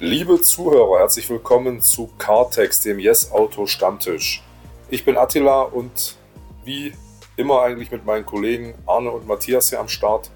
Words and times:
Liebe 0.00 0.40
Zuhörer, 0.40 1.00
herzlich 1.00 1.28
willkommen 1.28 1.82
zu 1.82 2.08
Cartex, 2.18 2.82
dem 2.82 3.00
Yes 3.00 3.32
Auto 3.32 3.66
Stammtisch. 3.66 4.44
Ich 4.90 5.04
bin 5.04 5.16
Attila 5.16 5.62
und 5.62 6.16
wie 6.64 6.92
immer 7.36 7.62
eigentlich 7.62 7.90
mit 7.90 8.06
meinen 8.06 8.24
Kollegen 8.24 8.76
Arne 8.86 9.10
und 9.10 9.26
Matthias 9.26 9.70
hier 9.70 9.80
am 9.80 9.88
Start. 9.88 10.30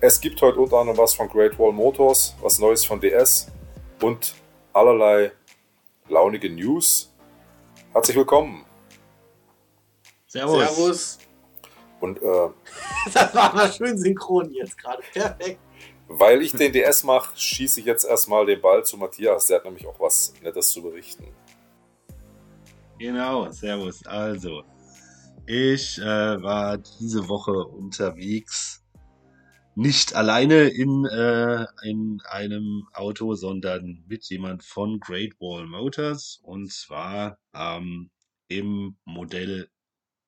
Es 0.00 0.20
gibt 0.20 0.42
heute 0.42 0.58
unter 0.58 0.78
anderem 0.78 0.98
was 0.98 1.14
von 1.14 1.28
Great 1.28 1.56
Wall 1.60 1.70
Motors, 1.70 2.34
was 2.40 2.58
Neues 2.58 2.84
von 2.84 3.00
DS 3.00 3.52
und 4.02 4.34
allerlei 4.72 5.30
launige 6.08 6.50
News. 6.50 7.12
Herzlich 7.92 8.16
willkommen. 8.16 8.66
Servus. 10.26 10.58
Servus. 10.58 11.18
Und 12.00 12.20
äh, 12.20 12.48
das 13.14 13.32
war 13.32 13.54
mal 13.54 13.72
schön 13.72 13.96
synchron 13.96 14.50
jetzt 14.50 14.76
gerade. 14.76 15.04
Perfekt. 15.12 15.60
Weil 16.08 16.42
ich 16.42 16.52
den 16.52 16.72
DS 16.72 17.04
mache, 17.04 17.36
schieße 17.36 17.80
ich 17.80 17.86
jetzt 17.86 18.04
erstmal 18.04 18.46
den 18.46 18.60
Ball 18.60 18.84
zu 18.84 18.96
Matthias. 18.96 19.46
Der 19.46 19.58
hat 19.58 19.64
nämlich 19.64 19.86
auch 19.86 19.98
was 19.98 20.34
Nettes 20.42 20.68
zu 20.70 20.82
berichten. 20.82 21.26
Genau, 22.98 23.50
Servus. 23.50 24.04
Also, 24.06 24.62
ich 25.46 25.98
äh, 25.98 26.42
war 26.42 26.78
diese 26.78 27.28
Woche 27.28 27.52
unterwegs. 27.52 28.82
Nicht 29.74 30.14
alleine 30.14 30.68
in, 30.68 31.04
äh, 31.04 31.66
in 31.82 32.20
einem 32.26 32.86
Auto, 32.92 33.34
sondern 33.34 34.04
mit 34.06 34.24
jemand 34.26 34.62
von 34.62 35.00
Great 35.00 35.32
Wall 35.40 35.66
Motors. 35.66 36.38
Und 36.42 36.72
zwar 36.72 37.38
ähm, 37.54 38.10
im 38.48 38.96
Modell 39.04 39.68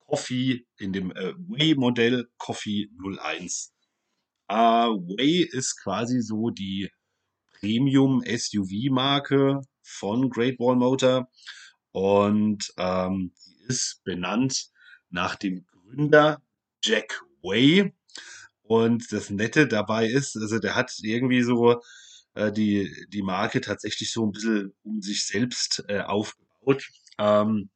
Coffee, 0.06 0.66
in 0.78 0.92
dem 0.92 1.12
äh, 1.12 1.34
Way-Modell 1.36 2.28
Coffee 2.38 2.88
01. 2.98 3.72
Äh, 4.48 4.54
Way 4.54 5.48
ist 5.50 5.82
quasi 5.82 6.20
so 6.20 6.50
die 6.50 6.90
Premium-SUV-Marke 7.60 9.62
von 9.82 10.30
Great 10.30 10.58
Wall 10.58 10.76
Motor 10.76 11.28
und 11.92 12.72
ähm, 12.76 13.32
die 13.46 13.56
ist 13.68 14.02
benannt 14.04 14.70
nach 15.10 15.36
dem 15.36 15.64
Gründer 15.66 16.42
Jack 16.82 17.22
Way. 17.42 17.94
Und 18.62 19.12
das 19.12 19.30
Nette 19.30 19.68
dabei 19.68 20.06
ist, 20.06 20.36
also 20.36 20.58
der 20.58 20.74
hat 20.74 20.92
irgendwie 21.00 21.42
so 21.42 21.80
äh, 22.34 22.52
die, 22.52 23.06
die 23.08 23.22
Marke 23.22 23.60
tatsächlich 23.60 24.12
so 24.12 24.26
ein 24.26 24.32
bisschen 24.32 24.74
um 24.82 25.00
sich 25.00 25.26
selbst 25.26 25.84
äh, 25.88 26.00
aufgebaut. 26.00 26.88
Ähm, 27.18 27.70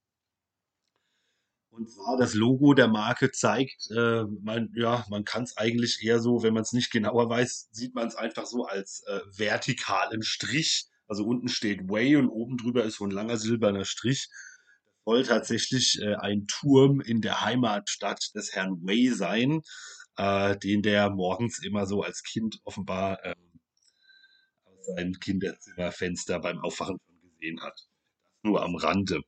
und 1.71 1.89
zwar 1.91 2.17
das 2.19 2.35
Logo 2.35 2.75
der 2.75 2.89
Marke 2.89 3.31
zeigt, 3.31 3.91
äh, 3.91 4.25
man, 4.43 4.71
ja, 4.75 5.05
man 5.09 5.25
kann 5.25 5.45
es 5.45 5.57
eigentlich 5.57 6.03
eher 6.03 6.21
so, 6.21 6.43
wenn 6.43 6.55
man 6.55 6.63
es 6.63 6.73
nicht 6.73 6.91
genauer 6.91 7.29
weiß, 7.29 7.69
sieht 7.71 7.95
man 7.95 8.09
es 8.09 8.17
einfach 8.17 8.47
so 8.47 8.65
als 8.65 9.03
äh, 9.07 9.21
vertikalen 9.37 10.23
Strich. 10.23 10.87
Also 11.07 11.25
unten 11.25 11.49
steht 11.49 11.89
Way 11.89 12.17
und 12.17 12.29
oben 12.29 12.57
drüber 12.57 12.85
ist 12.85 12.97
so 12.97 13.05
ein 13.05 13.11
langer 13.11 13.37
silberner 13.37 13.85
Strich. 13.85 14.29
Das 14.31 15.05
soll 15.05 15.23
tatsächlich 15.25 16.01
äh, 16.03 16.17
ein 16.17 16.47
Turm 16.47 17.01
in 17.01 17.21
der 17.21 17.41
Heimatstadt 17.41 18.31
des 18.35 18.53
Herrn 18.53 18.81
Way 18.83 19.11
sein, 19.15 19.63
äh, 20.17 20.57
den 20.59 20.83
der 20.83 21.11
morgens 21.11 21.63
immer 21.65 21.87
so 21.87 22.03
als 22.03 22.23
Kind 22.23 22.59
offenbar 22.65 23.25
äh, 23.25 23.35
aus 24.65 24.87
seinem 24.97 25.15
Kinderzimmerfenster 25.15 26.41
beim 26.41 26.59
Aufwachen 26.61 26.99
gesehen 27.39 27.61
hat. 27.63 27.79
Nur 28.43 28.63
am 28.63 28.75
Rande. 28.75 29.23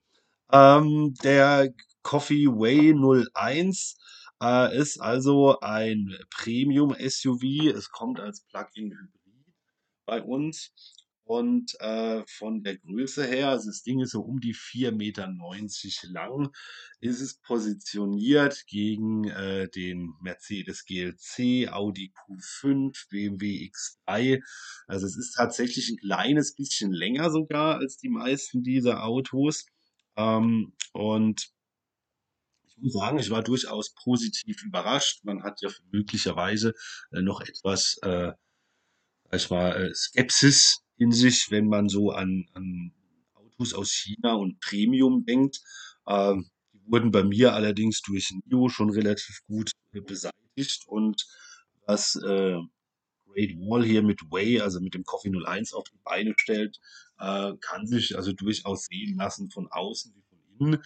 Ähm, 0.53 1.15
der 1.23 1.73
Coffee 2.03 2.47
Way 2.47 2.95
01 3.35 3.97
äh, 4.43 4.77
ist 4.77 5.01
also 5.01 5.61
ein 5.61 6.17
Premium-SUV. 6.31 7.75
Es 7.75 7.91
kommt 7.91 8.21
als 8.21 8.43
Plug-in-Hybrid 8.47 9.55
bei 10.05 10.23
uns. 10.23 10.73
Und 11.25 11.81
äh, 11.81 12.25
von 12.27 12.63
der 12.65 12.79
Größe 12.79 13.25
her, 13.25 13.51
also 13.51 13.71
das 13.71 13.83
Ding 13.83 14.01
ist 14.01 14.11
so 14.11 14.21
um 14.23 14.41
die 14.41 14.55
4,90 14.55 14.97
Meter 14.97 15.29
lang, 16.11 16.51
ist 17.01 17.21
es 17.21 17.41
positioniert 17.41 18.65
gegen 18.67 19.29
äh, 19.29 19.69
den 19.69 20.15
Mercedes 20.21 20.85
GLC, 20.85 21.73
Audi 21.73 22.13
Q5, 22.13 23.09
BMW 23.09 23.71
X3. 23.71 24.43
Also 24.89 25.07
es 25.07 25.17
ist 25.17 25.35
tatsächlich 25.37 25.89
ein 25.91 25.99
kleines 25.99 26.57
bisschen 26.57 26.93
länger 26.93 27.31
sogar 27.31 27.79
als 27.79 27.97
die 27.99 28.11
meisten 28.11 28.63
dieser 28.65 29.05
Autos. 29.05 29.65
Ähm, 30.17 30.75
und 30.93 31.53
sagen, 32.91 33.19
ich 33.19 33.31
war 33.31 33.43
durchaus 33.43 33.95
positiv 33.95 34.63
überrascht. 34.63 35.25
Man 35.25 35.43
hat 35.43 35.61
ja 35.61 35.71
möglicherweise 35.91 36.75
äh, 37.13 37.23
noch 37.23 37.41
etwas, 37.41 37.99
äh, 38.03 38.33
ich 39.33 39.51
mal, 39.51 39.73
äh, 39.73 39.95
Skepsis 39.95 40.85
in 40.97 41.13
sich, 41.13 41.51
wenn 41.51 41.67
man 41.67 41.89
so 41.89 42.11
an, 42.11 42.47
an 42.55 42.93
Autos 43.35 43.75
aus 43.75 43.91
China 43.91 44.35
und 44.35 44.61
Premium 44.61 45.25
denkt. 45.25 45.61
Ähm, 46.07 46.51
die 46.73 46.81
wurden 46.87 47.11
bei 47.11 47.23
mir 47.23 47.55
allerdings 47.55 48.03
durch 48.03 48.31
NIO 48.47 48.69
schon 48.69 48.91
relativ 48.91 49.41
gut 49.47 49.71
äh, 49.93 50.01
beseitigt 50.01 50.85
und 50.87 51.25
was 51.87 52.17
äh, 52.17 52.59
Great 53.27 53.57
Wall 53.57 53.85
hier 53.85 54.03
mit 54.03 54.21
Way, 54.31 54.61
also 54.61 54.81
mit 54.81 54.95
dem 54.95 55.05
Coffee 55.05 55.31
01 55.31 55.73
auf 55.73 55.85
die 55.89 55.99
Beine 56.05 56.35
stellt, 56.37 56.79
äh, 57.19 57.53
kann 57.61 57.87
sich 57.87 58.17
also 58.17 58.33
durchaus 58.33 58.85
sehen 58.85 59.17
lassen 59.17 59.51
von 59.51 59.69
außen 59.71 60.13
wie 60.15 60.32
innen. 60.63 60.83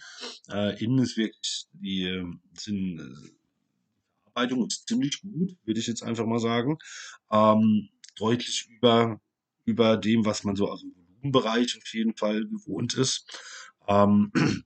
Äh, 0.49 0.83
innen 0.83 0.99
ist 0.99 1.17
wirklich 1.17 1.67
die, 1.73 2.03
ähm, 2.03 2.41
sind, 2.53 2.99
äh, 2.99 3.29
die 3.29 4.21
Verarbeitung 4.23 4.67
ist 4.67 4.87
ziemlich 4.87 5.21
gut, 5.21 5.55
würde 5.65 5.79
ich 5.79 5.87
jetzt 5.87 6.03
einfach 6.03 6.25
mal 6.25 6.39
sagen. 6.39 6.77
Ähm, 7.31 7.89
deutlich 8.17 8.67
über, 8.69 9.19
über 9.65 9.97
dem, 9.97 10.25
was 10.25 10.43
man 10.43 10.55
so 10.55 10.69
aus 10.69 10.81
dem 10.81 10.93
Volumenbereich 10.95 11.77
auf 11.77 11.93
jeden 11.93 12.15
Fall 12.15 12.45
gewohnt 12.45 12.95
ist. 12.95 13.25
Ähm, 13.87 14.31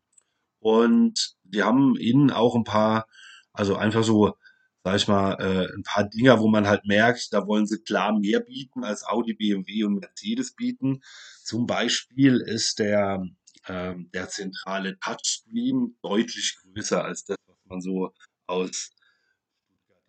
und 0.59 1.35
wir 1.43 1.65
haben 1.65 1.95
innen 1.97 2.31
auch 2.31 2.55
ein 2.55 2.63
paar, 2.63 3.07
also 3.53 3.75
einfach 3.75 4.03
so 4.03 4.35
sag 4.83 4.95
ich 4.95 5.07
mal, 5.07 5.33
äh, 5.33 5.75
ein 5.75 5.83
paar 5.83 6.05
Dinger, 6.09 6.39
wo 6.39 6.47
man 6.47 6.67
halt 6.67 6.85
merkt, 6.85 7.33
da 7.33 7.45
wollen 7.45 7.67
sie 7.67 7.83
klar 7.83 8.17
mehr 8.17 8.39
bieten, 8.39 8.83
als 8.83 9.03
Audi, 9.03 9.33
BMW 9.33 9.83
und 9.83 9.99
Mercedes 9.99 10.55
bieten. 10.55 11.01
Zum 11.43 11.67
Beispiel 11.67 12.37
ist 12.37 12.79
der, 12.79 13.23
äh, 13.65 13.93
der 14.13 14.29
zentrale 14.29 14.97
Touchscreen 14.99 15.97
deutlich 16.01 16.57
größer 16.61 17.03
als 17.03 17.25
das, 17.25 17.37
was 17.47 17.57
man 17.65 17.81
so 17.81 18.13
aus 18.47 18.91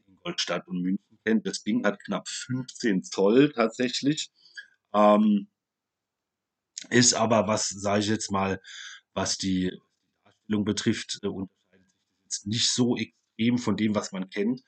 Ingolstadt 0.07 0.67
und 0.69 0.83
München 0.83 1.19
kennt. 1.25 1.47
Das 1.47 1.63
Ding 1.63 1.85
hat 1.85 2.03
knapp 2.05 2.29
15 2.29 3.05
Zoll 3.05 3.53
tatsächlich. 3.53 4.31
Ähm, 4.95 5.49
ist 6.91 7.15
aber, 7.15 7.47
was 7.47 7.69
sage 7.69 8.01
ich 8.01 8.09
jetzt 8.09 8.31
mal, 8.31 8.61
was 9.15 9.39
die 9.39 9.73
Darstellung 10.25 10.65
betrifft, 10.65 11.21
äh, 11.23 11.29
unterscheidet 11.29 11.93
sich 12.29 12.45
nicht 12.47 12.73
so 12.73 12.97
extrem 12.97 13.59
von 13.59 13.77
dem, 13.77 13.95
was 13.95 14.13
man 14.13 14.29
kennt. 14.31 14.63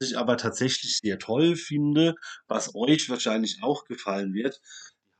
Was 0.00 0.10
ich 0.10 0.18
aber 0.18 0.36
tatsächlich 0.36 0.98
sehr 0.98 1.18
toll 1.18 1.56
finde, 1.56 2.14
was 2.46 2.74
euch 2.74 3.08
wahrscheinlich 3.10 3.62
auch 3.62 3.84
gefallen 3.84 4.32
wird, 4.32 4.60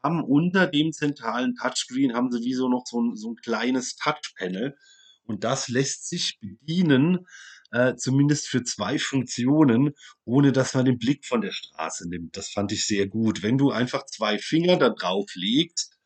haben 0.03 0.23
unter 0.23 0.67
dem 0.67 0.93
zentralen 0.93 1.55
Touchscreen 1.55 2.15
haben 2.15 2.31
sie 2.31 2.41
wie 2.41 2.55
so 2.55 2.69
noch 2.69 2.85
so 2.87 3.01
ein, 3.01 3.17
so 3.17 3.33
ein 3.33 3.37
kleines 3.37 3.97
Touchpanel 3.97 4.77
und 5.25 5.45
das 5.45 5.69
lässt 5.69 6.09
sich 6.09 6.39
bedienen, 6.41 7.27
äh, 7.71 7.97
zumindest 7.97 8.49
für 8.49 8.63
zwei 8.63 8.99
Funktionen, 8.99 9.95
ohne 10.25 10.53
dass 10.53 10.75
man 10.75 10.87
den 10.87 10.99
Blick 10.99 11.27
von 11.27 11.43
der 11.43 11.53
Straße 11.53 12.09
nimmt. 12.09 12.37
Das 12.37 12.49
fand 12.49 12.73
ich 12.73 12.87
sehr 12.87 13.07
gut. 13.07 13.43
Wenn 13.43 13.59
du 13.59 13.71
einfach 13.71 14.07
zwei 14.07 14.39
Finger 14.39 14.79
da 14.79 14.89
drauf 14.89 15.31
legst 15.35 15.99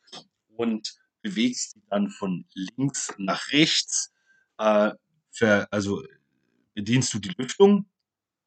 und 0.57 0.95
bewegst 1.23 1.77
die 1.77 1.83
dann 1.89 2.11
von 2.11 2.47
links 2.55 3.15
nach 3.19 3.53
rechts, 3.53 4.13
äh, 4.59 4.91
für, 5.31 5.69
also 5.71 6.03
bedienst 6.75 7.15
du 7.15 7.21
die 7.21 7.35
Lüftung. 7.39 7.87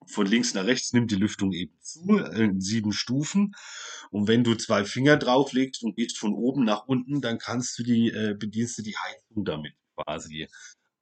Von 0.07 0.27
links 0.27 0.53
nach 0.53 0.65
rechts 0.65 0.93
nimmt 0.93 1.11
die 1.11 1.15
Lüftung 1.15 1.51
eben 1.51 1.75
zu, 1.81 2.17
in 2.17 2.61
sieben 2.61 2.91
Stufen. 2.91 3.55
Und 4.11 4.27
wenn 4.27 4.43
du 4.43 4.55
zwei 4.55 4.85
Finger 4.85 5.17
drauflegst 5.17 5.83
und 5.83 5.95
gehst 5.95 6.17
von 6.17 6.33
oben 6.33 6.63
nach 6.63 6.85
unten, 6.85 7.21
dann 7.21 7.37
kannst 7.37 7.77
du 7.79 7.83
die, 7.83 8.09
äh, 8.09 8.35
bedienst 8.37 8.77
du 8.77 8.83
die 8.83 8.95
Heizung 8.95 9.45
damit 9.45 9.73
quasi. 9.95 10.47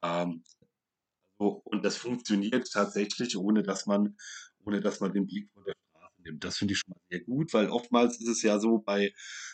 Ähm, 0.01 0.43
so, 1.37 1.61
und 1.65 1.83
das 1.83 1.97
funktioniert 1.97 2.71
tatsächlich, 2.71 3.37
ohne 3.37 3.63
dass 3.63 3.85
man, 3.85 4.17
ohne 4.65 4.79
dass 4.81 4.99
man 4.99 5.13
den 5.13 5.27
Blick 5.27 5.49
von 5.53 5.63
der 5.65 5.73
Straße 5.89 6.21
nimmt. 6.23 6.43
Das 6.43 6.57
finde 6.57 6.73
ich 6.73 6.79
schon 6.79 6.91
mal 6.91 7.01
sehr 7.09 7.21
gut, 7.21 7.53
weil 7.53 7.69
oftmals 7.69 8.19
ist 8.19 8.27
es 8.27 8.41
ja 8.41 8.59
so 8.59 8.79
bei, 8.79 9.13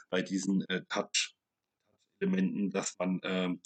bei 0.09 0.21
diesen 0.21 0.63
äh, 0.69 0.83
Touch-Elementen, 0.89 2.69
dass 2.69 2.95
man 2.99 3.19
ähm, 3.23 3.61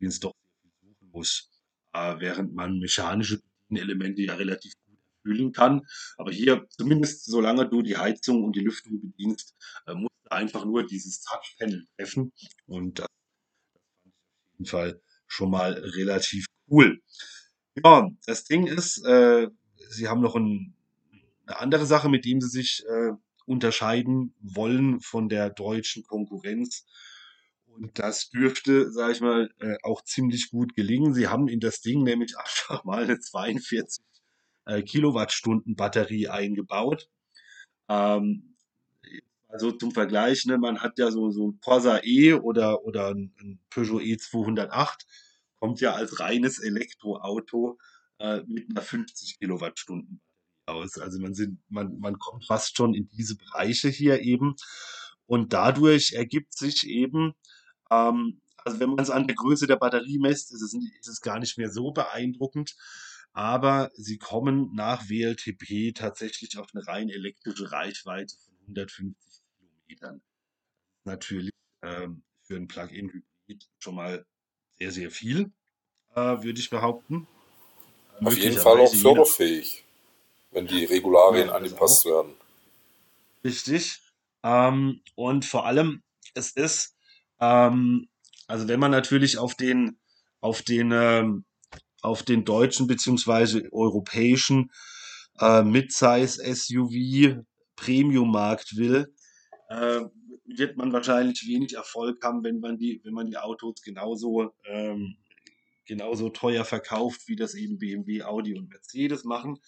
doch 0.00 0.34
suchen 0.80 1.10
muss 1.10 1.50
äh, 1.96 2.20
während 2.20 2.54
man 2.54 2.78
mechanische 2.78 3.40
Elemente 3.74 4.22
ja 4.22 4.34
relativ 4.34 4.72
gut 4.86 4.98
erfüllen 5.24 5.52
kann. 5.52 5.82
Aber 6.16 6.30
hier, 6.30 6.66
zumindest 6.70 7.24
solange 7.24 7.68
du 7.68 7.82
die 7.82 7.96
Heizung 7.96 8.44
und 8.44 8.54
die 8.54 8.60
Lüftung 8.60 9.00
bedienst, 9.00 9.54
äh, 9.86 9.94
musst 9.94 10.14
du 10.24 10.30
einfach 10.30 10.64
nur 10.64 10.86
dieses 10.86 11.22
Touchpanel 11.22 11.86
treffen. 11.96 12.32
Und 12.66 13.00
das, 13.00 13.06
fand 13.72 13.82
ich 14.04 14.12
auf 14.12 14.52
jeden 14.52 14.66
Fall 14.66 15.00
schon 15.26 15.50
mal 15.50 15.72
relativ 15.72 16.46
cool. 16.70 17.00
Ja, 17.84 18.08
das 18.26 18.44
Ding 18.44 18.66
ist, 18.66 19.04
äh, 19.04 19.48
sie 19.90 20.08
haben 20.08 20.20
noch 20.20 20.36
ein, 20.36 20.74
eine 21.46 21.58
andere 21.58 21.86
Sache, 21.86 22.08
mit 22.08 22.24
dem 22.24 22.40
sie 22.40 22.48
sich 22.48 22.84
äh, 22.86 23.12
unterscheiden 23.46 24.34
wollen 24.40 25.00
von 25.00 25.28
der 25.28 25.50
deutschen 25.50 26.02
Konkurrenz. 26.02 26.86
Und 27.78 27.98
das 27.98 28.30
dürfte, 28.30 28.90
sage 28.90 29.12
ich 29.12 29.20
mal, 29.20 29.50
äh, 29.60 29.76
auch 29.82 30.02
ziemlich 30.02 30.50
gut 30.50 30.74
gelingen. 30.74 31.14
Sie 31.14 31.28
haben 31.28 31.48
in 31.48 31.60
das 31.60 31.80
Ding 31.80 32.02
nämlich 32.02 32.36
einfach 32.38 32.84
mal 32.84 33.04
eine 33.04 33.18
42 33.18 34.02
äh, 34.66 34.82
Kilowattstunden 34.82 35.76
Batterie 35.76 36.28
eingebaut. 36.28 37.08
Ähm, 37.88 38.56
also 39.48 39.72
zum 39.72 39.92
Vergleich, 39.92 40.44
ne, 40.46 40.58
man 40.58 40.80
hat 40.80 40.98
ja 40.98 41.10
so, 41.10 41.30
ein 41.30 41.60
Corsa 41.60 42.00
E 42.02 42.34
oder, 42.34 42.84
oder 42.84 43.10
ein 43.10 43.60
Peugeot 43.70 44.00
E208, 44.00 45.06
kommt 45.60 45.80
ja 45.80 45.94
als 45.94 46.20
reines 46.20 46.58
Elektroauto 46.58 47.78
äh, 48.18 48.42
mit 48.46 48.68
einer 48.70 48.82
50 48.82 49.38
Kilowattstunden 49.38 50.20
aus. 50.66 50.98
Also 50.98 51.20
man, 51.20 51.34
sind, 51.34 51.60
man, 51.68 51.98
man 51.98 52.18
kommt 52.18 52.44
fast 52.44 52.76
schon 52.76 52.94
in 52.94 53.08
diese 53.10 53.36
Bereiche 53.36 53.88
hier 53.88 54.20
eben. 54.20 54.56
Und 55.26 55.52
dadurch 55.52 56.12
ergibt 56.12 56.56
sich 56.56 56.86
eben, 56.86 57.34
ähm, 57.90 58.40
also 58.64 58.80
wenn 58.80 58.90
man 58.90 59.00
es 59.00 59.10
an 59.10 59.26
der 59.26 59.36
Größe 59.36 59.66
der 59.66 59.76
Batterie 59.76 60.18
messt, 60.18 60.52
ist 60.52 60.62
es, 60.62 60.74
ist 60.74 61.08
es 61.08 61.20
gar 61.20 61.38
nicht 61.38 61.56
mehr 61.56 61.70
so 61.70 61.92
beeindruckend. 61.92 62.76
Aber 63.32 63.90
sie 63.94 64.18
kommen 64.18 64.74
nach 64.74 65.08
WLTP 65.08 65.94
tatsächlich 65.94 66.56
auf 66.58 66.68
eine 66.74 66.86
rein 66.86 67.10
elektrische 67.10 67.70
Reichweite 67.70 68.34
von 68.38 68.54
150 68.62 69.42
Kilometern. 69.58 70.22
Natürlich 71.04 71.52
ähm, 71.82 72.22
für 72.42 72.56
ein 72.56 72.66
Plug-in-Hybrid 72.66 73.68
schon 73.78 73.94
mal 73.94 74.24
sehr, 74.78 74.90
sehr 74.90 75.10
viel, 75.10 75.52
äh, 76.14 76.20
würde 76.20 76.58
ich 76.58 76.70
behaupten. 76.70 77.28
Auf 78.24 78.36
jeden 78.36 78.56
Fall 78.56 78.80
auch 78.80 78.94
förderfähig, 78.94 79.84
wenn 80.50 80.66
die 80.66 80.84
Regularien 80.84 81.48
ja, 81.48 81.54
angepasst 81.54 82.06
werden. 82.06 82.34
Richtig. 83.44 84.00
Ähm, 84.42 85.02
und 85.14 85.44
vor 85.44 85.66
allem, 85.66 86.02
es 86.34 86.52
ist, 86.52 86.95
ähm, 87.40 88.08
also 88.46 88.68
wenn 88.68 88.80
man 88.80 88.90
natürlich 88.90 89.38
auf 89.38 89.54
den, 89.54 89.98
auf 90.40 90.62
den, 90.62 90.92
ähm, 90.92 91.44
auf 92.02 92.22
den 92.22 92.44
deutschen 92.44 92.86
beziehungsweise 92.86 93.68
europäischen 93.72 94.70
äh, 95.40 95.62
Midsize 95.62 96.40
SUV 96.54 97.44
Premium 97.74 98.30
Markt 98.30 98.76
will, 98.76 99.12
äh, 99.68 100.00
wird 100.46 100.76
man 100.76 100.92
wahrscheinlich 100.92 101.46
wenig 101.46 101.74
Erfolg 101.74 102.22
haben, 102.22 102.44
wenn 102.44 102.60
man 102.60 102.78
die, 102.78 103.00
wenn 103.04 103.12
man 103.12 103.26
die 103.26 103.36
Autos 103.36 103.82
genauso, 103.82 104.54
ähm, 104.66 105.16
genauso 105.84 106.30
teuer 106.30 106.64
verkauft, 106.64 107.22
wie 107.26 107.36
das 107.36 107.54
eben 107.54 107.78
BMW, 107.78 108.22
Audi 108.22 108.56
und 108.56 108.68
Mercedes 108.68 109.24
machen. 109.24 109.58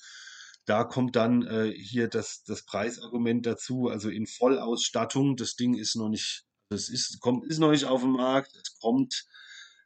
Da 0.64 0.84
kommt 0.84 1.16
dann 1.16 1.46
äh, 1.46 1.72
hier 1.72 2.08
das, 2.08 2.44
das 2.44 2.64
Preisargument 2.64 3.46
dazu. 3.46 3.88
Also 3.88 4.10
in 4.10 4.26
Vollausstattung, 4.26 5.36
das 5.36 5.56
Ding 5.56 5.74
ist 5.74 5.96
noch 5.96 6.08
nicht, 6.08 6.44
das 6.68 6.88
ist, 6.88 7.20
kommt, 7.20 7.46
ist 7.46 7.58
noch 7.58 7.70
nicht 7.70 7.84
auf 7.84 8.02
dem 8.02 8.12
Markt. 8.12 8.54
Es 8.54 8.78
kommt 8.78 9.26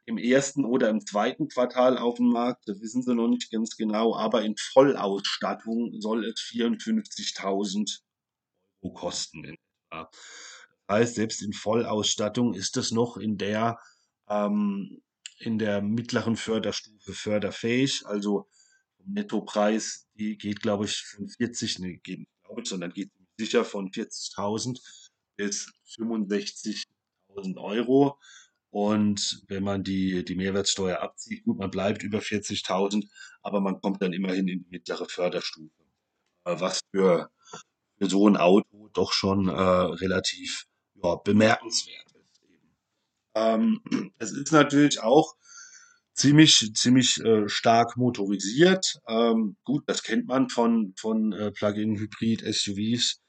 im 0.05 0.17
ersten 0.17 0.65
oder 0.65 0.89
im 0.89 1.05
zweiten 1.05 1.47
Quartal 1.47 1.97
auf 1.97 2.15
den 2.15 2.27
Markt. 2.27 2.67
Das 2.67 2.81
wissen 2.81 3.01
sie 3.01 3.15
noch 3.15 3.29
nicht 3.29 3.51
ganz 3.51 3.77
genau. 3.77 4.15
Aber 4.15 4.43
in 4.43 4.55
Vollausstattung 4.57 6.01
soll 6.01 6.25
es 6.25 6.39
54.000 6.41 8.01
Euro 8.81 8.93
kosten. 8.93 9.57
Das 9.89 10.07
heißt, 10.89 11.15
selbst 11.15 11.41
in 11.41 11.53
Vollausstattung 11.53 12.53
ist 12.53 12.75
es 12.75 12.91
noch 12.91 13.15
in 13.15 13.37
der, 13.37 13.79
ähm, 14.27 15.01
in 15.39 15.57
der 15.57 15.81
mittleren 15.81 16.35
Förderstufe 16.35 17.13
förderfähig. 17.13 18.05
Also 18.05 18.49
Nettopreis, 19.05 20.07
die 20.15 20.37
geht, 20.37 20.61
glaube 20.61 20.85
ich, 20.85 20.97
von 20.97 21.29
40, 21.29 21.79
ne, 21.79 21.97
geht 21.97 22.19
nicht, 22.19 22.43
glaube 22.43 22.61
ich, 22.61 22.69
sondern 22.69 22.91
geht 22.91 23.11
sicher 23.37 23.63
von 23.63 23.89
40.000 23.89 24.79
bis 25.35 25.71
65.000 25.97 27.57
Euro. 27.57 28.19
Und 28.69 29.43
wenn 29.47 29.63
man 29.63 29.83
die, 29.83 30.25
die 30.25 30.35
Mehrwertsteuer 30.35 30.99
abzieht, 30.99 31.43
gut, 31.43 31.59
man 31.59 31.69
bleibt 31.69 32.01
über 32.01 32.19
40.000, 32.19 33.07
aber 33.43 33.61
man 33.61 33.79
kommt 33.79 34.01
dann 34.01 34.13
immerhin 34.13 34.47
in 34.47 34.59
die 34.59 34.69
mittlere 34.69 35.07
Förderstufe. 35.07 35.83
Was 36.43 36.81
für, 36.91 37.29
für 37.99 38.09
so 38.09 38.27
ein 38.27 38.35
Auto 38.35 38.89
doch 38.93 39.13
schon 39.13 39.47
äh, 39.47 39.51
relativ 39.51 40.65
ja, 41.03 41.15
bemerkenswert 41.15 42.05
ist. 42.07 42.41
Ähm, 43.35 43.81
es 44.17 44.31
ist 44.31 44.51
natürlich 44.51 45.01
auch 45.01 45.35
ziemlich, 46.13 46.71
ziemlich 46.73 47.19
äh, 47.23 47.47
stark 47.49 47.97
motorisiert. 47.97 48.99
Ähm, 49.07 49.57
gut, 49.63 49.83
das 49.87 50.03
kennt 50.03 50.27
man 50.27 50.49
von, 50.49 50.93
von 50.97 51.33
äh, 51.33 51.51
Plug-in-Hybrid-SUVs. 51.51 53.22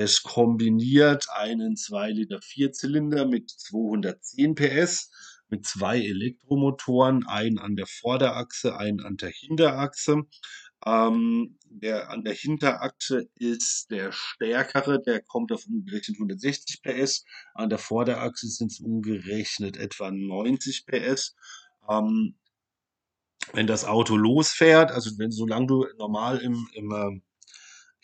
Es 0.00 0.22
kombiniert 0.22 1.26
einen 1.34 1.76
2 1.76 2.12
Liter 2.12 2.40
Vierzylinder 2.40 3.26
mit 3.26 3.50
210 3.50 4.54
PS, 4.54 5.10
mit 5.48 5.66
zwei 5.66 5.98
Elektromotoren, 5.98 7.26
einen 7.26 7.58
an 7.58 7.74
der 7.74 7.88
Vorderachse, 7.88 8.76
einen 8.76 9.00
an 9.00 9.16
der 9.16 9.30
Hinterachse. 9.30 10.22
Ähm, 10.86 11.58
der 11.64 12.10
an 12.10 12.22
der 12.22 12.34
Hinterachse 12.34 13.28
ist 13.34 13.90
der 13.90 14.12
stärkere, 14.12 15.02
der 15.02 15.20
kommt 15.20 15.50
auf 15.50 15.66
umgerechnet 15.66 16.18
160 16.18 16.80
PS. 16.82 17.24
An 17.54 17.68
der 17.68 17.78
Vorderachse 17.78 18.46
sind 18.46 18.70
es 18.70 18.78
umgerechnet 18.78 19.76
etwa 19.76 20.12
90 20.12 20.86
PS. 20.86 21.34
Ähm, 21.88 22.36
wenn 23.52 23.66
das 23.66 23.84
Auto 23.84 24.16
losfährt, 24.16 24.92
also 24.92 25.18
wenn 25.18 25.32
solange 25.32 25.66
du 25.66 25.86
normal 25.98 26.38
im, 26.38 26.68
im, 26.74 26.92
äh, 26.92 27.20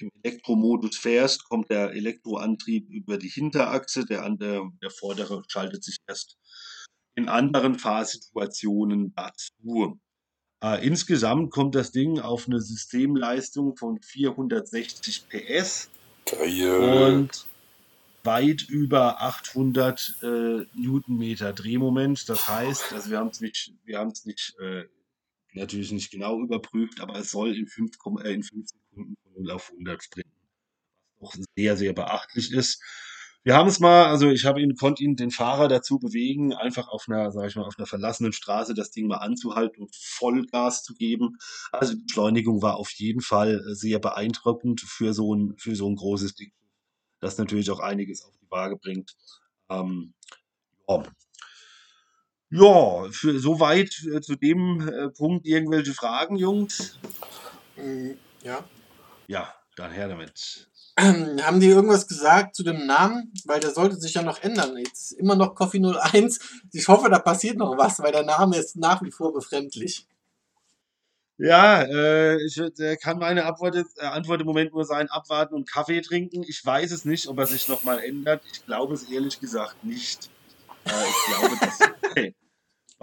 im 0.04 0.10
Elektromodus 0.22 0.96
fährst, 0.96 1.44
kommt 1.44 1.70
der 1.70 1.92
Elektroantrieb 1.92 2.88
über 2.90 3.18
die 3.18 3.28
Hinterachse, 3.28 4.04
der, 4.04 4.28
der, 4.30 4.70
der 4.82 4.90
vordere 4.90 5.42
schaltet 5.48 5.82
sich 5.82 5.96
erst 6.06 6.36
in 7.14 7.28
anderen 7.28 7.78
Fahrsituationen 7.78 9.14
dazu. 9.14 9.98
Äh, 10.62 10.86
insgesamt 10.86 11.50
kommt 11.50 11.74
das 11.74 11.92
Ding 11.92 12.20
auf 12.20 12.46
eine 12.46 12.60
Systemleistung 12.60 13.76
von 13.76 14.00
460 14.00 15.28
PS 15.28 15.90
Geil. 16.24 17.12
und 17.12 17.46
weit 18.24 18.62
über 18.62 19.20
800 19.20 20.18
äh, 20.22 20.26
Newtonmeter 20.74 21.52
Drehmoment. 21.52 22.28
Das 22.28 22.48
heißt, 22.48 22.92
also 22.92 23.10
wir 23.10 23.18
haben 23.18 23.28
es 23.28 23.40
nicht, 23.40 23.74
wir 23.84 23.98
haben 23.98 24.10
es 24.10 24.24
nicht, 24.24 24.54
äh, 24.58 24.84
natürlich 25.52 25.92
nicht 25.92 26.10
genau 26.10 26.40
überprüft, 26.40 27.00
aber 27.00 27.18
es 27.18 27.30
soll 27.30 27.54
in 27.54 27.66
5, 27.66 27.96
äh, 28.22 28.32
in 28.32 28.42
5 28.42 28.68
Sekunden 28.68 29.16
0 29.36 29.50
auf 29.50 29.70
100 29.70 30.02
springen. 30.02 30.32
Was 31.20 31.32
doch 31.32 31.44
sehr, 31.56 31.76
sehr 31.76 31.92
beachtlich 31.92 32.52
ist. 32.52 32.82
Wir 33.42 33.54
haben 33.54 33.68
es 33.68 33.78
mal, 33.78 34.06
also 34.06 34.30
ich 34.30 34.46
habe 34.46 34.62
ihn, 34.62 34.74
konnte 34.74 35.02
ihn 35.02 35.16
den 35.16 35.30
Fahrer 35.30 35.68
dazu 35.68 35.98
bewegen, 35.98 36.54
einfach 36.54 36.88
auf 36.88 37.04
einer, 37.08 37.30
sag 37.30 37.46
ich 37.46 37.56
mal, 37.56 37.64
auf 37.64 37.78
einer 37.78 37.86
verlassenen 37.86 38.32
Straße 38.32 38.72
das 38.72 38.90
Ding 38.90 39.06
mal 39.06 39.18
anzuhalten 39.18 39.82
und 39.82 39.94
Vollgas 39.94 40.82
zu 40.82 40.94
geben. 40.94 41.36
Also 41.70 41.94
die 41.94 42.02
Beschleunigung 42.02 42.62
war 42.62 42.76
auf 42.76 42.90
jeden 42.92 43.20
Fall 43.20 43.62
sehr 43.66 43.98
beeindruckend 43.98 44.80
für 44.80 45.12
so 45.12 45.34
ein, 45.34 45.54
für 45.58 45.76
so 45.76 45.88
ein 45.88 45.96
großes 45.96 46.36
Ding 46.36 46.52
das 47.24 47.38
natürlich 47.38 47.70
auch 47.70 47.80
einiges 47.80 48.24
auf 48.24 48.36
die 48.40 48.50
Waage 48.50 48.76
bringt. 48.76 49.16
Ähm, 49.70 50.12
ja. 50.88 51.02
ja, 52.50 53.08
für 53.10 53.38
soweit 53.40 54.02
äh, 54.12 54.20
zu 54.20 54.36
dem 54.36 54.86
äh, 54.86 55.08
Punkt 55.08 55.46
irgendwelche 55.46 55.94
Fragen, 55.94 56.36
Jungs? 56.36 56.98
Mm, 57.76 58.12
ja. 58.42 58.62
Ja, 59.26 59.54
dann 59.76 59.90
her 59.90 60.08
damit. 60.08 60.68
Ähm, 60.96 61.38
haben 61.42 61.60
die 61.60 61.68
irgendwas 61.68 62.06
gesagt 62.06 62.54
zu 62.54 62.62
dem 62.62 62.86
Namen? 62.86 63.32
Weil 63.44 63.60
der 63.60 63.70
sollte 63.70 63.96
sich 63.96 64.14
ja 64.14 64.22
noch 64.22 64.42
ändern. 64.42 64.76
Jetzt 64.76 65.12
immer 65.12 65.36
noch 65.36 65.54
Coffee 65.54 65.80
01. 65.80 66.38
Ich 66.72 66.88
hoffe, 66.88 67.10
da 67.10 67.18
passiert 67.18 67.56
noch 67.56 67.76
was, 67.76 67.98
weil 68.00 68.12
der 68.12 68.24
Name 68.24 68.56
ist 68.56 68.76
nach 68.76 69.02
wie 69.02 69.10
vor 69.10 69.32
befremdlich. 69.32 70.06
Ja, 71.36 71.82
äh, 71.82 72.36
ich 72.44 72.56
äh, 72.58 72.96
kann 72.96 73.18
meine 73.18 73.44
Antwort, 73.44 73.74
äh, 73.74 74.06
Antwort 74.06 74.40
im 74.40 74.46
Moment 74.46 74.72
nur 74.72 74.84
sein, 74.84 75.08
abwarten 75.10 75.54
und 75.54 75.68
Kaffee 75.68 76.00
trinken. 76.00 76.44
Ich 76.46 76.64
weiß 76.64 76.92
es 76.92 77.04
nicht, 77.04 77.26
ob 77.26 77.38
er 77.38 77.46
sich 77.46 77.66
nochmal 77.66 77.98
ändert. 77.98 78.42
Ich 78.52 78.64
glaube 78.64 78.94
es 78.94 79.10
ehrlich 79.10 79.40
gesagt 79.40 79.82
nicht. 79.82 80.30
Äh, 80.84 80.90
ich 80.90 81.34
glaube, 81.34 81.56
dass 81.60 81.78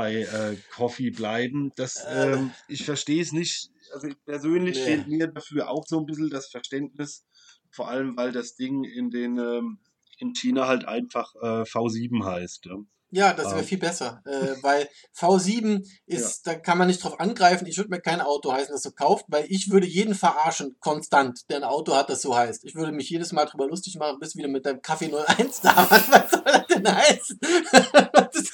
bei, 0.01 0.15
äh, 0.15 0.57
Coffee 0.73 1.11
bleiben. 1.11 1.71
Das, 1.75 2.03
ähm, 2.09 2.51
ich 2.67 2.85
verstehe 2.85 3.21
es 3.21 3.31
nicht. 3.31 3.69
Also 3.93 4.07
persönlich 4.25 4.77
nee. 4.77 4.83
fehlt 4.83 5.07
mir 5.07 5.27
dafür 5.27 5.69
auch 5.69 5.85
so 5.85 5.99
ein 5.99 6.05
bisschen 6.05 6.29
das 6.29 6.47
Verständnis. 6.49 7.23
Vor 7.69 7.87
allem, 7.87 8.17
weil 8.17 8.31
das 8.31 8.55
Ding 8.55 8.83
in 8.83 9.11
den 9.11 9.37
ähm, 9.37 9.79
in 10.17 10.33
China 10.33 10.67
halt 10.67 10.85
einfach 10.85 11.35
äh, 11.35 11.63
V7 11.63 12.25
heißt. 12.25 12.65
Ja. 12.65 12.77
Ja, 13.13 13.33
das 13.33 13.47
wäre 13.47 13.59
ähm. 13.59 13.65
viel 13.65 13.77
besser, 13.77 14.21
äh, 14.25 14.55
weil 14.61 14.87
V7 15.17 15.85
ist, 16.05 16.45
ja. 16.45 16.53
da 16.53 16.59
kann 16.59 16.77
man 16.77 16.87
nicht 16.87 17.03
drauf 17.03 17.19
angreifen. 17.19 17.67
Ich 17.67 17.75
würde 17.75 17.89
mir 17.89 17.99
kein 17.99 18.21
Auto 18.21 18.53
heißen, 18.53 18.71
das 18.71 18.83
so 18.83 18.91
kauft, 18.91 19.25
weil 19.27 19.45
ich 19.49 19.69
würde 19.69 19.85
jeden 19.85 20.15
verarschen, 20.15 20.77
konstant, 20.79 21.41
der 21.49 21.57
ein 21.57 21.63
Auto 21.65 21.93
hat, 21.93 22.09
das 22.09 22.21
so 22.21 22.37
heißt. 22.37 22.63
Ich 22.63 22.73
würde 22.73 22.93
mich 22.93 23.09
jedes 23.09 23.33
Mal 23.33 23.45
drüber 23.45 23.67
lustig 23.67 23.97
machen, 23.97 24.17
bis 24.21 24.37
wieder 24.37 24.47
mit 24.47 24.65
deinem 24.65 24.81
Kaffee 24.81 25.11
01 25.13 25.59
da. 25.59 25.75
Was 25.89 26.31
soll 26.31 26.43
das 26.45 26.67
denn 26.67 26.95
heißen? 26.95 27.39
das, 28.31 28.51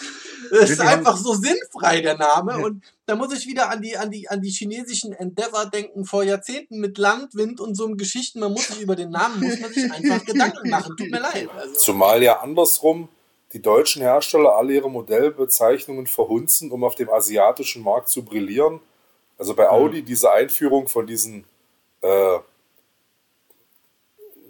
das 0.51 0.69
ist 0.69 0.81
einfach 0.81 1.17
so 1.17 1.33
sinnfrei, 1.33 2.01
der 2.01 2.17
Name. 2.17 2.63
Und 2.63 2.83
da 3.05 3.15
muss 3.15 3.33
ich 3.33 3.47
wieder 3.47 3.69
an 3.69 3.81
die, 3.81 3.97
an 3.97 4.11
die, 4.11 4.29
an 4.29 4.41
die 4.41 4.49
chinesischen 4.49 5.13
Endeavor 5.13 5.65
denken 5.65 6.05
vor 6.05 6.23
Jahrzehnten 6.23 6.79
mit 6.79 6.97
Landwind 6.97 7.59
und 7.59 7.75
so 7.75 7.85
einem 7.85 7.97
Geschichten. 7.97 8.39
Man 8.39 8.51
muss 8.53 8.67
sich 8.67 8.81
über 8.81 8.95
den 8.95 9.09
Namen, 9.09 9.41
muss 9.41 9.59
man 9.59 9.73
sich 9.73 9.91
einfach 9.91 10.25
Gedanken 10.25 10.69
machen. 10.69 10.95
Tut 10.97 11.09
mir 11.09 11.19
leid. 11.19 11.49
Also, 11.55 11.73
Zumal 11.75 12.21
ja 12.23 12.39
andersrum 12.39 13.09
die 13.53 13.61
deutschen 13.61 14.01
Hersteller 14.01 14.55
alle 14.55 14.73
ihre 14.73 14.91
Modellbezeichnungen 14.91 16.07
verhunzen, 16.07 16.71
um 16.71 16.83
auf 16.83 16.95
dem 16.95 17.09
asiatischen 17.09 17.81
Markt 17.81 18.09
zu 18.09 18.23
brillieren. 18.23 18.81
Also 19.37 19.53
bei 19.53 19.69
Audi 19.69 20.01
diese 20.01 20.31
Einführung 20.31 20.87
von 20.87 21.07
diesen 21.07 21.45
äh, 22.01 22.39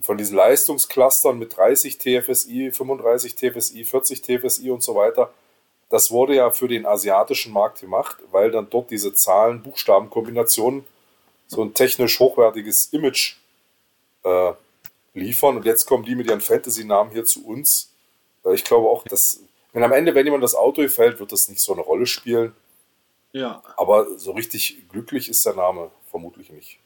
von 0.02 0.18
diesen 0.18 0.38
Leistungsclustern 0.38 1.38
mit 1.38 1.58
30 1.58 1.98
TFSI, 1.98 2.72
35 2.72 3.36
TFSI, 3.36 3.84
40 3.84 4.22
TFSI 4.22 4.72
und 4.72 4.82
so 4.82 4.96
weiter, 4.96 5.34
das 5.90 6.12
wurde 6.12 6.36
ja 6.36 6.52
für 6.52 6.68
den 6.68 6.86
asiatischen 6.86 7.54
Markt 7.54 7.82
gemacht, 7.82 8.18
weil 8.32 8.52
dann 8.52 8.70
dort 8.70 8.92
diese 8.92 9.14
Zahlen-Buchstaben-Kombinationen 9.14 10.86
so 11.48 11.64
ein 11.64 11.74
technisch 11.74 12.20
hochwertiges 12.20 12.88
Image 12.88 13.36
äh, 14.24 14.52
liefern. 15.14 15.58
Und 15.58 15.66
jetzt 15.66 15.86
kommen 15.86 16.04
die 16.04 16.16
mit 16.16 16.28
ihren 16.28 16.42
Fantasy-Namen 16.42 17.12
hier 17.12 17.24
zu 17.24 17.46
uns. 17.46 17.94
Äh, 18.44 18.54
ich 18.54 18.64
glaube 18.64 18.90
auch, 18.90 19.04
dass, 19.04 19.40
wenn 19.72 19.84
am 19.84 19.94
Ende, 19.94 20.14
wenn 20.14 20.26
jemand 20.26 20.44
das 20.44 20.56
Auto 20.56 20.82
gefällt, 20.82 21.20
wird 21.20 21.32
das 21.32 21.48
nicht 21.48 21.62
so 21.62 21.74
eine 21.74 21.82
Rolle 21.82 22.06
spielen. 22.06 22.54
Ja. 23.32 23.62
Aber 23.78 24.18
so 24.18 24.32
richtig 24.32 24.90
glücklich 24.90 25.30
ist 25.30 25.46
der 25.46 25.54
Name 25.54 25.92
vermutlich 26.10 26.50
nicht. 26.50 26.80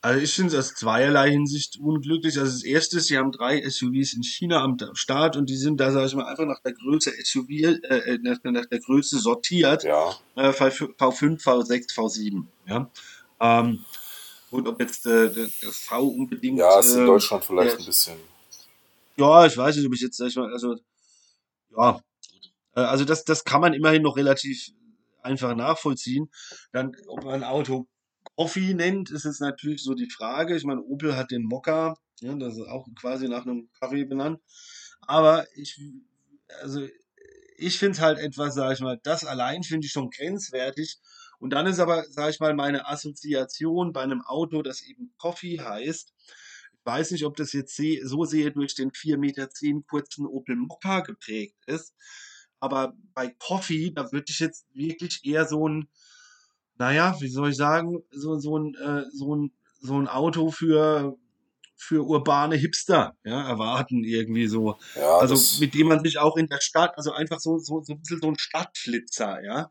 Also 0.00 0.20
ich 0.20 0.32
finde 0.32 0.56
es 0.56 0.58
aus 0.58 0.74
zweierlei 0.74 1.30
Hinsicht 1.30 1.78
unglücklich. 1.80 2.38
Also 2.38 2.52
das 2.52 2.62
erste, 2.62 3.00
sie 3.00 3.18
haben 3.18 3.32
drei 3.32 3.68
SUVs 3.68 4.14
in 4.14 4.22
China 4.22 4.62
am 4.62 4.76
Start 4.94 5.36
und 5.36 5.50
die 5.50 5.56
sind 5.56 5.80
da, 5.80 5.90
sage 5.90 6.06
ich 6.06 6.14
mal, 6.14 6.26
einfach 6.26 6.46
nach 6.46 6.60
der 6.60 6.72
Größe 6.72 7.12
SUV, 7.24 7.48
äh, 7.50 8.18
nach, 8.22 8.38
nach 8.44 8.66
der 8.66 8.78
Größe 8.78 9.18
sortiert. 9.18 9.82
Ja. 9.82 10.14
Äh, 10.36 10.50
V5, 10.50 11.42
V6, 11.42 11.94
V7. 11.94 12.44
Ja. 12.66 12.88
Ähm, 13.40 13.84
und 14.50 14.68
ob 14.68 14.80
jetzt 14.80 15.04
äh, 15.06 15.30
das 15.34 15.78
V 15.78 16.06
unbedingt. 16.06 16.58
Ja, 16.58 16.78
ist 16.78 16.94
in 16.94 17.02
äh, 17.02 17.06
Deutschland 17.06 17.44
vielleicht 17.44 17.72
ja. 17.72 17.78
ein 17.78 17.84
bisschen. 17.84 18.16
Ja, 19.16 19.46
ich 19.46 19.56
weiß 19.56 19.76
nicht, 19.76 19.86
ob 19.86 19.94
ich 19.94 20.00
jetzt, 20.00 20.16
sag 20.16 20.28
ich 20.28 20.36
mal, 20.36 20.52
also, 20.52 20.76
ja, 21.76 22.00
Äh, 22.74 22.80
also 22.80 23.04
das, 23.04 23.24
das 23.24 23.44
kann 23.44 23.60
man 23.60 23.74
immerhin 23.74 24.02
noch 24.02 24.16
relativ 24.16 24.70
einfach 25.22 25.54
nachvollziehen. 25.54 26.30
Dann, 26.72 26.96
ob 27.08 27.24
man 27.24 27.34
ein 27.34 27.44
Auto 27.44 27.88
Coffee 28.36 28.74
nennt, 28.74 29.10
ist 29.10 29.24
jetzt 29.24 29.40
natürlich 29.40 29.82
so 29.82 29.94
die 29.94 30.10
Frage. 30.10 30.56
Ich 30.56 30.64
meine, 30.64 30.82
Opel 30.82 31.16
hat 31.16 31.30
den 31.30 31.44
Mokka, 31.44 31.96
ja, 32.20 32.34
das 32.34 32.56
ist 32.56 32.66
auch 32.68 32.86
quasi 32.98 33.28
nach 33.28 33.46
einem 33.46 33.68
Kaffee 33.80 34.04
benannt. 34.04 34.40
Aber 35.00 35.46
ich, 35.54 35.80
also, 36.62 36.86
ich 37.56 37.78
finde 37.78 37.92
es 37.92 38.00
halt 38.00 38.18
etwas, 38.18 38.54
sag 38.54 38.72
ich 38.72 38.80
mal, 38.80 39.00
das 39.02 39.24
allein 39.24 39.62
finde 39.62 39.86
ich 39.86 39.92
schon 39.92 40.10
grenzwertig. 40.10 40.98
Und 41.40 41.52
dann 41.52 41.66
ist 41.66 41.78
aber, 41.78 42.04
sag 42.08 42.30
ich 42.30 42.40
mal, 42.40 42.54
meine 42.54 42.88
Assoziation 42.88 43.92
bei 43.92 44.02
einem 44.02 44.22
Auto, 44.22 44.62
das 44.62 44.82
eben 44.82 45.12
Coffee 45.18 45.60
heißt, 45.60 46.12
ich 46.72 46.86
weiß 46.86 47.10
nicht, 47.10 47.24
ob 47.24 47.36
das 47.36 47.52
jetzt 47.52 47.80
so 48.04 48.24
sehe 48.24 48.50
durch 48.50 48.74
den 48.74 48.90
4,10 48.90 49.18
Meter 49.18 49.48
kurzen 49.86 50.26
Opel 50.26 50.56
Mokka 50.56 51.00
geprägt 51.00 51.56
ist. 51.66 51.94
Aber 52.60 52.94
bei 53.14 53.28
Coffee, 53.38 53.92
da 53.94 54.10
würde 54.10 54.26
ich 54.28 54.40
jetzt 54.40 54.66
wirklich 54.72 55.24
eher 55.24 55.46
so 55.46 55.68
ein, 55.68 55.88
naja, 56.78 57.16
wie 57.20 57.28
soll 57.28 57.50
ich 57.50 57.56
sagen, 57.56 58.02
so, 58.10 58.38
so, 58.38 58.58
ein, 58.58 58.74
äh, 58.74 59.04
so, 59.12 59.34
ein, 59.34 59.52
so 59.80 59.98
ein 59.98 60.08
Auto 60.08 60.50
für, 60.50 61.16
für 61.76 62.04
urbane 62.04 62.56
Hipster 62.56 63.16
ja, 63.24 63.48
erwarten, 63.48 64.04
irgendwie 64.04 64.46
so. 64.46 64.76
Ja, 64.96 65.18
Also 65.18 65.60
mit 65.60 65.74
dem 65.74 65.88
man 65.88 66.02
sich 66.02 66.18
auch 66.18 66.36
in 66.36 66.48
der 66.48 66.60
Stadt, 66.60 66.96
also 66.96 67.12
einfach 67.12 67.40
so, 67.40 67.58
so, 67.58 67.82
so 67.82 67.94
ein 67.94 68.00
bisschen 68.00 68.20
so 68.20 68.28
ein 68.28 68.38
Stadtflitzer, 68.38 69.42
ja. 69.44 69.70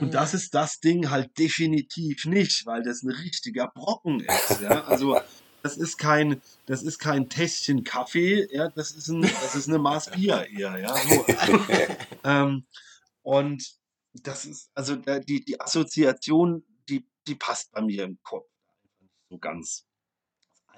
Und 0.00 0.14
das 0.14 0.34
ist 0.34 0.54
das 0.54 0.80
Ding 0.80 1.10
halt 1.10 1.38
definitiv 1.38 2.24
nicht, 2.24 2.66
weil 2.66 2.82
das 2.82 3.04
ein 3.04 3.10
richtiger 3.10 3.68
Brocken 3.68 4.20
ist, 4.20 4.60
ja. 4.60 4.84
Also 4.86 5.20
das 5.62 5.76
ist 5.76 5.96
kein, 5.96 6.42
das 6.66 6.82
ist 6.82 6.98
kein 6.98 7.28
Tässchen 7.28 7.84
Kaffee, 7.84 8.46
ja, 8.50 8.68
das 8.70 8.90
ist 8.90 9.08
ein, 9.08 9.22
das 9.22 9.54
ist 9.54 9.68
eine 9.68 9.78
Maß 9.78 10.10
Bier 10.10 10.46
eher, 10.52 10.78
ja. 10.78 10.94
So. 10.96 11.24
Ähm, 12.26 12.64
und 13.22 13.74
das 14.22 14.44
ist, 14.44 14.70
also 14.74 14.96
die, 14.96 15.44
die 15.44 15.60
Assoziation, 15.60 16.64
die, 16.88 17.06
die 17.26 17.34
passt 17.34 17.72
bei 17.72 17.82
mir 17.82 18.04
im 18.04 18.18
Kopf 18.22 18.46
so 19.28 19.38
ganz. 19.38 19.86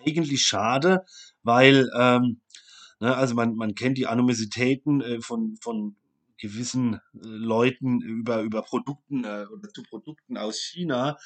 Eigentlich 0.05 0.43
schade, 0.43 1.05
weil, 1.43 1.91
ähm, 1.99 2.41
ne, 3.01 3.17
also 3.17 3.35
man, 3.35 3.57
man 3.57 3.75
kennt 3.75 3.99
die 3.99 4.07
Animositäten 4.07 5.01
äh, 5.01 5.21
von, 5.21 5.57
von 5.61 5.97
gewissen 6.39 6.95
äh, 6.95 7.01
Leuten 7.23 8.01
über, 8.01 8.43
über 8.43 8.63
Produkten 8.63 9.25
äh, 9.25 9.47
oder 9.51 9.69
zu 9.71 9.83
Produkten 9.83 10.37
aus 10.37 10.59
China. 10.59 11.19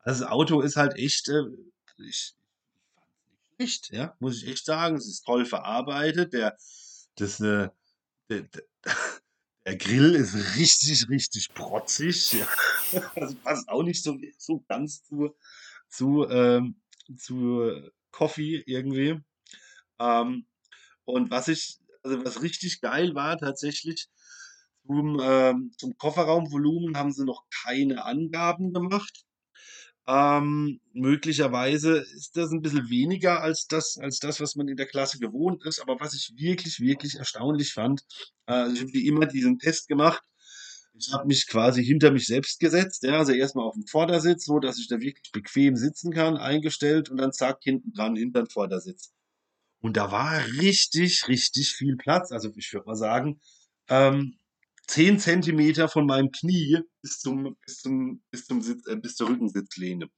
Also 0.00 0.24
das 0.24 0.32
Auto 0.32 0.60
ist 0.60 0.76
halt 0.76 0.96
echt, 0.96 1.28
äh, 1.28 1.44
ich, 1.98 2.34
nicht, 3.58 3.90
ja, 3.90 4.14
muss 4.20 4.42
ich 4.42 4.48
echt 4.48 4.66
sagen. 4.66 4.96
Es 4.96 5.06
ist 5.06 5.24
toll 5.24 5.44
verarbeitet. 5.44 6.32
Der, 6.32 6.56
das, 7.16 7.40
äh, 7.40 7.68
der, 8.28 8.42
der, 8.42 8.62
der 9.66 9.76
Grill 9.76 10.14
ist 10.14 10.56
richtig, 10.56 11.08
richtig 11.08 11.52
protzig. 11.52 12.36
Ja. 12.92 13.10
Also 13.16 13.34
passt 13.42 13.68
auch 13.68 13.82
nicht 13.82 14.00
so, 14.04 14.16
so 14.38 14.64
ganz 14.68 15.02
zu, 15.02 15.34
zu, 15.88 16.24
ähm, 16.28 16.80
zu 17.16 17.90
Coffee 18.12 18.62
irgendwie. 18.64 19.20
Ähm, 19.98 20.46
und 21.04 21.30
was 21.32 21.48
ich, 21.48 21.80
also 22.04 22.24
was 22.24 22.42
richtig 22.42 22.80
geil 22.80 23.16
war 23.16 23.36
tatsächlich, 23.38 24.08
zum, 24.86 25.20
ähm, 25.20 25.72
zum 25.76 25.98
Kofferraumvolumen 25.98 26.96
haben 26.96 27.10
sie 27.10 27.24
noch 27.24 27.44
keine 27.64 28.04
Angaben 28.04 28.72
gemacht. 28.72 29.24
Ähm, 30.08 30.80
möglicherweise 30.92 31.98
ist 31.98 32.36
das 32.36 32.52
ein 32.52 32.62
bisschen 32.62 32.88
weniger 32.88 33.42
als 33.42 33.66
das, 33.66 33.98
als 33.98 34.20
das, 34.20 34.40
was 34.40 34.54
man 34.54 34.68
in 34.68 34.76
der 34.76 34.86
Klasse 34.86 35.18
gewohnt 35.18 35.64
ist. 35.64 35.80
Aber 35.80 35.98
was 35.98 36.14
ich 36.14 36.32
wirklich, 36.36 36.80
wirklich 36.80 37.16
erstaunlich 37.16 37.72
fand, 37.72 38.02
äh, 38.46 38.52
also 38.52 38.74
ich 38.76 38.82
habe 38.82 38.92
wie 38.92 39.06
immer 39.06 39.26
diesen 39.26 39.58
Test 39.58 39.88
gemacht. 39.88 40.22
Ich 40.98 41.12
habe 41.12 41.26
mich 41.26 41.46
quasi 41.46 41.84
hinter 41.84 42.10
mich 42.10 42.26
selbst 42.26 42.58
gesetzt, 42.58 43.02
ja, 43.02 43.18
also 43.18 43.32
erstmal 43.32 43.66
auf 43.66 43.74
den 43.74 43.86
Vordersitz, 43.86 44.46
so 44.46 44.60
dass 44.60 44.78
ich 44.78 44.88
da 44.88 44.98
wirklich 44.98 45.30
bequem 45.30 45.76
sitzen 45.76 46.10
kann, 46.10 46.38
eingestellt 46.38 47.10
und 47.10 47.18
dann 47.18 47.32
zack 47.32 47.58
hinten 47.62 47.92
dran 47.92 48.16
hinter 48.16 48.44
den 48.44 48.48
Vordersitz. 48.48 49.12
Und 49.80 49.96
da 49.98 50.10
war 50.10 50.42
richtig, 50.60 51.28
richtig 51.28 51.74
viel 51.74 51.96
Platz. 51.96 52.32
Also 52.32 52.50
ich 52.56 52.72
würde 52.72 52.86
mal 52.86 52.96
sagen, 52.96 53.40
ähm, 53.88 54.38
10 54.88 55.18
Zentimeter 55.18 55.88
von 55.88 56.06
meinem 56.06 56.30
Knie 56.30 56.78
bis 57.02 57.18
zum, 57.20 57.56
bis 57.64 57.78
zum, 57.78 58.22
bis 58.30 58.46
zum 58.46 58.60
Sitz, 58.62 58.86
äh, 58.86 58.96
bis 58.96 59.16
zur 59.16 59.28
Rückensitzlehne. 59.28 60.08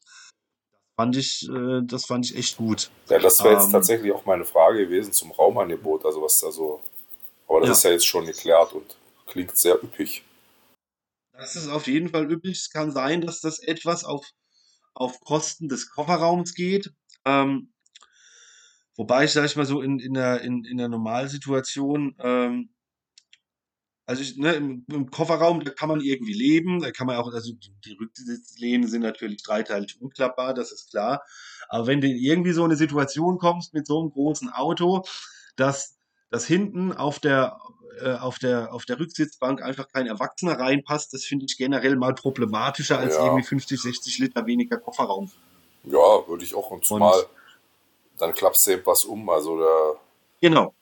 Fand 0.97 1.17
ich, 1.17 1.49
äh, 1.49 1.81
das 1.85 2.07
fand 2.07 2.27
ich 2.27 2.37
echt 2.37 2.57
gut. 2.57 2.91
ja, 3.09 3.19
das 3.19 3.43
wäre 3.43 3.55
jetzt 3.55 3.67
Ähm, 3.67 3.73
tatsächlich 3.73 4.13
auch 4.13 4.27
meine 4.27 4.45
Frage 4.45 4.85
gewesen 4.87 5.13
zum 5.13 5.31
Raumangebot, 5.31 6.05
also 6.05 6.23
was 6.23 6.39
da 6.41 6.51
so. 6.51 6.83
Aber 7.47 7.61
das 7.61 7.69
Ja. 7.69 7.73
ist 7.73 7.83
ja 7.85 7.91
jetzt 7.93 8.07
schon 8.07 8.27
geklärt 8.27 8.73
und 8.73 8.97
klingt 9.27 9.57
sehr 9.57 9.83
üppig. 9.83 10.25
Das 11.33 11.55
ist 11.55 11.69
auf 11.69 11.87
jeden 11.87 12.09
Fall 12.09 12.31
üblich. 12.31 12.59
Es 12.59 12.71
kann 12.71 12.91
sein, 12.91 13.21
dass 13.21 13.41
das 13.41 13.61
etwas 13.61 14.05
auf, 14.05 14.27
auf 14.93 15.21
Kosten 15.21 15.69
des 15.69 15.89
Kofferraums 15.89 16.53
geht. 16.55 16.93
Ähm, 17.25 17.73
wobei 18.97 19.25
ich, 19.25 19.33
sag 19.33 19.45
ich 19.45 19.55
mal 19.55 19.65
so, 19.67 19.81
in, 19.83 20.01
in, 20.01 20.15
der, 20.15 20.41
in, 20.41 20.65
in 20.65 20.79
der 20.79 20.89
Normalsituation, 20.89 22.17
ähm, 22.19 22.75
also 24.09 24.23
ich, 24.23 24.39
ne, 24.39 24.55
im, 24.55 24.87
im 24.91 25.11
Kofferraum, 25.11 25.63
da 25.63 25.71
kann 25.71 25.91
man 25.91 26.01
irgendwie 26.01 26.33
leben, 26.33 26.81
da 26.81 26.91
kann 26.93 27.07
man 27.07 27.17
auch, 27.17 27.31
also 27.31 27.53
die, 27.85 27.93
Rücksitzlehnen 28.01 28.89
sind 28.89 29.03
natürlich 29.03 29.43
dreiteilig 29.43 30.01
unklappbar, 30.01 30.55
das 30.55 30.73
ist 30.73 30.91
klar. 30.91 31.23
Aber 31.69 31.87
wenn 31.87 32.01
du 32.01 32.09
irgendwie 32.09 32.53
so 32.53 32.65
eine 32.65 32.77
Situation 32.77 33.37
kommst 33.37 33.75
mit 33.75 33.87
so 33.87 34.01
einem 34.01 34.11
großen 34.11 34.51
Auto, 34.51 35.03
dass, 35.57 35.99
dass 36.31 36.47
hinten 36.47 36.95
auf 36.95 37.19
der, 37.19 37.59
äh, 38.01 38.15
auf 38.15 38.39
der, 38.39 38.73
auf 38.73 38.87
der 38.87 38.99
Rücksitzbank 38.99 39.63
einfach 39.63 39.89
kein 39.89 40.07
Erwachsener 40.07 40.59
reinpasst, 40.59 41.13
das 41.13 41.25
finde 41.25 41.45
ich 41.47 41.59
generell 41.59 41.97
mal 41.97 42.15
problematischer 42.15 42.99
als 42.99 43.17
Ja. 43.17 43.27
irgendwie 43.27 43.45
50, 43.45 43.79
60 43.79 44.19
Liter 44.21 44.47
weniger 44.47 44.79
Kofferraum. 44.79 45.31
Ja, 45.85 46.27
würde 46.27 46.45
ich 46.45 46.55
auch. 46.55 46.71
Und 46.71 46.83
zumal 46.83 47.27
dann 48.17 48.33
klappst 48.33 48.67
du 48.67 48.71
eben 48.71 48.87
was 48.87 49.05
um. 49.05 49.29
Also 49.29 49.59
der, 49.59 49.97
Genau. 50.41 50.75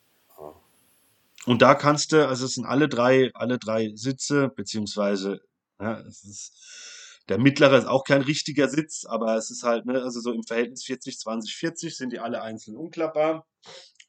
Und 1.47 1.63
da 1.63 1.75
kannst 1.75 2.13
du, 2.13 2.27
also 2.27 2.45
es 2.47 2.55
sind 2.55 2.67
alle 2.67 2.89
drei, 2.89 3.31
alle 3.35 3.59
drei 3.59 3.93
Sitze, 3.95 4.49
beziehungsweise, 4.49 5.41
ja, 5.81 6.01
es 6.01 6.25
ist, 6.25 7.23
der 7.29 7.39
mittlere 7.39 7.79
ist 7.79 7.87
auch 7.87 8.05
kein 8.05 8.23
richtiger 8.23 8.69
Sitz, 8.69 9.05
aber 9.05 9.37
es 9.37 9.51
ist 9.51 9.63
halt, 9.63 9.87
ne, 9.87 10.03
also 10.03 10.21
so 10.21 10.33
im 10.33 10.43
Verhältnis 10.43 10.85
40, 10.85 11.19
20, 11.19 11.55
40 11.55 11.97
sind 11.97 12.13
die 12.13 12.19
alle 12.19 12.43
einzeln 12.43 12.77
unklappbar. 12.77 13.47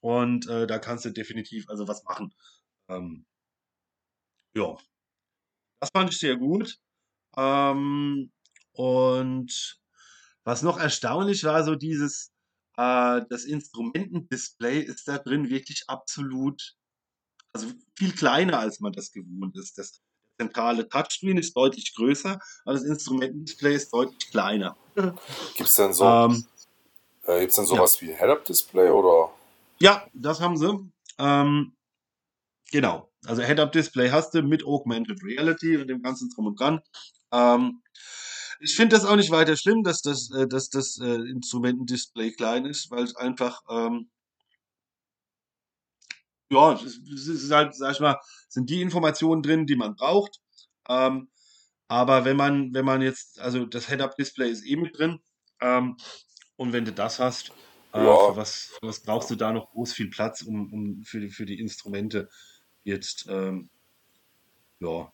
Und 0.02 0.48
äh, 0.48 0.68
da 0.68 0.80
kannst 0.80 1.06
du 1.06 1.12
definitiv 1.12 1.70
also 1.70 1.88
was 1.88 2.04
machen. 2.04 2.34
Ähm, 2.90 3.26
ja, 4.56 4.76
das 5.80 5.90
fand 5.92 6.12
ich 6.12 6.20
sehr 6.20 6.38
gut. 6.38 6.78
Ähm, 7.38 8.32
und 8.74 9.80
was 10.44 10.62
noch 10.64 10.80
erstaunlich 10.80 11.44
war, 11.44 11.64
so 11.64 11.76
dieses, 11.76 12.32
äh, 12.78 13.22
das 13.30 13.46
Instrumentendisplay 13.46 14.80
ist 14.80 15.08
da 15.08 15.18
drin 15.20 15.50
wirklich 15.50 15.84
absolut, 15.88 16.77
also 17.54 17.68
viel 17.96 18.12
kleiner, 18.14 18.60
als 18.60 18.80
man 18.80 18.94
das 18.94 19.12
gewohnt 19.12 19.58
ist. 19.58 19.78
Das 19.78 20.02
zentrale 20.40 20.88
Touchscreen 20.88 21.38
ist 21.38 21.56
deutlich 21.56 21.94
größer, 21.96 22.40
aber 22.66 22.74
das 22.74 22.84
Instrumentendisplay 22.84 23.76
ist 23.76 23.92
deutlich 23.92 24.30
kleiner. 24.30 24.78
Gibt 24.96 25.70
es 25.70 25.76
denn 25.76 25.94
so, 25.94 26.06
Ähm, 26.06 26.46
äh, 27.24 27.40
gibt's 27.42 27.56
denn 27.56 27.66
sowas 27.66 28.00
wie 28.02 28.14
Head-Up-Display 28.14 28.90
oder? 28.90 29.32
ja, 29.80 30.06
das 30.14 30.40
haben 30.40 30.58
sie. 30.58 30.92
Ähm, 31.20 31.74
genau. 32.72 33.10
Also 33.26 33.42
Head-Up-Display 33.42 34.12
hast 34.12 34.34
du 34.34 34.42
mit 34.44 34.64
Augmented 34.66 35.24
Reality 35.24 35.78
und 35.78 35.88
dem 35.88 36.02
ganzen 36.02 36.30
Drum 36.30 36.48
und 36.48 36.60
Dran. 36.60 36.82
Ähm, 37.32 37.82
ich 38.60 38.76
finde 38.76 38.96
das 38.96 39.06
auch 39.06 39.16
nicht 39.16 39.30
weiter 39.32 39.56
schlimm, 39.58 39.84
dass 39.84 40.02
das, 40.02 40.32
äh, 40.32 40.48
dass 40.48 40.70
das 40.70 41.00
äh, 41.00 41.16
Instrumentendisplay 41.30 42.32
klein 42.32 42.66
ist, 42.66 42.90
weil 42.90 43.04
es 43.04 43.16
einfach, 43.16 43.62
ähm, 43.70 44.10
ja, 46.50 46.74
es 46.74 47.28
ist, 47.28 47.52
halt, 47.52 47.76
sag 47.76 47.94
ich 47.94 48.00
mal, 48.00 48.20
sind 48.50 48.70
die 48.70 48.82
Informationen 48.82 49.42
drin, 49.44 49.66
die 49.66 49.76
man 49.76 49.96
braucht. 49.96 50.40
Ähm, 50.90 51.30
aber 51.88 52.26
wenn 52.26 52.38
man, 52.38 52.74
wenn 52.74 52.86
man 52.86 53.02
jetzt, 53.02 53.40
also 53.40 53.66
das 53.66 53.88
Head-Up-Display 53.88 54.50
ist 54.50 54.66
eh 54.66 54.76
mit 54.76 54.98
drin, 54.98 55.20
ähm, 55.62 55.98
und 56.56 56.74
wenn 56.74 56.86
du 56.86 56.92
das 56.92 57.20
hast, 57.20 57.52
äh, 57.94 58.04
Ja. 58.04 58.18
für 58.18 58.36
was, 58.36 58.72
für 58.80 58.88
was 58.88 59.02
brauchst 59.02 59.30
du 59.30 59.36
da 59.36 59.52
noch 59.54 59.70
groß 59.72 59.94
viel 59.94 60.10
Platz, 60.10 60.42
um, 60.42 60.72
um 60.74 61.04
für, 61.04 61.20
die, 61.20 61.30
für 61.30 61.46
die 61.46 61.60
Instrumente 61.60 62.30
jetzt, 62.84 63.26
ähm, 63.30 63.70
ja, 64.80 65.12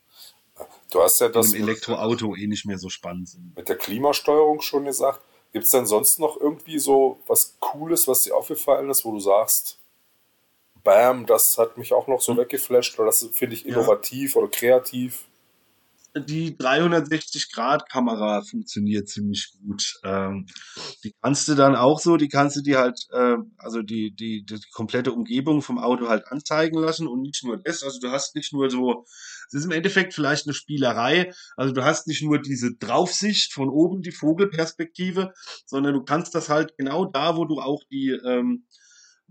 Du 0.91 1.01
hast 1.01 1.19
ja 1.19 1.29
das 1.29 1.53
einem 1.53 1.63
Elektroauto 1.63 2.35
eh 2.35 2.45
nicht 2.47 2.65
mehr 2.65 2.77
so 2.77 2.89
spannend 2.89 3.27
sind. 3.27 3.55
mit 3.55 3.67
der 3.67 3.77
Klimasteuerung 3.77 4.61
schon 4.61 4.85
gesagt. 4.85 5.21
Gibt 5.51 5.65
es 5.65 5.71
denn 5.71 5.85
sonst 5.87 6.19
noch 6.19 6.39
irgendwie 6.39 6.77
so 6.79 7.19
was 7.27 7.55
Cooles, 7.59 8.07
was 8.07 8.23
dir 8.23 8.35
aufgefallen 8.35 8.89
ist, 8.89 9.03
wo 9.05 9.11
du 9.11 9.19
sagst, 9.19 9.79
Bam, 10.83 11.25
das 11.25 11.57
hat 11.57 11.77
mich 11.77 11.93
auch 11.93 12.07
noch 12.07 12.21
so 12.21 12.35
weggeflasht 12.37 12.97
oder 12.99 13.07
das 13.07 13.27
finde 13.33 13.55
ich 13.55 13.63
Ja. 13.63 13.69
innovativ 13.75 14.35
oder 14.35 14.49
kreativ? 14.49 15.25
Die 16.15 16.55
360-Grad-Kamera 16.55 18.43
funktioniert 18.43 19.09
ziemlich 19.09 19.51
gut. 19.59 19.95
Ähm, 20.03 20.45
die 21.03 21.11
kannst 21.23 21.47
du 21.47 21.55
dann 21.55 21.75
auch 21.75 21.99
so, 21.99 22.17
die 22.17 22.27
kannst 22.29 22.55
du 22.55 22.61
dir 22.61 22.77
halt, 22.77 22.99
äh, 23.11 23.37
also 23.57 23.81
die, 23.81 24.11
die, 24.11 24.45
die 24.45 24.59
komplette 24.73 25.11
Umgebung 25.11 25.63
vom 25.63 25.79
Auto 25.79 26.09
halt 26.09 26.27
anzeigen 26.27 26.77
lassen 26.77 27.07
und 27.07 27.23
nicht 27.23 27.43
nur 27.43 27.57
das. 27.57 27.81
Also 27.81 27.99
du 27.99 28.11
hast 28.11 28.35
nicht 28.35 28.53
nur 28.53 28.69
so, 28.69 29.05
es 29.47 29.55
ist 29.55 29.65
im 29.65 29.71
Endeffekt 29.71 30.13
vielleicht 30.13 30.45
eine 30.45 30.53
Spielerei. 30.53 31.33
Also 31.57 31.73
du 31.73 31.83
hast 31.83 32.05
nicht 32.05 32.21
nur 32.21 32.39
diese 32.39 32.75
Draufsicht 32.75 33.51
von 33.51 33.69
oben, 33.69 34.03
die 34.03 34.11
Vogelperspektive, 34.11 35.33
sondern 35.65 35.95
du 35.95 36.03
kannst 36.03 36.35
das 36.35 36.47
halt 36.47 36.77
genau 36.77 37.05
da, 37.05 37.37
wo 37.37 37.45
du 37.45 37.59
auch 37.59 37.81
die, 37.89 38.09
ähm, 38.23 38.67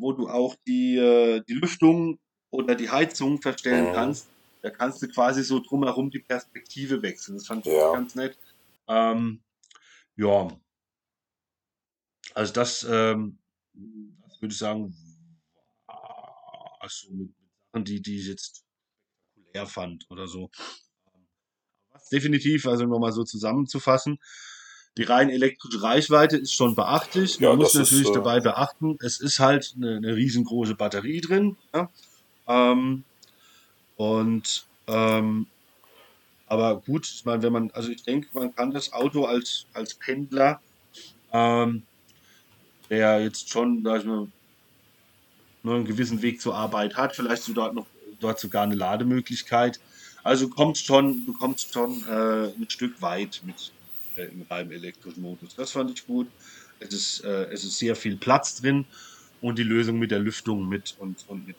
wo 0.02 0.12
du 0.12 0.28
auch 0.28 0.56
die, 0.66 0.96
äh, 0.96 1.42
die 1.48 1.54
Lüftung 1.54 2.18
oder 2.50 2.74
die 2.74 2.90
Heizung 2.90 3.40
verstellen 3.40 3.86
Mhm. 3.86 3.94
kannst. 3.94 4.28
Da 4.62 4.70
kannst 4.70 5.02
du 5.02 5.08
quasi 5.08 5.42
so 5.42 5.60
drumherum 5.60 6.10
die 6.10 6.20
Perspektive 6.20 7.02
wechseln. 7.02 7.36
Das 7.36 7.46
fand 7.46 7.66
ich 7.66 7.72
Ja. 7.72 7.92
ganz 7.92 8.14
nett. 8.14 8.38
Ähm, 8.88 9.42
ja. 10.16 10.48
Also 12.34 12.52
das, 12.52 12.84
ähm, 12.88 13.38
das 13.74 14.40
würde 14.40 14.52
ich 14.52 14.58
sagen, 14.58 14.94
war 15.86 16.88
so 16.88 17.10
mit, 17.10 17.28
mit 17.38 17.46
Sachen, 17.72 17.84
die, 17.84 18.02
die 18.02 18.16
ich 18.20 18.26
jetzt 18.26 18.64
spektakulär 19.34 19.66
fand 19.66 20.06
oder 20.10 20.26
so. 20.26 20.50
Was 21.90 22.08
definitiv, 22.08 22.66
also 22.66 22.86
nochmal 22.86 23.12
so 23.12 23.24
zusammenzufassen, 23.24 24.18
die 24.98 25.04
rein 25.04 25.30
elektrische 25.30 25.82
Reichweite 25.82 26.36
ist 26.36 26.54
schon 26.54 26.74
beachtlich. 26.74 27.40
Man 27.40 27.50
Ja, 27.50 27.56
muss 27.56 27.72
das 27.72 27.82
ist, 27.82 27.92
natürlich 27.92 28.10
äh, 28.10 28.14
dabei 28.14 28.40
beachten, 28.40 28.98
es 29.00 29.20
ist 29.20 29.38
halt 29.38 29.74
eine, 29.76 29.96
eine 29.96 30.16
riesengroße 30.16 30.74
Batterie 30.74 31.20
drin. 31.20 31.56
Ja? 31.74 31.88
Ähm, 32.46 33.04
und 33.96 34.66
ähm, 34.86 35.46
aber 36.46 36.80
gut, 36.80 37.10
ich 37.10 37.24
meine, 37.24 37.42
wenn 37.42 37.52
man, 37.52 37.70
also 37.70 37.88
ich 37.90 38.02
denke, 38.02 38.28
man 38.34 38.54
kann 38.54 38.72
das 38.72 38.92
Auto 38.92 39.24
als, 39.24 39.64
als 39.72 39.94
Pendler, 39.94 40.60
ähm, 41.32 41.82
der 42.90 43.22
jetzt 43.22 43.48
schon, 43.48 43.82
sag 43.82 44.00
ich 44.00 44.06
mal, 44.06 44.28
nur 45.62 45.74
einen 45.76 45.86
gewissen 45.86 46.20
Weg 46.20 46.42
zur 46.42 46.54
Arbeit 46.54 46.96
hat, 46.96 47.16
vielleicht 47.16 47.44
so 47.44 47.54
dort 47.54 47.74
noch 47.74 47.86
dort 48.20 48.38
sogar 48.38 48.64
eine 48.64 48.74
Lademöglichkeit. 48.74 49.80
Also 50.22 50.48
kommt 50.48 50.78
schon, 50.78 51.24
du 51.26 51.32
kommst 51.32 51.72
schon 51.72 52.04
äh, 52.06 52.48
ein 52.48 52.66
Stück 52.68 53.00
weit 53.00 53.40
mit 53.44 53.72
äh, 54.16 54.24
im 54.24 54.42
reinen 54.48 54.72
elektrischen 54.72 55.22
Modus. 55.22 55.54
Das 55.54 55.72
fand 55.72 55.90
ich 55.90 56.06
gut. 56.06 56.28
Es 56.80 56.92
ist, 56.92 57.24
äh, 57.24 57.44
es 57.52 57.64
ist 57.64 57.78
sehr 57.78 57.96
viel 57.96 58.16
Platz 58.16 58.60
drin 58.60 58.86
und 59.40 59.58
die 59.58 59.62
Lösung 59.62 59.98
mit 59.98 60.10
der 60.10 60.18
Lüftung 60.18 60.68
mit 60.68 60.96
und, 60.98 61.24
und 61.28 61.46
mit 61.46 61.56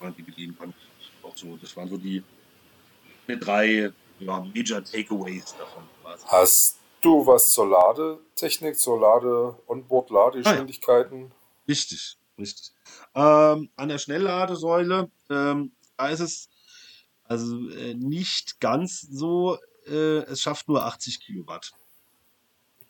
man 0.00 0.14
die 0.16 0.22
bedienen 0.22 0.56
konnte. 0.56 0.76
Auch 1.22 1.36
so, 1.36 1.56
das 1.56 1.76
waren 1.76 1.88
so 1.88 1.96
die, 1.96 2.22
die 3.28 3.38
drei 3.38 3.92
ja, 4.18 4.40
Major 4.54 4.82
Takeaways 4.82 5.54
davon. 5.56 5.84
quasi. 6.02 6.24
Hast 6.28 6.78
du 7.00 7.26
was 7.26 7.50
zur 7.50 7.68
Ladetechnik, 7.68 8.78
zur 8.78 9.00
Lade, 9.00 9.56
Onboard-Ladegeschwindigkeiten? 9.66 11.32
Richtig, 11.68 12.16
richtig. 12.38 12.72
Ähm, 13.14 13.70
an 13.76 13.88
der 13.88 13.98
Schnellladesäule, 13.98 15.10
ähm, 15.30 15.72
da 15.96 16.08
ist 16.08 16.20
es 16.20 16.48
also 17.24 17.68
äh, 17.70 17.94
nicht 17.94 18.60
ganz 18.60 19.00
so, 19.00 19.58
äh, 19.86 20.18
es 20.24 20.40
schafft 20.40 20.68
nur 20.68 20.84
80 20.84 21.20
Kilowatt. 21.20 21.72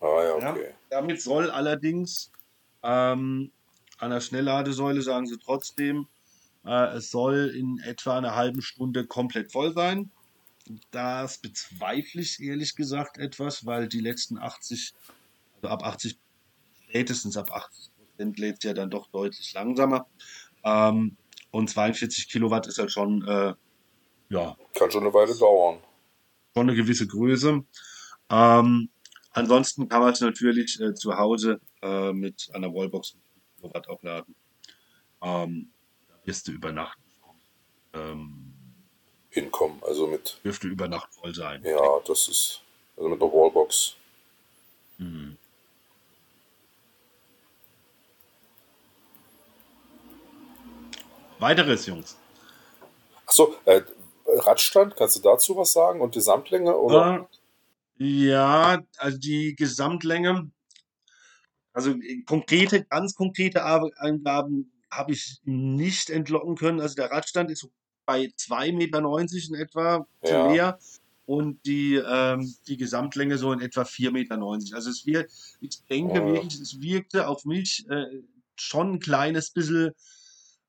Ah 0.03 0.23
ja, 0.25 0.39
Ja. 0.39 0.51
okay. 0.53 0.75
Damit 0.91 1.23
soll 1.23 1.51
allerdings 1.51 2.31
ähm, 2.83 3.51
an 3.99 4.11
der 4.11 4.21
Schnellladesäule, 4.21 5.01
sagen 5.03 5.27
sie 5.27 5.39
trotzdem, 5.39 6.07
äh, 6.67 6.97
es 6.97 7.11
soll 7.11 7.53
in 7.57 7.79
etwa 7.85 8.19
einer 8.19 8.35
halben 8.35 8.61
Stunde 8.63 9.07
komplett 9.07 9.53
voll 9.53 9.73
sein. 9.73 10.11
Das 10.91 11.39
bezweifle 11.39 12.21
ich 12.23 12.41
ehrlich 12.41 12.77
gesagt 12.77 13.19
etwas, 13.19 13.65
weil 13.67 13.89
die 13.89 14.01
letzten 14.01 14.39
80, 14.39 14.93
also 15.57 15.69
ab 15.69 15.85
80, 15.85 16.17
spätestens 16.89 17.37
ab 17.37 17.51
80 17.53 17.91
Prozent 17.97 18.39
lädt 18.39 18.57
es 18.59 18.65
ja 18.65 18.75
dann 18.75 18.91
doch 18.91 19.07
deutlich 19.09 19.53
langsamer. 19.55 20.07
Ähm, 20.65 21.17
und 21.51 21.69
42 21.71 22.29
Kilowatt 22.29 22.67
ist 22.67 22.79
halt 22.79 22.93
schon, 22.93 23.27
äh, 23.27 23.55
ja, 24.31 24.57
Kann 24.75 24.91
schon 24.91 25.03
eine 25.03 25.13
Weile 25.15 25.37
dauern. 25.37 25.79
schon 26.55 26.69
eine 26.69 26.75
gewisse 26.77 27.07
Größe. 27.07 27.65
Ähm, 28.31 28.89
ansonsten 29.33 29.89
kann 29.89 30.01
man 30.01 30.13
es 30.13 30.21
natürlich 30.21 30.81
äh, 30.81 30.95
zu 30.95 31.17
Hause 31.17 31.61
äh, 31.83 32.13
mit 32.13 32.51
einer 32.53 32.73
Wallbox 32.73 33.15
mit 33.15 33.23
5 33.25 33.61
Kilowatt 33.61 33.89
auch 33.89 34.03
laden. 34.03 34.35
Ähm, 35.23 35.71
da 36.09 36.15
wirst 36.25 36.49
du 36.49 36.53
über 36.53 36.73
Nacht, 36.73 36.99
ähm, 37.95 38.55
Hinkommen, 39.31 39.83
also 39.83 40.07
mit, 40.07 40.39
dürfte 40.45 40.69
über 40.69 40.89
Nacht 40.89 41.13
voll 41.15 41.35
sein. 41.35 41.63
ja, 41.65 42.01
das 42.07 42.29
ist, 42.29 42.63
also 42.97 43.09
mit 43.09 43.21
der 43.21 43.29
Wallbox. 43.29 43.97
Mhm. 44.99 45.37
Weiteres, 51.39 51.87
Jungs. 51.87 52.17
Achso, 53.27 53.57
äh, 53.65 53.83
Radstand, 54.27 54.97
kannst 54.97 55.17
du 55.17 55.21
dazu 55.21 55.57
was 55.57 55.73
sagen? 55.73 56.01
Und 56.01 56.15
Gesamtlänge? 56.15 56.77
Oder? 56.77 57.27
Äh, 57.31 57.42
ja, 58.03 58.83
also 58.99 59.19
die 59.19 59.55
Gesamtlänge, 59.55 60.51
also 61.73 61.91
äh, 61.93 62.23
konkrete, 62.23 62.85
ganz 62.85 63.15
konkrete 63.15 63.65
Angaben 63.65 64.73
habe 64.91 65.13
ich 65.13 65.39
nicht 65.45 66.11
entlocken 66.11 66.57
können. 66.57 66.81
Also 66.81 66.95
der 66.97 67.11
Radstand 67.11 67.51
ist 67.51 67.67
bei 68.05 68.25
2,90 68.37 68.73
Meter 68.75 69.55
in 69.55 69.55
etwa, 69.55 70.07
Ja. 70.23 70.49
mehr. 70.49 70.79
Und 71.25 71.65
die, 71.65 71.95
ähm, 71.95 72.53
die 72.67 72.77
Gesamtlänge 72.77 73.39
so 73.39 73.53
in 73.53 73.61
etwa 73.61 73.85
4,90 73.85 74.11
Meter. 74.13 74.77
Also 74.77 74.91
es 74.91 75.07
wir, 75.07 75.27
ich 75.61 75.83
denke 75.85 76.19
Ja. 76.19 76.27
wirklich, 76.27 76.61
es 76.61 76.81
wirkte 76.81 77.29
auf 77.29 77.45
mich 77.45 77.89
äh, 77.89 78.23
schon 78.57 78.95
ein 78.95 79.01
kleines 79.01 79.51
bisschen, 79.51 79.93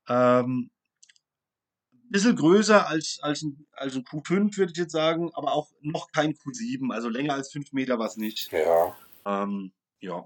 ähm, 0.08 0.70
bisschen 2.14 2.36
größer 2.36 2.86
als, 2.86 3.18
als, 3.22 3.42
ein, 3.42 3.66
als 3.72 3.96
ein 3.96 4.04
Q5, 4.04 4.56
würde 4.56 4.72
ich 4.72 4.78
jetzt 4.78 4.92
sagen, 4.92 5.30
aber 5.34 5.52
auch 5.52 5.70
noch 5.80 6.12
kein 6.12 6.34
Q7. 6.34 6.92
Also 6.92 7.08
länger 7.08 7.34
als 7.34 7.50
5 7.50 7.72
Meter 7.72 7.98
war 7.98 8.06
es 8.06 8.16
nicht. 8.16 8.52
Ja, 8.52 8.96
Ähm, 9.26 9.72
ja. 10.00 10.24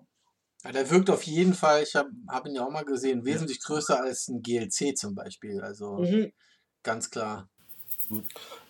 Ja, 0.64 0.72
der 0.72 0.90
wirkt 0.90 1.08
auf 1.08 1.22
jeden 1.22 1.54
Fall, 1.54 1.82
ich 1.84 1.94
habe 1.94 2.10
hab 2.28 2.46
ihn 2.46 2.56
ja 2.56 2.66
auch 2.66 2.70
mal 2.70 2.84
gesehen, 2.84 3.24
wesentlich 3.24 3.62
größer 3.62 4.02
als 4.02 4.28
ein 4.28 4.42
GLC 4.42 4.96
zum 4.98 5.14
Beispiel. 5.14 5.62
Also 5.62 6.04
ganz 6.82 7.08
klar. 7.10 7.48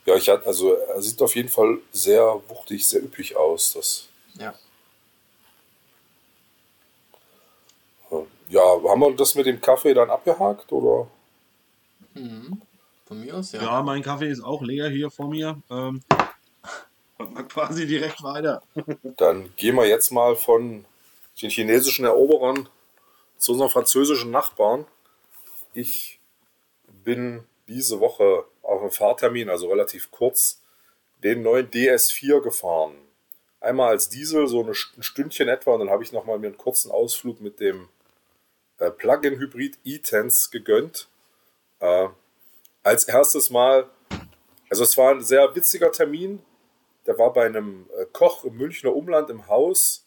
ja, 0.04 0.14
ich 0.14 0.28
hatte, 0.28 0.46
also 0.46 0.74
er 0.74 1.02
sieht 1.02 1.20
auf 1.20 1.35
jeden 1.35 1.48
Fall 1.48 1.78
sehr 1.90 2.40
wuchtig, 2.48 2.87
sehr 2.87 3.02
üppig 3.02 3.37
aus. 3.37 3.72
Das, 3.72 4.09
Ja. 4.38 4.54
ja, 8.48 8.61
haben 8.62 9.00
wir 9.00 9.16
das 9.16 9.35
mit 9.35 9.46
dem 9.46 9.61
Kaffee 9.61 9.94
dann 9.94 10.11
abgehakt 10.11 10.70
oder? 10.70 11.09
Mhm. 12.14 12.62
Von 13.09 13.21
mir 13.21 13.35
aus, 13.37 13.53
ja. 13.53 13.62
ja. 13.62 13.83
mein 13.83 14.03
Kaffee 14.03 14.29
ist 14.29 14.44
auch 14.44 14.61
leer 14.61 14.90
hier 14.90 15.11
vor 15.11 15.31
mir. 15.31 15.62
Ähm, 15.71 16.03
man 17.18 17.49
quasi 17.49 17.87
direkt 17.87 18.23
weiter. 18.23 18.62
Dann 19.16 19.51
gehen 19.57 19.77
wir 19.77 19.87
jetzt 19.87 20.11
mal 20.11 20.37
von 20.37 20.85
den 21.40 21.49
chinesischen 21.49 22.05
Eroberern 22.05 22.68
zu 23.38 23.53
unseren 23.53 23.71
französischen 23.71 24.31
Nachbarn. 24.31 24.85
Ich 25.73 26.21
bin 27.05 27.44
diese 27.66 27.99
Woche 27.99 28.44
auf 28.62 28.83
einem 28.83 28.90
Fahrtermin, 28.90 29.49
also 29.49 29.68
relativ 29.68 30.11
kurz, 30.11 30.61
den 31.25 31.42
neuen 31.42 31.71
DS4 31.71 32.42
gefahren. 32.42 32.94
Einmal 33.61 33.88
als 33.88 34.11
Diesel, 34.11 34.49
so 34.49 34.62
ein 34.62 34.75
Stündchen 34.75 35.49
etwa, 35.49 35.73
und 35.73 35.81
dann 35.81 35.90
habe 35.90 36.03
ich 36.03 36.12
nochmal 36.12 36.38
mir 36.38 36.49
einen 36.49 36.59
kurzen 36.59 36.90
Ausflug 36.90 37.40
mit 37.40 37.59
dem 37.59 37.88
äh, 38.79 38.90
Plug-in-Hybrid 38.90 39.79
e-Tense 39.85 40.51
gegönnt. 40.51 41.09
Äh, 41.81 42.09
als 42.82 43.04
erstes 43.04 43.50
Mal, 43.50 43.88
also 44.70 44.84
es 44.84 44.96
war 44.96 45.12
ein 45.12 45.22
sehr 45.22 45.54
witziger 45.54 45.92
Termin. 45.92 46.42
Der 47.06 47.18
war 47.18 47.32
bei 47.32 47.46
einem 47.46 47.88
äh, 47.96 48.06
Koch 48.12 48.44
im 48.44 48.56
Münchner 48.56 48.94
Umland 48.94 49.30
im 49.30 49.46
Haus. 49.46 50.06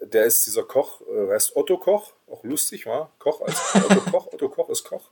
Der 0.00 0.24
ist 0.24 0.46
dieser 0.46 0.62
Koch, 0.62 1.00
äh, 1.02 1.28
heißt 1.30 1.56
Otto 1.56 1.78
Koch, 1.78 2.12
auch 2.26 2.44
lustig, 2.44 2.86
war 2.86 3.12
Koch 3.18 3.40
als 3.42 3.74
Otto 3.74 4.00
Koch, 4.10 4.32
Otto 4.32 4.48
Koch 4.48 4.68
ist 4.68 4.84
Koch. 4.84 5.10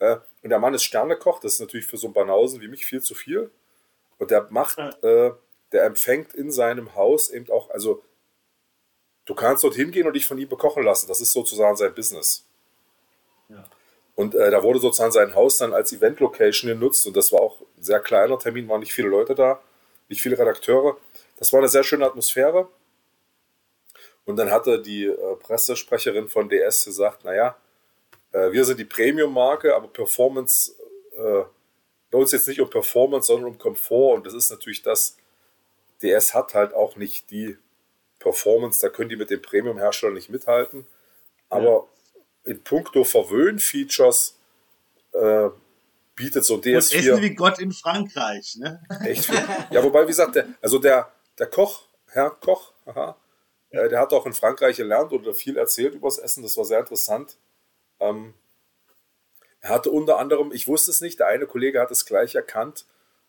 Äh, 0.00 0.16
und 0.42 0.50
der 0.50 0.58
Mann 0.58 0.74
ist 0.74 0.84
Sternekoch, 0.84 1.40
das 1.40 1.54
ist 1.54 1.60
natürlich 1.60 1.86
für 1.86 1.96
so 1.96 2.08
einen 2.08 2.14
Banausen 2.14 2.60
wie 2.60 2.68
mich 2.68 2.86
viel 2.86 3.00
zu 3.00 3.14
viel. 3.14 3.50
Und 4.18 4.30
der 4.30 4.48
macht, 4.50 4.78
äh, 4.78 5.32
der 5.72 5.84
empfängt 5.84 6.34
in 6.34 6.50
seinem 6.50 6.94
Haus 6.94 7.30
eben 7.30 7.50
auch, 7.50 7.70
also 7.70 8.02
du 9.24 9.34
kannst 9.34 9.64
dort 9.64 9.74
hingehen 9.74 10.06
und 10.06 10.14
dich 10.14 10.26
von 10.26 10.38
ihm 10.38 10.48
bekochen 10.48 10.82
lassen. 10.82 11.08
Das 11.08 11.20
ist 11.20 11.32
sozusagen 11.32 11.76
sein 11.76 11.94
Business. 11.94 12.47
Und 14.18 14.34
äh, 14.34 14.50
da 14.50 14.64
wurde 14.64 14.80
sozusagen 14.80 15.12
sein 15.12 15.36
Haus 15.36 15.58
dann 15.58 15.72
als 15.72 15.92
Event-Location 15.92 16.68
genutzt 16.68 17.06
und 17.06 17.16
das 17.16 17.30
war 17.30 17.40
auch 17.40 17.60
ein 17.60 17.84
sehr 17.84 18.00
kleiner 18.00 18.36
Termin, 18.36 18.68
waren 18.68 18.80
nicht 18.80 18.92
viele 18.92 19.06
Leute 19.06 19.32
da, 19.32 19.62
nicht 20.08 20.20
viele 20.20 20.36
Redakteure. 20.36 20.96
Das 21.36 21.52
war 21.52 21.60
eine 21.60 21.68
sehr 21.68 21.84
schöne 21.84 22.04
Atmosphäre. 22.04 22.68
Und 24.24 24.34
dann 24.34 24.50
hatte 24.50 24.82
die 24.82 25.04
äh, 25.04 25.36
Pressesprecherin 25.36 26.26
von 26.26 26.48
DS 26.48 26.86
gesagt, 26.86 27.24
naja, 27.24 27.56
äh, 28.32 28.50
wir 28.50 28.64
sind 28.64 28.80
die 28.80 28.84
Premium-Marke, 28.84 29.76
aber 29.76 29.86
Performance, 29.86 30.74
äh, 31.12 31.44
bei 32.10 32.18
uns 32.18 32.32
jetzt 32.32 32.48
nicht 32.48 32.60
um 32.60 32.68
Performance, 32.68 33.28
sondern 33.28 33.52
um 33.52 33.58
Komfort. 33.58 34.16
Und 34.16 34.26
das 34.26 34.34
ist 34.34 34.50
natürlich 34.50 34.82
das, 34.82 35.16
DS 36.02 36.34
hat 36.34 36.54
halt 36.54 36.74
auch 36.74 36.96
nicht 36.96 37.30
die 37.30 37.56
Performance, 38.18 38.80
da 38.84 38.88
können 38.88 39.10
die 39.10 39.16
mit 39.16 39.30
den 39.30 39.40
Premium-Herstellern 39.40 40.16
nicht 40.16 40.28
mithalten. 40.28 40.88
Aber 41.50 41.64
ja. 41.64 41.84
In 42.48 42.62
puncto 42.62 43.04
Verwöhn-Features 43.04 44.36
äh, 45.12 45.48
bietet 46.14 46.44
so 46.44 46.56
DS4. 46.56 46.74
Und 46.74 46.94
essen 46.94 47.22
wie 47.22 47.34
Gott 47.34 47.58
in 47.58 47.72
Frankreich, 47.72 48.56
ne? 48.56 48.82
Echt 49.04 49.26
viel. 49.26 49.42
Ja, 49.70 49.82
wobei, 49.82 50.02
wie 50.04 50.08
gesagt, 50.08 50.34
der, 50.34 50.46
also 50.60 50.78
der, 50.78 51.12
der 51.38 51.46
Koch, 51.46 51.84
Herr 52.06 52.30
Koch, 52.30 52.72
aha, 52.86 53.16
äh, 53.70 53.88
der 53.88 54.00
hat 54.00 54.12
auch 54.12 54.26
in 54.26 54.32
Frankreich 54.32 54.76
gelernt 54.76 55.12
oder 55.12 55.34
viel 55.34 55.56
erzählt 55.56 55.94
über 55.94 56.08
das 56.08 56.18
Essen, 56.18 56.42
das 56.42 56.56
war 56.56 56.64
sehr 56.64 56.80
interessant. 56.80 57.36
Ähm, 58.00 58.34
er 59.60 59.70
hatte 59.70 59.90
unter 59.90 60.18
anderem, 60.18 60.52
ich 60.52 60.66
wusste 60.66 60.90
es 60.90 61.00
nicht, 61.00 61.18
der 61.18 61.26
eine 61.26 61.46
Kollege 61.46 61.80
hat 61.80 61.90
es 61.90 62.06
gleich 62.06 62.34
erkannt, 62.34 62.86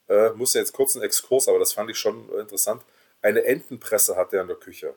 äh, 0.08 0.30
musste 0.32 0.60
jetzt 0.60 0.74
kurz 0.74 0.96
einen 0.96 1.06
Exkurs, 1.06 1.48
aber 1.48 1.60
das 1.60 1.74
fand 1.74 1.90
ich 1.90 1.98
schon 1.98 2.30
interessant. 2.40 2.84
Eine 3.22 3.44
Entenpresse 3.44 4.16
hat 4.16 4.34
er 4.34 4.42
in 4.42 4.48
der 4.48 4.58
Küche. 4.58 4.96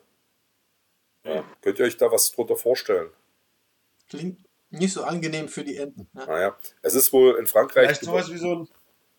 Ja. 1.25 1.45
Könnt 1.61 1.79
ihr 1.79 1.87
euch 1.87 1.97
da 1.97 2.11
was 2.11 2.31
drunter 2.33 2.57
vorstellen? 2.57 3.11
Klingt 4.19 4.39
nicht 4.71 4.93
so 4.93 5.05
angenehm 5.05 5.49
für 5.49 5.65
die 5.65 5.77
Enten. 5.77 6.09
Ne? 6.13 6.25
Naja, 6.27 6.57
es 6.81 6.95
ist 6.95 7.13
wohl 7.13 7.37
in 7.39 7.47
Frankreich. 7.47 7.87
Vielleicht 7.87 8.05
sowas 8.05 8.33
wie 8.33 8.39
so 8.39 8.55
ein, 8.55 8.69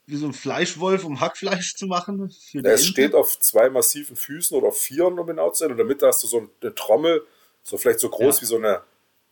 wie 0.05 0.15
so 0.15 0.25
ein 0.25 0.33
Fleischwolf, 0.33 1.05
um 1.05 1.19
Hackfleisch 1.19 1.75
zu 1.75 1.85
machen. 1.87 2.25
es 2.25 2.53
Ente? 2.53 2.77
steht 2.79 3.13
auf 3.13 3.39
zwei 3.39 3.69
massiven 3.69 4.15
Füßen 4.15 4.57
oder 4.57 4.71
vieren, 4.71 5.19
um 5.19 5.27
genau 5.27 5.51
zu 5.51 5.59
sein. 5.59 5.67
Und 5.67 5.73
in 5.73 5.77
der 5.77 5.85
Mitte 5.85 6.07
hast 6.07 6.23
du 6.23 6.27
so 6.27 6.49
eine 6.61 6.75
Trommel, 6.75 7.25
so 7.61 7.77
vielleicht 7.77 7.99
so 7.99 8.09
groß 8.09 8.37
ja. 8.37 8.41
wie 8.41 8.45
so 8.45 8.57
eine 8.57 8.81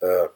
äh, 0.00 0.28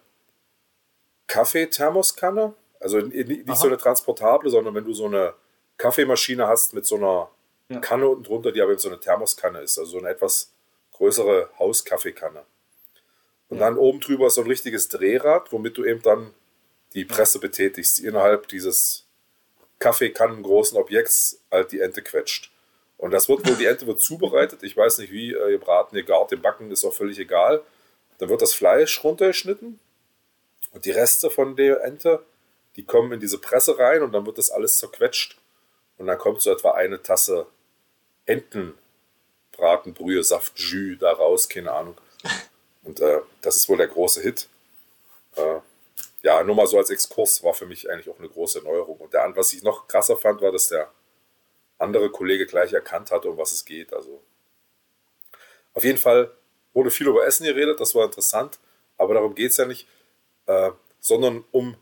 Kaffeethermoskanne. 1.27 2.55
Also 2.81 2.99
nicht 2.99 3.49
Aha. 3.49 3.57
so 3.57 3.69
eine 3.69 3.79
transportable, 3.79 4.51
sondern 4.51 4.75
wenn 4.75 4.85
du 4.85 4.93
so 4.93 5.07
eine 5.07 5.35
Kaffeemaschine 5.79 6.47
hast 6.47 6.75
mit 6.75 6.87
so 6.87 6.97
einer 6.97 7.31
ja. 7.69 7.81
Kanne 7.81 8.09
unten 8.09 8.25
drunter, 8.25 8.53
die 8.53 8.61
aber 8.61 8.73
eben 8.73 8.81
so 8.81 8.89
eine 8.89 9.01
Thermoskanne 9.01 9.61
ist, 9.61 9.79
also 9.79 9.93
so 9.93 9.99
eine 9.99 10.11
etwas 10.11 10.53
größere 10.93 11.51
Hauskaffeekanne. 11.59 12.45
Und 13.57 13.61
dann 13.61 13.79
oben 13.79 14.01
drüber 14.01 14.27
ist 14.27 14.35
so 14.35 14.43
ein 14.43 14.49
richtiges 14.49 14.91
Drehrad, 14.91 15.51
womit 15.51 15.79
du 15.79 15.85
eben 15.87 16.03
dann 16.03 16.35
die 16.93 17.07
Presse 17.07 17.39
betätigst, 17.39 17.97
die 17.97 18.05
innerhalb 18.05 18.49
dieses 18.49 19.07
Kaffeekannen 19.79 20.43
großen 20.43 20.77
Objekts 20.77 21.41
halt 21.51 21.73
die 21.73 21.81
Ente 21.81 22.03
quetscht. 22.03 22.53
Und 22.99 23.13
das 23.13 23.31
wird 23.31 23.49
wohl, 23.49 23.57
die 23.57 23.65
Ente 23.65 23.87
wird 23.87 24.03
zubereitet. 24.03 24.63
Ich 24.63 24.77
weiß 24.77 24.99
nicht 24.99 25.11
wie, 25.11 25.33
äh, 25.33 25.53
ihr 25.53 25.59
braten, 25.59 25.97
ihr 25.97 26.03
gart, 26.03 26.33
ihr 26.33 26.43
backen, 26.43 26.71
ist 26.71 26.85
auch 26.85 26.93
völlig 26.93 27.19
egal. 27.19 27.63
Dann 28.19 28.29
wird 28.29 28.43
das 28.43 28.53
Fleisch 28.53 29.03
runtergeschnitten 29.03 29.81
und 30.73 30.85
die 30.85 30.91
Reste 30.91 31.31
von 31.31 31.57
der 31.57 31.83
Ente, 31.83 32.23
die 32.77 32.85
kommen 32.85 33.13
in 33.13 33.21
diese 33.21 33.39
Presse 33.39 33.79
rein 33.79 34.03
und 34.03 34.13
dann 34.13 34.27
wird 34.27 34.37
das 34.37 34.51
alles 34.51 34.77
zerquetscht. 34.77 35.39
Und 35.97 36.09
dann 36.09 36.19
kommt 36.19 36.43
so 36.43 36.53
etwa 36.53 36.73
eine 36.73 37.03
Tasse 37.03 37.47
Entenbratenbrühe, 38.27 40.23
Saft, 40.23 40.59
Jus 40.59 40.99
da 40.99 41.13
raus, 41.13 41.49
keine 41.49 41.73
Ahnung. 41.73 41.97
Und 42.87 43.01
äh, 43.01 43.21
das 43.43 43.57
ist 43.57 43.69
wohl 43.69 43.77
der 43.77 43.89
große 43.89 44.23
Hit. 44.23 44.49
Äh, 45.35 45.59
ja, 46.23 46.43
nur 46.45 46.55
mal 46.55 46.67
so 46.67 46.79
als 46.79 46.91
Exkurs 46.91 47.43
war 47.43 47.53
für 47.53 47.67
mich 47.67 47.91
eigentlich 47.91 48.09
auch 48.09 48.19
eine 48.19 48.29
große 48.29 48.63
Neuerung. 48.63 48.97
Und 48.99 49.13
der, 49.13 49.31
was 49.35 49.53
ich 49.53 49.63
noch 49.63 49.89
krasser 49.89 50.17
fand, 50.17 50.41
war, 50.41 50.53
dass 50.53 50.69
der 50.69 50.91
andere 51.79 52.11
Kollege 52.11 52.47
gleich 52.47 52.73
erkannt 52.73 53.11
hatte, 53.11 53.29
um 53.29 53.37
was 53.37 53.53
es 53.53 53.65
geht. 53.65 53.93
Also 53.93 54.23
auf 55.75 55.85
jeden 55.85 55.99
Fall 55.99 56.31
wurde 56.73 56.91
viel 56.91 57.09
über 57.09 57.27
Essen 57.27 57.45
geredet, 57.45 57.81
das 57.81 57.95
war 57.95 58.05
interessant, 58.05 58.59
aber 58.99 59.15
darum 59.15 59.35
geht 59.35 59.51
es 59.51 59.57
ja 59.57 59.67
nicht, 59.67 59.87
äh, 60.47 60.71
sondern 61.01 61.45
um 61.53 61.77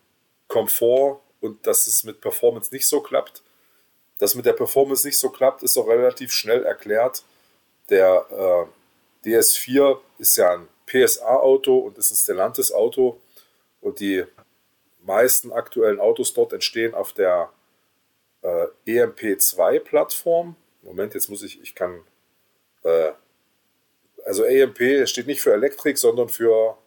Komfort 0.48 1.20
und 1.40 1.66
dass 1.66 1.86
es 1.86 2.04
mit 2.04 2.20
Performance 2.20 2.72
nicht 2.72 2.86
so 2.86 3.00
klappt. 3.00 3.42
Dass 4.18 4.34
mit 4.34 4.46
der 4.46 4.52
Performance 4.52 5.06
nicht 5.06 5.18
so 5.18 5.30
klappt, 5.30 5.62
ist 5.62 5.76
auch 5.76 5.88
relativ 5.88 6.32
schnell 6.32 6.64
erklärt. 6.64 7.24
Der 7.90 8.26
äh, 9.24 9.28
DS4 9.28 9.98
ist 10.18 10.36
ja 10.36 10.54
ein 10.54 10.68
PSA-Auto 10.94 11.76
und 11.78 11.98
ist 11.98 12.10
ein 12.10 12.16
Stellantis-Auto 12.16 13.20
und 13.80 14.00
die 14.00 14.24
meisten 15.02 15.52
aktuellen 15.52 16.00
Autos 16.00 16.32
dort 16.32 16.52
entstehen 16.52 16.94
auf 16.94 17.12
der 17.12 17.50
äh, 18.42 18.66
EMP2-Plattform. 18.86 20.56
Moment, 20.82 21.14
jetzt 21.14 21.28
muss 21.28 21.42
ich, 21.42 21.60
ich 21.60 21.74
kann, 21.74 22.02
äh, 22.84 23.12
also 24.24 24.44
EMP 24.44 25.08
steht 25.08 25.26
nicht 25.26 25.40
für 25.40 25.52
Elektrik, 25.52 25.98
sondern 25.98 26.28
für 26.28 26.78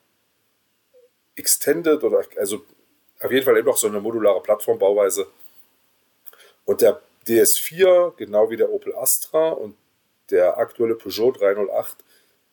Extended 1.36 2.04
oder, 2.04 2.24
also 2.38 2.65
auf 3.20 3.32
jeden 3.32 3.46
Fall 3.46 3.58
eben 3.58 3.67
noch 3.67 3.78
so 3.78 3.88
eine 3.88 4.00
modulare 4.00 4.41
Plattformbauweise. 4.41 5.28
Und 6.65 6.82
der 6.82 7.02
DS4, 7.28 8.15
genau 8.15 8.50
wie 8.50 8.58
der 8.58 8.72
Opel 8.72 8.96
Astra 8.96 9.50
und 9.50 9.76
der 10.30 10.58
aktuelle 10.58 10.96
Peugeot 10.96 11.32
308 11.32 11.98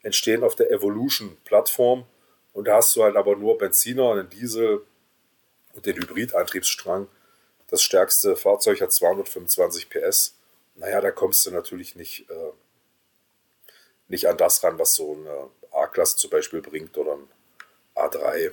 entstehen 0.04 0.44
auf 0.44 0.54
der 0.54 0.70
Evolution-Plattform. 0.70 2.06
Und 2.52 2.68
da 2.68 2.76
hast 2.76 2.94
du 2.94 3.02
halt 3.02 3.16
aber 3.16 3.34
nur 3.34 3.58
Benziner, 3.58 4.12
einen 4.12 4.30
Diesel 4.30 4.82
und 5.74 5.86
den 5.86 5.96
Hybridantriebsstrang. 5.96 7.08
Das 7.68 7.82
stärkste 7.82 8.36
Fahrzeug 8.36 8.80
hat 8.80 8.92
225 8.92 9.90
PS. 9.90 10.36
Naja, 10.76 11.00
da 11.00 11.10
kommst 11.10 11.44
du 11.46 11.50
natürlich 11.50 11.96
nicht, 11.96 12.30
äh, 12.30 12.52
nicht 14.08 14.28
an 14.28 14.36
das 14.36 14.62
ran, 14.62 14.78
was 14.78 14.94
so 14.94 15.14
eine 15.14 15.50
A-Klasse 15.72 16.16
zum 16.16 16.30
Beispiel 16.30 16.60
bringt 16.60 16.96
oder 16.96 17.14
ein 17.14 17.28
A3. 17.96 18.52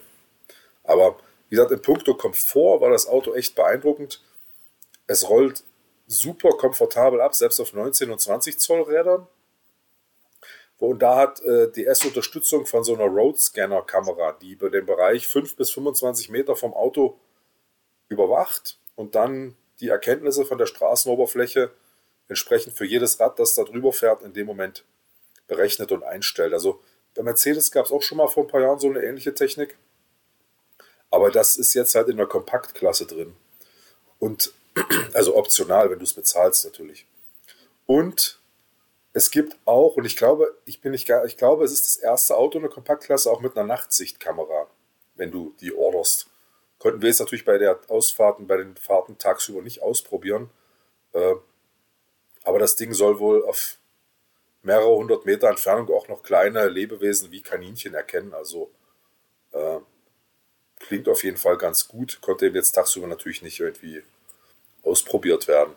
Aber 0.83 1.17
wie 1.49 1.55
gesagt, 1.55 1.71
in 1.71 1.81
puncto 1.81 2.15
Komfort 2.15 2.81
war 2.81 2.89
das 2.89 3.07
Auto 3.07 3.33
echt 3.33 3.55
beeindruckend. 3.55 4.23
Es 5.05 5.29
rollt 5.29 5.63
super 6.07 6.51
komfortabel 6.51 7.21
ab, 7.21 7.35
selbst 7.35 7.59
auf 7.59 7.73
19 7.73 8.09
und 8.09 8.19
20 8.19 8.57
Zoll 8.57 8.81
Rädern. 8.81 9.27
Und 10.81 11.03
da 11.03 11.15
hat 11.15 11.43
äh, 11.43 11.71
DS 11.71 12.05
Unterstützung 12.05 12.65
von 12.65 12.83
so 12.83 12.95
einer 12.95 13.05
Road 13.05 13.39
Scanner 13.39 13.83
Kamera, 13.83 14.31
die 14.41 14.53
über 14.53 14.71
den 14.71 14.87
Bereich 14.87 15.27
5 15.27 15.55
bis 15.55 15.69
25 15.69 16.29
Meter 16.29 16.55
vom 16.55 16.73
Auto 16.73 17.19
überwacht 18.09 18.79
und 18.95 19.13
dann 19.13 19.55
die 19.79 19.89
Erkenntnisse 19.89 20.43
von 20.43 20.57
der 20.57 20.65
Straßenoberfläche 20.65 21.71
entsprechend 22.29 22.75
für 22.75 22.85
jedes 22.85 23.19
Rad, 23.19 23.37
das 23.37 23.53
da 23.53 23.63
drüber 23.63 23.93
fährt, 23.93 24.23
in 24.23 24.33
dem 24.33 24.47
Moment 24.47 24.83
berechnet 25.45 25.91
und 25.91 26.01
einstellt. 26.01 26.51
Also 26.51 26.81
bei 27.13 27.21
Mercedes 27.21 27.71
gab 27.71 27.85
es 27.85 27.91
auch 27.91 28.01
schon 28.01 28.17
mal 28.17 28.27
vor 28.27 28.45
ein 28.45 28.49
paar 28.49 28.61
Jahren 28.61 28.79
so 28.79 28.89
eine 28.89 29.03
ähnliche 29.03 29.35
Technik. 29.35 29.77
Aber 31.11 31.29
das 31.29 31.57
ist 31.57 31.75
jetzt 31.75 31.93
halt 31.93 32.09
in 32.09 32.17
der 32.17 32.25
Kompaktklasse 32.25 33.05
drin. 33.05 33.35
Und 34.17 34.51
also 35.13 35.35
optional, 35.35 35.91
wenn 35.91 35.99
du 35.99 36.05
es 36.05 36.13
bezahlst 36.13 36.65
natürlich. 36.65 37.05
Und 37.85 38.40
es 39.13 39.31
gibt 39.31 39.57
auch, 39.65 39.97
und 39.97 40.05
ich 40.05 40.15
glaube, 40.15 40.55
ich 40.65 40.81
bin 40.81 40.91
nicht 40.91 41.07
gar, 41.07 41.25
ich 41.25 41.37
glaube, 41.37 41.65
es 41.65 41.71
ist 41.71 41.85
das 41.85 41.97
erste 41.97 42.37
Auto 42.37 42.57
in 42.57 42.63
der 42.63 42.71
Kompaktklasse 42.71 43.29
auch 43.29 43.41
mit 43.41 43.57
einer 43.57 43.67
Nachtsichtkamera, 43.67 44.67
wenn 45.15 45.31
du 45.31 45.53
die 45.59 45.73
orderst. 45.73 46.27
Konnten 46.79 47.01
wir 47.01 47.09
jetzt 47.09 47.19
natürlich 47.19 47.45
bei 47.45 47.57
der 47.57 47.79
Ausfahrten, 47.89 48.47
bei 48.47 48.57
den 48.57 48.75
Fahrten 48.75 49.17
tagsüber 49.17 49.61
nicht 49.61 49.81
ausprobieren. 49.81 50.49
Äh, 51.13 51.35
aber 52.43 52.59
das 52.59 52.75
Ding 52.75 52.93
soll 52.93 53.19
wohl 53.19 53.45
auf 53.45 53.77
mehrere 54.63 54.95
hundert 54.95 55.25
Meter 55.25 55.49
Entfernung 55.49 55.89
auch 55.89 56.07
noch 56.07 56.23
kleine 56.23 56.67
Lebewesen 56.69 57.31
wie 57.31 57.41
Kaninchen 57.41 57.93
erkennen. 57.93 58.33
Also 58.33 58.71
äh, 59.51 59.79
klingt 60.79 61.07
auf 61.07 61.23
jeden 61.23 61.37
Fall 61.37 61.57
ganz 61.57 61.87
gut. 61.87 62.19
Konnte 62.21 62.47
eben 62.47 62.55
jetzt 62.55 62.71
tagsüber 62.71 63.07
natürlich 63.07 63.41
nicht 63.41 63.59
irgendwie 63.59 64.01
ausprobiert 64.83 65.47
werden. 65.47 65.75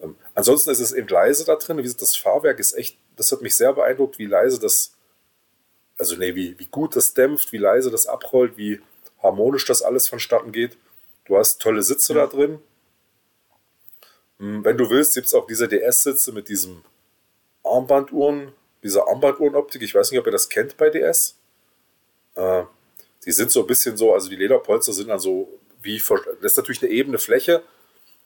Ähm, 0.00 0.16
ansonsten 0.34 0.70
ist 0.70 0.80
es 0.80 0.92
eben 0.92 1.08
leise 1.08 1.44
da 1.44 1.56
drin. 1.56 1.78
Wie 1.78 1.82
gesagt, 1.82 2.02
das 2.02 2.16
Fahrwerk 2.16 2.58
ist 2.58 2.74
echt, 2.74 2.98
das 3.16 3.32
hat 3.32 3.42
mich 3.42 3.56
sehr 3.56 3.72
beeindruckt, 3.72 4.18
wie 4.18 4.26
leise 4.26 4.58
das, 4.60 4.92
also 5.98 6.16
nee, 6.16 6.34
wie, 6.34 6.58
wie 6.58 6.66
gut 6.66 6.96
das 6.96 7.14
dämpft, 7.14 7.52
wie 7.52 7.58
leise 7.58 7.90
das 7.90 8.06
abrollt, 8.06 8.56
wie 8.56 8.80
harmonisch 9.22 9.64
das 9.64 9.82
alles 9.82 10.08
vonstatten 10.08 10.52
geht. 10.52 10.76
Du 11.24 11.36
hast 11.36 11.60
tolle 11.60 11.82
Sitze 11.82 12.14
ja. 12.14 12.20
da 12.20 12.26
drin. 12.26 12.60
Hm, 14.38 14.64
wenn 14.64 14.76
du 14.76 14.90
willst, 14.90 15.14
gibt 15.14 15.26
es 15.26 15.34
auch 15.34 15.46
diese 15.46 15.68
DS-Sitze 15.68 16.32
mit 16.32 16.48
diesem 16.48 16.82
Armbanduhren, 17.64 18.52
dieser 18.82 19.08
Armbanduhrenoptik. 19.08 19.82
Ich 19.82 19.94
weiß 19.94 20.10
nicht, 20.10 20.20
ob 20.20 20.26
ihr 20.26 20.32
das 20.32 20.48
kennt 20.48 20.76
bei 20.76 20.90
DS. 20.90 21.36
Äh, 22.34 22.64
die 23.24 23.32
sind 23.32 23.50
so 23.50 23.60
ein 23.60 23.66
bisschen 23.66 23.96
so, 23.96 24.12
also 24.12 24.28
die 24.28 24.36
Lederpolster 24.36 24.92
sind 24.92 25.08
dann 25.08 25.18
so 25.18 25.48
wie, 25.82 25.98
das 25.98 26.52
ist 26.52 26.56
natürlich 26.56 26.82
eine 26.82 26.92
ebene 26.92 27.18
Fläche, 27.18 27.62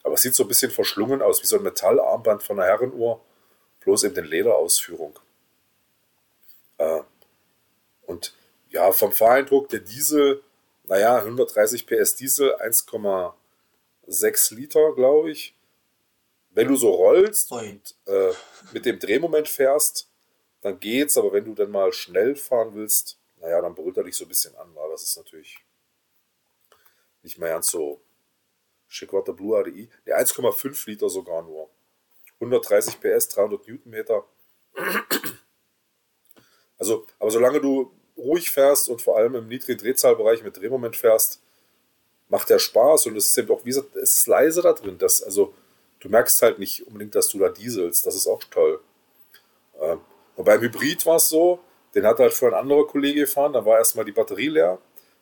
aber 0.02 0.14
es 0.14 0.22
sieht 0.22 0.34
so 0.34 0.44
ein 0.44 0.48
bisschen 0.48 0.70
verschlungen 0.70 1.22
aus, 1.22 1.42
wie 1.42 1.46
so 1.46 1.56
ein 1.56 1.62
Metallarmband 1.62 2.42
von 2.42 2.58
einer 2.58 2.68
Herrenuhr, 2.68 3.20
bloß 3.80 4.04
eben 4.04 4.16
in 4.16 4.24
Lederausführung. 4.24 5.18
Äh, 6.78 7.02
und 8.06 8.34
ja, 8.70 8.92
vom 8.92 9.12
Fahreindruck, 9.12 9.68
der 9.68 9.80
Diesel, 9.80 10.42
naja, 10.84 11.16
130 11.18 11.86
PS 11.86 12.16
Diesel, 12.16 12.54
1,6 12.56 14.54
Liter, 14.54 14.94
glaube 14.94 15.30
ich. 15.30 15.54
Wenn 16.52 16.68
du 16.68 16.76
so 16.76 16.90
rollst 16.90 17.52
und 17.52 17.94
äh, 18.06 18.32
mit 18.72 18.84
dem 18.84 18.98
Drehmoment 18.98 19.48
fährst, 19.48 20.08
dann 20.62 20.80
geht's, 20.80 21.16
aber 21.16 21.32
wenn 21.32 21.44
du 21.44 21.54
dann 21.54 21.70
mal 21.70 21.92
schnell 21.92 22.34
fahren 22.34 22.74
willst, 22.74 23.18
naja, 23.40 23.60
dann 23.60 23.74
brüllt 23.74 23.96
er 23.96 24.04
dich 24.04 24.16
so 24.16 24.24
ein 24.24 24.28
bisschen 24.28 24.54
an, 24.56 24.74
weil 24.74 24.90
das 24.90 25.02
ist 25.04 25.16
natürlich 25.16 25.56
nicht 27.22 27.38
mehr 27.38 27.50
ganz 27.50 27.68
so 27.68 28.00
Warte, 29.12 29.32
Blue 29.32 29.56
ADI, 29.58 29.88
der 30.06 30.20
1,5 30.20 30.88
Liter 30.88 31.08
sogar 31.08 31.42
nur. 31.42 31.68
130 32.40 33.00
PS, 33.00 33.28
300 33.28 33.66
Newtonmeter. 33.68 34.24
Also, 36.78 37.06
aber 37.18 37.30
solange 37.30 37.60
du 37.60 37.92
ruhig 38.16 38.50
fährst 38.50 38.88
und 38.88 39.02
vor 39.02 39.16
allem 39.16 39.34
im 39.34 39.48
niedrigen 39.48 39.78
Drehzahlbereich 39.78 40.42
mit 40.42 40.56
Drehmoment 40.56 40.96
fährst, 40.96 41.42
macht 42.28 42.48
der 42.48 42.58
Spaß 42.58 43.06
und 43.06 43.16
es 43.16 43.26
ist 43.26 43.38
eben 43.38 43.50
auch, 43.50 43.64
wie 43.64 43.70
gesagt, 43.70 43.94
es 43.96 44.14
ist 44.14 44.26
leise 44.26 44.62
da 44.62 44.72
drin. 44.72 44.96
Das, 44.98 45.22
also, 45.22 45.54
du 46.00 46.08
merkst 46.08 46.40
halt 46.42 46.58
nicht 46.58 46.86
unbedingt, 46.86 47.14
dass 47.14 47.28
du 47.28 47.38
da 47.38 47.48
dieselst. 47.48 48.06
Das 48.06 48.14
ist 48.14 48.26
auch 48.26 48.42
toll. 48.44 48.80
Ähm, 49.80 50.00
und 50.36 50.44
beim 50.44 50.60
Hybrid 50.60 51.04
war 51.06 51.16
es 51.16 51.28
so, 51.28 51.60
den 51.94 52.06
hat 52.06 52.18
halt 52.18 52.32
vorhin 52.32 52.56
ein 52.56 52.62
anderer 52.62 52.86
Kollege 52.86 53.20
gefahren, 53.20 53.52
da 53.52 53.64
war 53.64 53.78
erstmal 53.78 54.04
die 54.04 54.12
Batterie 54.12 54.48
leer. 54.48 54.78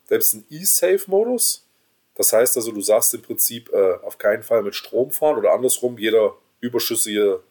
Es 0.08 0.32
einen 0.32 0.46
E-Safe-Modus. 0.48 1.67
Das 2.18 2.32
heißt 2.32 2.56
also, 2.56 2.72
du 2.72 2.80
sagst 2.80 3.14
im 3.14 3.22
Prinzip 3.22 3.72
äh, 3.72 3.94
auf 4.02 4.18
keinen 4.18 4.42
Fall 4.42 4.62
mit 4.62 4.74
Strom 4.74 5.12
fahren 5.12 5.38
oder 5.38 5.52
andersrum, 5.52 5.96
jeder 5.98 6.36
überschüssige, 6.60 7.44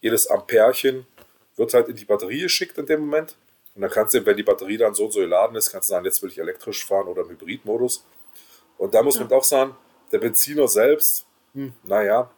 jedes 0.00 0.28
Amperchen 0.28 1.06
wird 1.56 1.74
halt 1.74 1.88
in 1.88 1.96
die 1.96 2.04
Batterie 2.04 2.42
geschickt 2.42 2.78
in 2.78 2.86
dem 2.86 3.00
Moment. 3.00 3.36
Und 3.74 3.82
dann 3.82 3.90
kannst 3.90 4.14
du, 4.14 4.24
wenn 4.24 4.36
die 4.36 4.44
Batterie 4.44 4.76
dann 4.76 4.94
so 4.94 5.06
und 5.06 5.12
so 5.12 5.18
geladen 5.18 5.56
ist, 5.56 5.72
kannst 5.72 5.88
du 5.88 5.90
sagen, 5.90 6.04
jetzt 6.04 6.22
will 6.22 6.30
ich 6.30 6.38
elektrisch 6.38 6.86
fahren 6.86 7.08
oder 7.08 7.22
im 7.22 7.30
Hybridmodus. 7.30 8.06
Und 8.78 8.94
da 8.94 9.02
muss 9.02 9.16
ja. 9.16 9.24
man 9.24 9.32
auch 9.32 9.44
sagen, 9.44 9.76
der 10.12 10.18
Benziner 10.18 10.68
selbst, 10.68 11.26
hm, 11.52 11.72
naja, 11.82 12.30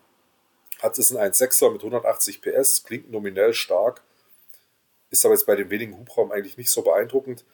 hat 0.81 0.99
es 0.99 1.15
einen 1.15 1.33
1,6er 1.33 1.71
mit 1.71 1.83
180 1.83 2.41
PS, 2.41 2.83
klingt 2.83 3.11
nominell 3.11 3.53
stark, 3.53 4.01
ist 5.11 5.23
aber 5.27 5.35
jetzt 5.35 5.45
bei 5.45 5.55
dem 5.55 5.69
wenigen 5.69 5.99
Hubraum 5.99 6.33
eigentlich 6.33 6.57
nicht 6.57 6.71
so 6.71 6.81
beeindruckend. 6.81 7.45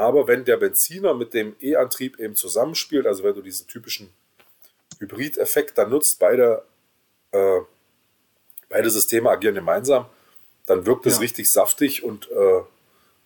Aber 0.00 0.26
wenn 0.26 0.46
der 0.46 0.56
Benziner 0.56 1.12
mit 1.12 1.34
dem 1.34 1.54
E-Antrieb 1.60 2.18
eben 2.18 2.34
zusammenspielt, 2.34 3.06
also 3.06 3.22
wenn 3.22 3.34
du 3.34 3.42
diesen 3.42 3.66
typischen 3.66 4.10
Hybrid-Effekt 4.98 5.76
dann 5.76 5.90
nutzt, 5.90 6.18
beide, 6.18 6.64
äh, 7.32 7.60
beide 8.70 8.88
Systeme 8.88 9.28
agieren 9.28 9.56
gemeinsam, 9.56 10.06
dann 10.64 10.86
wirkt 10.86 11.04
es 11.04 11.16
ja. 11.16 11.20
richtig 11.20 11.50
saftig 11.50 12.02
und 12.02 12.30
äh, 12.30 12.62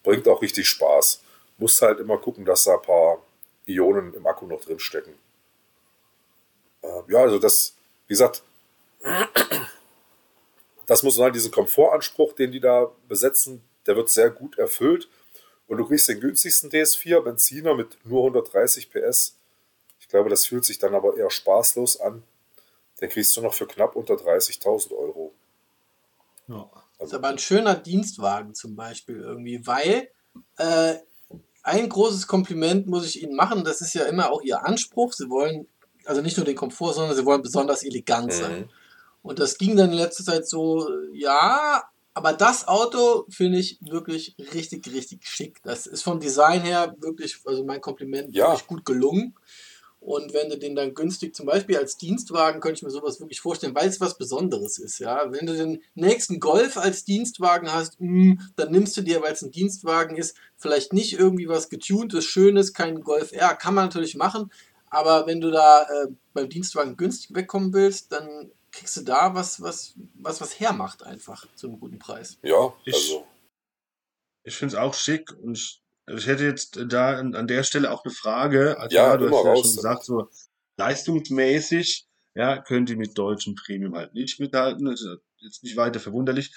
bringt 0.03 0.27
auch 0.27 0.43
richtig 0.43 0.69
Spaß. 0.69 1.23
Musst 1.59 1.81
halt 1.81 2.01
immer 2.01 2.19
gucken, 2.19 2.45
dass 2.45 2.65
da 2.65 2.75
ein 2.75 2.83
paar 2.83 3.23
Ionen 3.69 4.13
im 4.13 4.27
Akku 4.27 4.45
noch 4.45 4.61
drin 4.61 4.81
stecken. 4.81 5.15
Äh, 6.83 7.03
ja, 7.07 7.21
also 7.21 7.39
das, 7.39 7.77
wie 8.09 8.15
gesagt, 8.15 8.43
das 10.87 11.05
muss 11.05 11.21
halt 11.21 11.37
diesen 11.37 11.53
Komfortanspruch, 11.53 12.33
den 12.33 12.51
die 12.51 12.59
da 12.59 12.91
besetzen, 13.07 13.63
der 13.87 13.95
wird 13.95 14.11
sehr 14.11 14.31
gut 14.31 14.59
erfüllt. 14.59 15.09
Und 15.66 15.79
du 15.79 15.87
kriegst 15.87 16.09
den 16.09 16.20
günstigsten 16.20 16.70
DS4 16.70 17.20
Benziner 17.20 17.74
mit 17.74 17.96
nur 18.05 18.20
130 18.20 18.90
PS. 18.90 19.37
Ich 19.98 20.09
glaube, 20.09 20.31
das 20.31 20.46
fühlt 20.46 20.64
sich 20.64 20.79
dann 20.79 20.94
aber 20.94 21.16
eher 21.16 21.31
spaßlos 21.31 22.00
an. 22.00 22.22
Den 23.00 23.09
kriegst 23.09 23.37
du 23.37 23.40
noch 23.40 23.55
für 23.55 23.66
knapp 23.66 23.96
unter 23.96 24.14
30.000 24.14 24.92
Euro. 24.92 25.33
Ja. 26.48 26.70
Das 26.98 27.09
ist 27.09 27.14
aber 27.14 27.29
ein 27.29 27.38
schöner 27.38 27.74
Dienstwagen 27.74 28.55
zum 28.55 28.77
Beispiel 28.77 29.16
irgendwie, 29.16 29.66
weil 29.66 30.09
äh, 30.59 30.94
ein 31.62 31.88
großes 31.88 32.27
Kompliment 32.27 32.87
muss 32.87 33.07
ich 33.07 33.22
Ihnen 33.22 33.35
machen, 33.35 33.64
das 33.64 33.81
ist 33.81 33.94
ja 33.94 34.05
immer 34.05 34.31
auch 34.31 34.42
Ihr 34.42 34.64
Anspruch. 34.64 35.12
Sie 35.12 35.29
wollen 35.29 35.66
also 36.05 36.20
nicht 36.20 36.37
nur 36.37 36.46
den 36.46 36.57
Komfort, 36.57 36.92
sondern 36.92 37.16
Sie 37.16 37.24
wollen 37.24 37.42
besonders 37.42 37.83
elegant 37.83 38.33
sein. 38.33 38.61
Mhm. 38.61 38.70
Und 39.22 39.38
das 39.38 39.57
ging 39.57 39.77
dann 39.77 39.90
in 39.90 39.96
letzter 39.96 40.24
Zeit 40.24 40.46
so, 40.46 40.87
ja, 41.12 41.83
aber 42.14 42.33
das 42.33 42.68
Auto 42.68 43.27
finde 43.29 43.59
ich 43.59 43.79
wirklich 43.81 44.37
richtig, 44.55 44.87
richtig 44.92 45.27
schick. 45.27 45.61
Das 45.64 45.87
ist 45.87 46.03
vom 46.03 46.20
Design 46.20 46.62
her 46.62 46.94
wirklich, 47.00 47.38
also 47.44 47.64
mein 47.64 47.81
Kompliment, 47.81 48.35
ja. 48.35 48.46
wirklich 48.48 48.66
gut 48.68 48.85
gelungen. 48.85 49.35
Und 49.98 50.35
wenn 50.35 50.50
du 50.50 50.59
den 50.59 50.77
dann 50.77 50.94
günstig, 50.94 51.35
zum 51.35 51.46
Beispiel 51.46 51.79
als 51.79 51.96
Dienstwagen, 51.96 52.61
könnte 52.61 52.77
ich 52.77 52.83
mir 52.83 52.90
sowas 52.90 53.20
wirklich 53.20 53.40
vorstellen, 53.40 53.74
weil 53.74 53.88
es 53.88 54.03
was 54.03 54.18
Besonderes 54.18 54.79
ist. 54.79 54.98
Ja, 54.98 55.33
wenn 55.33 55.46
du 55.46 55.57
den 55.57 55.83
nächsten 55.94 56.40
Golf 56.40 56.77
als 56.77 57.05
Dienstwagen 57.05 57.72
hast, 57.72 58.00
mh, 58.00 58.09
hm, 58.09 58.40
dann 58.55 58.70
nimmst 58.70 58.96
du 58.98 59.00
dir, 59.00 59.22
weil 59.22 59.33
es 59.33 59.42
ein 59.42 59.50
Dienstwagen 59.50 60.16
ist, 60.16 60.37
vielleicht 60.59 60.92
nicht 60.92 61.18
irgendwie 61.18 61.48
was 61.48 61.70
getuntes, 61.70 62.27
schönes, 62.27 62.74
kein 62.74 63.00
Golf 63.00 63.33
R, 63.33 63.55
kann 63.55 63.74
man 63.74 63.87
natürlich 63.87 64.14
machen. 64.14 64.53
Aber 64.90 65.27
wenn 65.27 65.40
du 65.40 65.50
da 65.50 65.83
äh, 65.83 66.09
beim 66.35 66.50
Dienstwagen 66.50 66.98
günstig 66.98 67.35
wegkommen 67.35 67.72
willst, 67.72 68.12
dann 68.12 68.53
kriegst 68.75 68.97
du 68.97 69.03
da 69.03 69.35
was, 69.35 69.63
was, 69.63 69.95
was, 70.15 70.41
was 70.41 70.59
hermacht 70.59 71.05
einfach 71.05 71.47
zu 71.55 71.69
einem 71.69 71.79
guten 71.79 71.99
Preis. 71.99 72.39
Ja, 72.43 72.57
also. 72.57 72.75
Ich, 72.85 73.23
ich 74.43 74.57
finde 74.57 74.75
es 74.75 74.81
auch 74.81 74.95
schick 74.95 75.33
und 75.43 75.57
ich, 75.57 75.81
also 76.07 76.19
ich 76.19 76.27
hätte 76.27 76.45
jetzt 76.45 76.79
da 76.89 77.17
an, 77.19 77.35
an, 77.35 77.47
der 77.47 77.63
Stelle 77.63 77.91
auch 77.91 78.05
eine 78.05 78.13
Frage. 78.13 78.79
Also 78.79 78.97
ja, 78.97 79.17
du 79.17 79.31
hast 79.31 79.45
ja 79.45 79.57
schon 79.57 79.77
gesagt, 79.77 80.05
so 80.05 80.29
leistungsmäßig, 80.77 82.07
ja, 82.35 82.61
könnt 82.61 82.91
ihr 82.91 82.97
mit 82.97 83.17
deutschen 83.17 83.55
Premium 83.55 83.95
halt 83.95 84.13
nicht 84.13 84.41
mithalten. 84.41 84.87
Das 84.87 85.01
ist 85.01 85.19
jetzt 85.39 85.63
nicht 85.63 85.77
weiter 85.77 86.01
verwunderlich. 86.01 86.53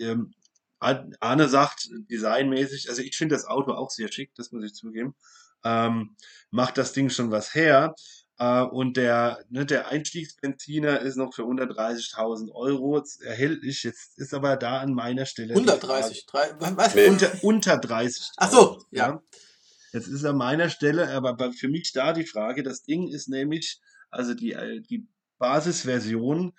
Ähm, 0.00 0.34
Arne 0.80 1.48
sagt, 1.48 1.88
designmäßig, 2.10 2.90
also 2.90 3.00
ich 3.00 3.16
finde 3.16 3.36
das 3.36 3.46
Auto 3.46 3.72
auch 3.72 3.90
sehr 3.90 4.12
schick, 4.12 4.34
das 4.34 4.52
muss 4.52 4.64
ich 4.64 4.74
zugeben. 4.74 5.14
Ähm, 5.64 6.16
macht 6.50 6.76
das 6.76 6.92
Ding 6.92 7.08
schon 7.08 7.30
was 7.30 7.54
her. 7.54 7.94
Äh, 8.38 8.62
und 8.62 8.96
der, 8.96 9.44
ne, 9.48 9.64
der 9.64 9.88
Einstiegsbenziner 9.88 11.00
ist 11.00 11.16
noch 11.16 11.34
für 11.34 11.42
130.000 11.42 12.52
Euro 12.52 13.02
erhältlich. 13.20 13.82
Jetzt 13.84 14.18
ist 14.18 14.34
aber 14.34 14.56
da 14.56 14.80
an 14.80 14.92
meiner 14.94 15.26
Stelle. 15.26 15.54
130, 15.54 16.26
Frage, 16.28 16.56
drei, 16.58 16.76
was? 16.76 16.94
Nee. 16.94 17.08
Unter, 17.08 17.32
unter 17.42 17.78
30. 17.78 18.32
Ach 18.36 18.50
so, 18.50 18.84
ja. 18.90 19.08
ja. 19.08 19.22
Jetzt 19.92 20.08
ist 20.08 20.24
an 20.24 20.36
meiner 20.36 20.70
Stelle, 20.70 21.08
aber 21.10 21.52
für 21.52 21.68
mich 21.68 21.92
da 21.92 22.12
die 22.12 22.26
Frage, 22.26 22.64
das 22.64 22.82
Ding 22.82 23.08
ist 23.08 23.28
nämlich, 23.28 23.80
also 24.10 24.34
die, 24.34 24.52
äh, 24.52 24.80
die 24.80 25.06
Basisversion 25.38 26.52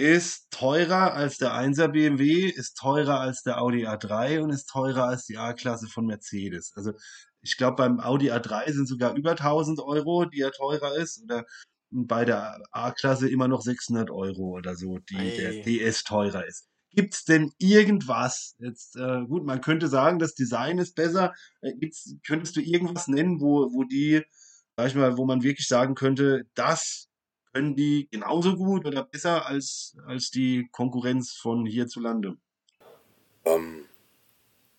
ist 0.00 0.50
teurer 0.50 1.14
als 1.14 1.38
der 1.38 1.52
1er 1.52 1.88
BMW, 1.88 2.46
ist 2.46 2.76
teurer 2.76 3.20
als 3.20 3.42
der 3.42 3.60
Audi 3.60 3.86
A3 3.86 4.40
und 4.40 4.50
ist 4.50 4.66
teurer 4.66 5.04
als 5.04 5.26
die 5.26 5.38
A-Klasse 5.38 5.86
von 5.86 6.06
Mercedes. 6.06 6.72
Also 6.74 6.92
ich 7.42 7.56
glaube, 7.56 7.76
beim 7.76 8.00
Audi 8.00 8.30
A3 8.30 8.72
sind 8.72 8.86
sogar 8.86 9.14
über 9.14 9.30
1000 9.30 9.80
Euro, 9.80 10.24
die 10.24 10.40
er 10.40 10.52
teurer 10.52 10.96
ist. 10.96 11.22
Oder 11.22 11.44
bei 11.90 12.24
der 12.24 12.62
A-Klasse 12.70 13.28
immer 13.28 13.48
noch 13.48 13.62
600 13.62 14.10
Euro 14.10 14.56
oder 14.56 14.76
so, 14.76 14.98
die 14.98 15.16
hey. 15.16 15.36
der 15.36 15.62
DS 15.64 16.04
teurer 16.04 16.46
ist. 16.46 16.66
Gibt's 16.92 17.24
denn 17.24 17.52
irgendwas? 17.58 18.56
Jetzt 18.58 18.96
äh, 18.96 19.24
gut, 19.26 19.44
man 19.44 19.60
könnte 19.60 19.88
sagen, 19.88 20.18
das 20.18 20.34
Design 20.34 20.78
ist 20.78 20.94
besser. 20.94 21.32
Äh, 21.60 21.74
gibt's, 21.78 22.14
könntest 22.26 22.56
du 22.56 22.60
irgendwas 22.60 23.06
nennen, 23.06 23.40
wo 23.40 23.72
wo 23.72 23.84
die, 23.84 24.22
sag 24.76 24.88
ich 24.88 24.94
mal, 24.94 25.16
wo 25.16 25.24
man 25.24 25.42
wirklich 25.42 25.68
sagen 25.68 25.94
könnte, 25.94 26.44
das 26.54 27.09
können 27.52 27.76
die 27.76 28.08
genauso 28.10 28.56
gut 28.56 28.86
oder 28.86 29.04
besser 29.04 29.46
als 29.46 29.96
als 30.06 30.30
die 30.30 30.68
Konkurrenz 30.72 31.32
von 31.32 31.66
hierzulande? 31.66 32.36
Ähm, 33.44 33.86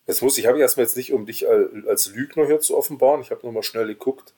das 0.06 0.20
muss 0.20 0.36
ich, 0.38 0.46
habe 0.46 0.58
ich 0.58 0.62
erstmal 0.62 0.86
jetzt 0.86 0.96
nicht, 0.96 1.12
um 1.12 1.26
dich 1.26 1.48
als 1.48 2.12
Lügner 2.14 2.46
hier 2.46 2.60
zu 2.60 2.76
offenbaren. 2.76 3.20
Ich 3.20 3.30
habe 3.30 3.46
nochmal 3.46 3.62
schnell 3.62 3.86
geguckt. 3.86 4.34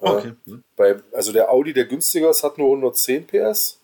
Äh, 0.00 0.08
okay. 0.08 0.32
Äh, 0.46 0.52
bei, 0.76 1.02
also 1.12 1.32
der 1.32 1.50
Audi, 1.50 1.72
der 1.72 1.86
günstiger 1.86 2.30
ist, 2.30 2.42
hat 2.42 2.58
nur 2.58 2.68
110 2.68 3.26
PS. 3.26 3.80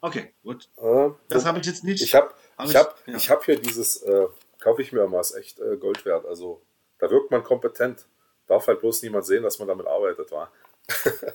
Okay, 0.00 0.32
gut. 0.42 0.68
Äh, 0.78 1.10
das 1.28 1.44
habe 1.44 1.60
ich 1.60 1.66
jetzt 1.66 1.84
nicht. 1.84 2.02
Ich 2.02 2.14
habe 2.14 2.32
ich 2.64 2.74
hab, 2.74 2.96
ja. 3.06 3.18
hab 3.18 3.44
hier 3.44 3.56
dieses, 3.56 4.02
äh, 4.02 4.26
kaufe 4.58 4.82
ich 4.82 4.92
mir 4.92 5.06
mal, 5.06 5.20
ist 5.20 5.34
echt 5.34 5.60
äh, 5.60 5.76
Gold 5.76 6.04
wert. 6.04 6.26
Also 6.26 6.62
da 6.98 7.10
wirkt 7.10 7.30
man 7.30 7.44
kompetent. 7.44 8.06
Darf 8.46 8.66
halt 8.66 8.80
bloß 8.80 9.02
niemand 9.02 9.24
sehen, 9.24 9.42
dass 9.42 9.58
man 9.58 9.68
damit 9.68 9.86
arbeitet, 9.86 10.30
war. 10.32 10.50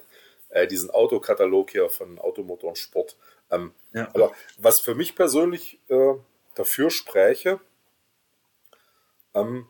äh, 0.58 0.68
diesen 0.68 0.90
Autokatalog 0.90 1.72
hier 1.72 1.90
von 1.90 2.20
Automotor 2.20 2.70
und 2.70 2.78
Sport. 2.78 3.18
Ähm, 3.52 3.74
Ja. 3.94 4.10
Aber 4.14 4.32
was 4.58 4.80
für 4.80 4.96
mich 4.96 5.16
persönlich 5.16 5.80
äh, 5.90 6.14
dafür 6.56 6.90
spräche, 6.90 7.60
ähm, 9.34 9.68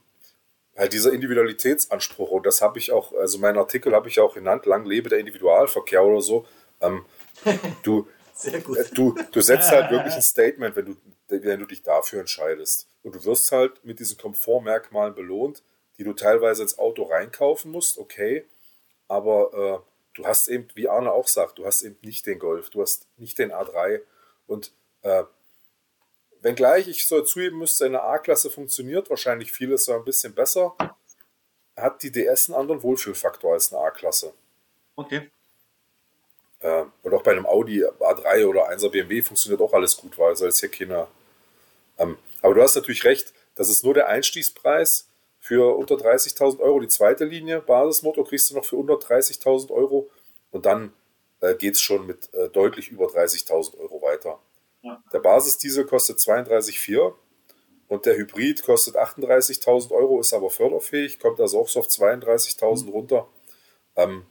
halt 0.75 0.93
dieser 0.93 1.11
Individualitätsanspruch, 1.11 2.31
und 2.31 2.45
das 2.45 2.61
habe 2.61 2.79
ich 2.79 2.91
auch, 2.91 3.13
also 3.13 3.37
meinen 3.39 3.57
Artikel 3.57 3.93
habe 3.93 4.07
ich 4.09 4.19
auch 4.19 4.35
genannt, 4.35 4.65
lang 4.65 4.85
lebe 4.85 5.09
der 5.09 5.19
Individualverkehr 5.19 6.03
oder 6.03 6.21
so. 6.21 6.45
Ähm, 6.81 7.05
du, 7.83 8.07
äh, 8.43 8.61
du, 8.93 9.15
du 9.31 9.41
setzt 9.41 9.71
halt 9.71 9.91
wirklich 9.91 10.13
ein 10.13 10.21
Statement, 10.33 10.75
wenn 10.75 10.85
du, 10.85 10.95
wenn 11.29 11.59
du 11.59 11.65
dich 11.65 11.83
dafür 11.83 12.19
entscheidest. 12.19 12.87
Und 13.03 13.15
du 13.15 13.23
wirst 13.25 13.51
halt 13.51 13.83
mit 13.83 13.99
diesen 13.99 14.17
Komfortmerkmalen 14.17 15.15
belohnt, 15.15 15.63
die 15.97 16.03
du 16.03 16.13
teilweise 16.13 16.61
ins 16.61 16.77
Auto 16.77 17.03
reinkaufen 17.03 17.71
musst, 17.71 17.97
okay. 17.97 18.45
Aber 19.07 19.83
äh, 19.83 19.96
du 20.17 20.25
hast 20.25 20.47
eben, 20.47 20.67
wie 20.73 20.89
Arne 20.89 21.11
auch 21.11 21.27
sagt, 21.27 21.59
du 21.59 21.65
hast 21.65 21.83
eben 21.83 21.97
nicht 22.01 22.25
den 22.25 22.39
Golf, 22.39 22.69
du 22.69 22.81
hast 22.81 23.07
nicht 23.17 23.37
den 23.37 23.51
A3. 23.51 24.01
Und 24.47 24.71
äh, 25.03 25.23
wenngleich 26.41 26.87
ich 26.87 27.05
so 27.05 27.21
zugeben 27.21 27.59
müsste, 27.59 27.85
eine 27.85 28.01
A-Klasse 28.01 28.49
funktioniert 28.49 29.09
wahrscheinlich 29.09 29.51
vieles 29.51 29.85
so 29.85 29.93
ein 29.93 30.03
bisschen 30.03 30.33
besser, 30.33 30.75
hat 31.75 32.01
die 32.01 32.11
DS 32.11 32.49
einen 32.49 32.59
anderen 32.59 32.81
Wohlfühlfaktor 32.81 33.53
als 33.53 33.71
eine 33.71 33.83
A-Klasse. 33.83 34.33
Okay. 34.95 35.29
Äh, 36.59 36.85
und 37.03 37.13
auch 37.13 37.21
bei 37.21 37.31
einem 37.31 37.45
Audi 37.45 37.85
A3 37.85 38.47
oder 38.47 38.69
1er 38.71 38.89
BMW 38.89 39.21
funktioniert 39.21 39.61
auch 39.61 39.73
alles 39.73 39.95
gut, 39.95 40.17
weil 40.17 40.33
es 40.33 40.39
jetzt 40.39 40.59
hier 40.59 40.69
keiner. 40.69 41.07
Ähm, 41.99 42.17
aber 42.41 42.55
du 42.55 42.61
hast 42.63 42.75
natürlich 42.75 43.03
recht, 43.03 43.33
das 43.53 43.69
ist 43.69 43.83
nur 43.83 43.93
der 43.93 44.07
Einstiegspreis 44.07 45.07
für 45.47 45.77
unter 45.77 45.95
30.000 45.95 46.59
Euro. 46.59 46.81
Die 46.81 46.89
zweite 46.89 47.23
Linie, 47.23 47.61
Basismotor, 47.61 48.27
kriegst 48.27 48.51
du 48.51 48.55
noch 48.55 48.65
für 48.65 48.75
unter 48.75 48.95
30.000 48.95 49.71
Euro 49.71 50.09
und 50.51 50.65
dann 50.65 50.91
äh, 51.39 51.55
geht 51.55 51.75
es 51.75 51.81
schon 51.81 52.05
mit 52.05 52.33
äh, 52.33 52.49
deutlich 52.49 52.89
über 52.89 53.05
30.000 53.05 53.77
Euro 53.77 54.01
weiter. 54.01 54.39
Ja. 54.81 55.01
Der 55.13 55.19
Basisdiesel 55.19 55.85
kostet 55.85 56.17
32,4 56.17 57.13
und 57.87 58.05
der 58.05 58.17
Hybrid 58.17 58.61
kostet 58.63 58.97
38.000 58.97 59.91
Euro, 59.91 60.19
ist 60.19 60.33
aber 60.33 60.49
förderfähig, 60.49 61.17
kommt 61.17 61.39
also 61.39 61.61
auch 61.61 61.69
so 61.69 61.79
auf 61.79 61.87
32.000 61.87 62.91
runter. 62.91 63.29
Ähm, 63.95 64.25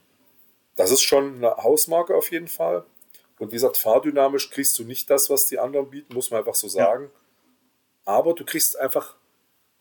das 0.75 0.91
ist 0.91 1.03
schon 1.03 1.37
eine 1.37 1.57
Hausmarke 1.57 2.15
auf 2.15 2.31
jeden 2.31 2.49
Fall. 2.49 2.85
Und 3.39 3.53
wie 3.53 3.57
gesagt, 3.57 3.79
fahrdynamisch 3.79 4.51
kriegst 4.51 4.79
du 4.79 4.85
nicht 4.85 5.09
das, 5.09 5.31
was 5.31 5.47
die 5.47 5.59
anderen 5.59 5.89
bieten, 5.89 6.13
muss 6.13 6.31
man 6.31 6.41
einfach 6.41 6.55
so 6.55 6.69
sagen. 6.69 7.11
Aber 8.05 8.35
du 8.35 8.45
kriegst 8.45 8.79
einfach 8.79 9.17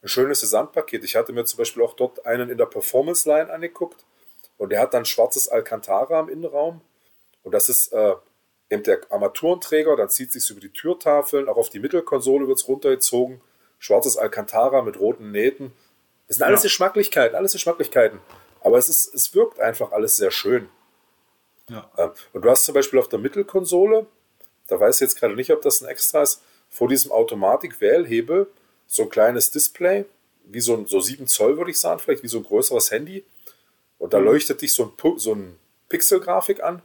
ein 0.05 0.07
schönes 0.07 0.41
Gesamtpaket. 0.41 1.03
Ich 1.03 1.15
hatte 1.15 1.33
mir 1.33 1.43
zum 1.45 1.57
Beispiel 1.57 1.83
auch 1.83 1.93
dort 1.95 2.25
einen 2.25 2.49
in 2.49 2.57
der 2.57 2.67
Performance 2.67 3.27
Line 3.27 3.51
angeguckt 3.51 4.05
und 4.57 4.69
der 4.71 4.79
hat 4.79 4.93
dann 4.93 5.03
schwarzes 5.03 5.49
Alcantara 5.49 6.19
im 6.19 6.29
Innenraum. 6.29 6.81
Und 7.43 7.53
das 7.53 7.69
ist 7.69 7.91
äh, 7.91 8.13
eben 8.69 8.83
der 8.83 9.01
Armaturenträger, 9.09 9.95
dann 9.95 10.09
zieht 10.09 10.31
sich 10.31 10.49
über 10.51 10.61
die 10.61 10.69
Türtafeln, 10.69 11.49
auch 11.49 11.57
auf 11.57 11.69
die 11.69 11.79
Mittelkonsole 11.79 12.47
wird 12.47 12.59
es 12.59 12.67
runtergezogen. 12.67 13.41
Schwarzes 13.79 14.15
Alcantara 14.15 14.83
mit 14.83 14.99
roten 14.99 15.31
Nähten. 15.31 15.73
Das 16.27 16.37
sind 16.37 16.45
alles 16.45 16.61
Ja. 16.61 16.67
Geschmacklichkeiten, 16.67 17.35
alles 17.35 17.51
Geschmacklichkeiten. 17.53 18.19
Aber 18.61 18.77
es, 18.77 18.89
ist, 18.89 19.13
es 19.13 19.33
wirkt 19.35 19.59
einfach 19.59 19.91
alles 19.91 20.17
sehr 20.17 20.31
schön. 20.31 20.69
Ja. 21.69 21.89
Ähm, 21.97 22.11
Und 22.33 22.45
du 22.45 22.49
hast 22.49 22.63
zum 22.65 22.75
Beispiel 22.75 22.99
auf 22.99 23.09
der 23.09 23.19
Mittelkonsole, 23.19 24.05
da 24.67 24.79
weiß 24.79 24.95
ich 24.95 25.01
jetzt 25.01 25.19
gerade 25.19 25.35
nicht, 25.35 25.51
ob 25.51 25.61
das 25.61 25.81
ein 25.81 25.87
Extra 25.89 26.21
ist, 26.21 26.41
vor 26.69 26.87
diesem 26.87 27.11
Automatik-Wählhebel 27.11 28.47
so 28.87 29.03
ein 29.03 29.09
kleines 29.09 29.51
Display, 29.51 30.05
wie 30.45 30.61
so 30.61 30.75
ein 30.75 30.87
so 30.87 30.99
7 30.99 31.27
Zoll 31.27 31.57
würde 31.57 31.71
ich 31.71 31.79
sagen, 31.79 31.99
vielleicht 31.99 32.23
wie 32.23 32.27
so 32.27 32.37
ein 32.37 32.43
größeres 32.43 32.91
Handy. 32.91 33.23
Und 33.97 34.13
da 34.13 34.17
leuchtet 34.17 34.61
dich 34.61 34.73
so 34.73 34.83
ein, 34.85 35.17
so 35.17 35.33
ein 35.33 35.57
Pixelgrafik 35.89 36.63
an. 36.63 36.81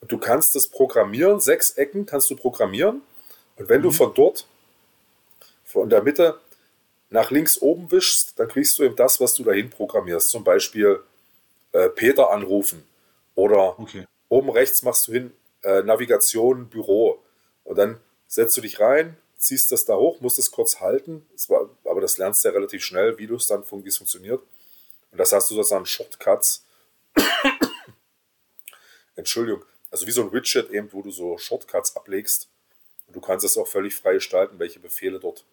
Und 0.00 0.10
du 0.12 0.18
kannst 0.18 0.54
das 0.54 0.66
programmieren, 0.66 1.40
sechs 1.40 1.70
Ecken 1.72 2.06
kannst 2.06 2.30
du 2.30 2.36
programmieren. 2.36 3.02
Und 3.56 3.68
wenn 3.68 3.82
du 3.82 3.90
von 3.90 4.12
dort, 4.14 4.46
von 5.64 5.88
der 5.88 6.02
Mitte 6.02 6.38
nach 7.10 7.30
links 7.30 7.58
oben 7.60 7.90
wischst, 7.90 8.38
dann 8.38 8.48
kriegst 8.48 8.78
du 8.78 8.84
eben 8.84 8.96
das, 8.96 9.20
was 9.20 9.34
du 9.34 9.44
dahin 9.44 9.70
programmierst. 9.70 10.28
Zum 10.28 10.44
Beispiel 10.44 11.00
äh, 11.72 11.88
Peter 11.88 12.30
anrufen 12.30 12.84
oder 13.34 13.78
Okay. 13.78 14.06
oben 14.28 14.50
rechts 14.50 14.82
machst 14.82 15.08
du 15.08 15.12
hin 15.12 15.32
äh, 15.62 15.82
Navigation, 15.82 16.68
Büro. 16.68 17.22
Und 17.64 17.78
dann 17.78 17.98
setzt 18.26 18.56
du 18.56 18.60
dich 18.60 18.80
rein, 18.80 19.16
ziehst 19.42 19.72
das 19.72 19.84
da 19.84 19.96
hoch, 19.96 20.20
musst 20.20 20.38
es 20.38 20.52
kurz 20.52 20.80
halten. 20.80 21.26
Das 21.32 21.50
war, 21.50 21.68
aber 21.84 22.00
das 22.00 22.16
lernst 22.16 22.44
du 22.44 22.48
ja 22.48 22.54
relativ 22.54 22.84
schnell, 22.84 23.18
wie 23.18 23.26
du 23.26 23.34
es 23.34 23.48
dann, 23.48 23.64
wie 23.70 23.88
es 23.88 23.96
funktioniert. 23.96 24.40
Und 25.10 25.18
das 25.18 25.32
hast 25.32 25.50
du 25.50 25.56
sozusagen 25.56 25.84
Shortcuts. 25.84 26.64
Entschuldigung. 29.16 29.64
Also 29.90 30.06
wie 30.06 30.12
so 30.12 30.22
ein 30.22 30.32
Widget 30.32 30.70
eben, 30.70 30.92
wo 30.92 31.02
du 31.02 31.10
so 31.10 31.36
Shortcuts 31.38 31.96
ablegst. 31.96 32.48
Und 33.08 33.16
du 33.16 33.20
kannst 33.20 33.44
es 33.44 33.58
auch 33.58 33.66
völlig 33.66 33.96
frei 33.96 34.14
gestalten, 34.14 34.60
welche 34.60 34.78
Befehle 34.78 35.18
dort 35.18 35.44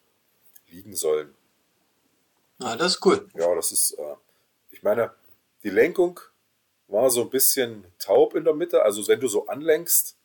liegen 0.67 0.95
sollen. 0.95 1.33
Ah, 2.59 2.75
das 2.75 2.95
ist 2.95 3.05
cool. 3.05 3.27
Ja, 3.33 3.53
das 3.55 3.71
ist, 3.71 3.93
äh, 3.93 4.15
ich 4.69 4.83
meine, 4.83 5.15
die 5.63 5.71
Lenkung 5.71 6.19
war 6.87 7.09
so 7.09 7.21
ein 7.21 7.29
bisschen 7.31 7.85
taub 7.97 8.35
in 8.35 8.43
der 8.43 8.53
Mitte. 8.53 8.83
Also 8.83 9.07
wenn 9.07 9.19
du 9.19 9.27
so 9.27 9.47
anlenkst, 9.47 10.15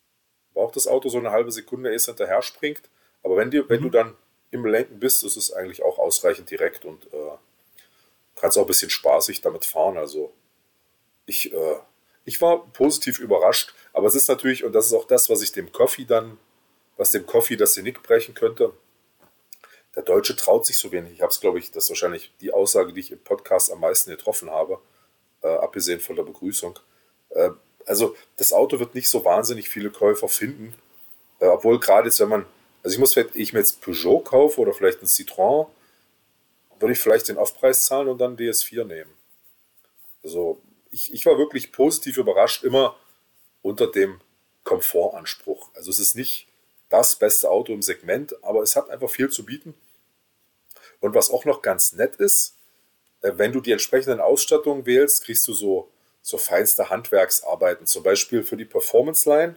braucht 0.53 0.77
das 0.77 0.87
Auto 0.87 1.09
so 1.09 1.18
eine 1.18 1.31
halbe 1.31 1.50
Sekunde, 1.50 1.88
ehe 1.88 1.96
es 1.96 2.05
hinterher 2.05 2.42
springt. 2.42 2.90
Aber 3.25 3.37
wenn, 3.37 3.51
dir, 3.51 3.69
wenn 3.69 3.83
du 3.83 3.91
dann 3.91 4.15
im 4.53 4.65
Lenken 4.65 5.01
bist, 5.01 5.25
ist 5.25 5.37
es 5.37 5.53
eigentlich 5.53 5.83
auch 5.83 5.99
ausreichend 5.99 6.51
direkt 6.51 6.85
und 6.85 7.13
äh, 7.13 7.37
kannst 8.37 8.57
auch 8.57 8.63
ein 8.63 8.69
bisschen 8.69 8.91
spaßig 8.91 9.41
damit 9.41 9.65
fahren. 9.65 9.97
Also 9.97 10.33
ich, 11.27 11.53
äh, 11.53 11.77
ich 12.25 12.41
war 12.41 12.67
positiv 12.73 13.19
überrascht. 13.19 13.75
Aber 13.93 14.07
es 14.07 14.15
ist 14.15 14.29
natürlich, 14.29 14.65
und 14.65 14.73
das 14.73 14.87
ist 14.87 14.95
auch 14.95 15.07
das, 15.07 15.29
was 15.29 15.43
ich 15.43 15.53
dem 15.53 15.73
Coffee 15.73 16.05
dann, 16.05 16.39
was 16.97 17.11
dem 17.11 17.27
Coffee 17.27 17.57
das 17.57 17.75
Genick 17.75 18.03
brechen 18.03 18.35
könnte, 18.35 18.73
der 19.97 20.03
Deutsche 20.03 20.37
traut 20.37 20.67
sich 20.67 20.79
so 20.79 20.93
wenig. 20.93 21.13
Ich 21.13 21.21
habe 21.21 21.31
es, 21.31 21.41
glaube 21.41 21.59
ich, 21.59 21.71
das 21.71 21.85
ist 21.85 21.91
wahrscheinlich 21.91 22.33
die 22.41 22.53
Aussage, 22.53 22.93
die 22.93 23.01
ich 23.01 23.13
im 23.13 23.21
Podcast 23.21 23.73
am 23.73 23.81
meisten 23.81 24.11
getroffen 24.11 24.51
habe, 24.51 24.81
äh, 25.43 25.49
abgesehen 25.49 26.01
von 26.01 26.17
der 26.17 26.25
Begrüßung. 26.25 26.79
Äh, 27.31 27.51
also 27.87 28.17
das 28.37 28.53
Auto 28.53 28.79
wird 28.81 28.95
nicht 28.95 29.09
so 29.09 29.25
wahnsinnig 29.25 29.69
viele 29.69 29.91
Käufer 29.91 30.29
finden, 30.29 30.75
äh, 31.39 31.47
obwohl 31.47 31.79
gerade 31.79 32.09
jetzt, 32.09 32.19
wenn 32.21 32.29
man, 32.29 32.47
also 32.85 32.94
ich 32.94 33.01
muss 33.01 33.14
vielleicht, 33.14 33.35
ich 33.35 33.53
mir 33.53 33.61
jetzt 33.61 33.81
Peugeot 33.81 34.20
kaufe 34.20 34.61
oder 34.61 34.75
vielleicht 34.75 35.03
ein 35.03 35.07
Citroën, 35.07 35.66
würde 36.79 36.92
ich 36.92 37.01
vielleicht 37.01 37.29
den 37.29 37.38
Aufpreis 37.38 37.85
zahlen 37.85 38.09
und 38.09 38.18
dann 38.18 38.37
DS4 38.37 38.85
nehmen. 38.85 39.11
Also 40.23 40.61
ich, 40.90 41.12
ich 41.12 41.25
war 41.25 41.38
wirklich 41.38 41.73
positiv 41.73 42.18
überrascht, 42.18 42.62
immer 42.62 42.94
unter 43.62 43.87
dem 43.87 44.20
Komfortanspruch. 44.64 45.70
Also 45.75 45.90
es 45.90 45.99
ist 45.99 46.14
nicht 46.14 46.47
das 46.90 47.16
beste 47.16 47.51
Auto 47.51 47.73
im 47.73 47.83
Segment, 47.83 48.37
aber 48.44 48.62
es 48.62 48.77
hat 48.77 48.90
einfach 48.90 49.11
viel 49.11 49.31
zu 49.31 49.47
bieten. 49.47 49.75
Und 51.01 51.14
was 51.14 51.31
auch 51.31 51.47
noch 51.47 51.62
ganz 51.62 51.94
nett 51.94 52.16
ist, 52.16 52.55
äh, 53.23 53.33
wenn 53.37 53.53
du 53.53 53.61
die 53.61 53.73
entsprechenden 53.73 54.20
Ausstattungen 54.20 54.85
wählst, 54.85 55.25
kriegst 55.25 55.49
du 55.49 55.55
so, 55.55 55.88
so 56.20 56.37
feinste 56.37 56.90
Handwerksarbeiten. 56.90 57.87
Zum 57.87 58.03
Beispiel 58.03 58.42
für 58.42 58.57
die 58.57 58.64
Performance 58.66 59.29
Line. 59.29 59.57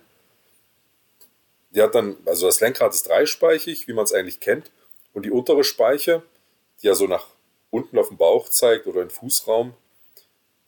Die 1.77 1.83
hat 1.83 1.93
dann, 1.93 2.17
also 2.25 2.47
das 2.47 2.59
Lenkrad 2.59 2.91
ist 2.95 3.07
dreispeichig, 3.07 3.87
wie 3.87 3.93
man 3.93 4.03
es 4.03 4.11
eigentlich 4.11 4.39
kennt. 4.39 4.71
Und 5.13 5.27
die 5.27 5.31
untere 5.31 5.63
Speiche, 5.63 6.23
die 6.81 6.87
ja 6.87 6.95
so 6.95 7.05
nach 7.05 7.27
unten 7.69 7.99
auf 7.99 8.07
den 8.07 8.17
Bauch 8.17 8.49
zeigt 8.49 8.87
oder 8.87 9.01
den 9.01 9.11
Fußraum, 9.11 9.75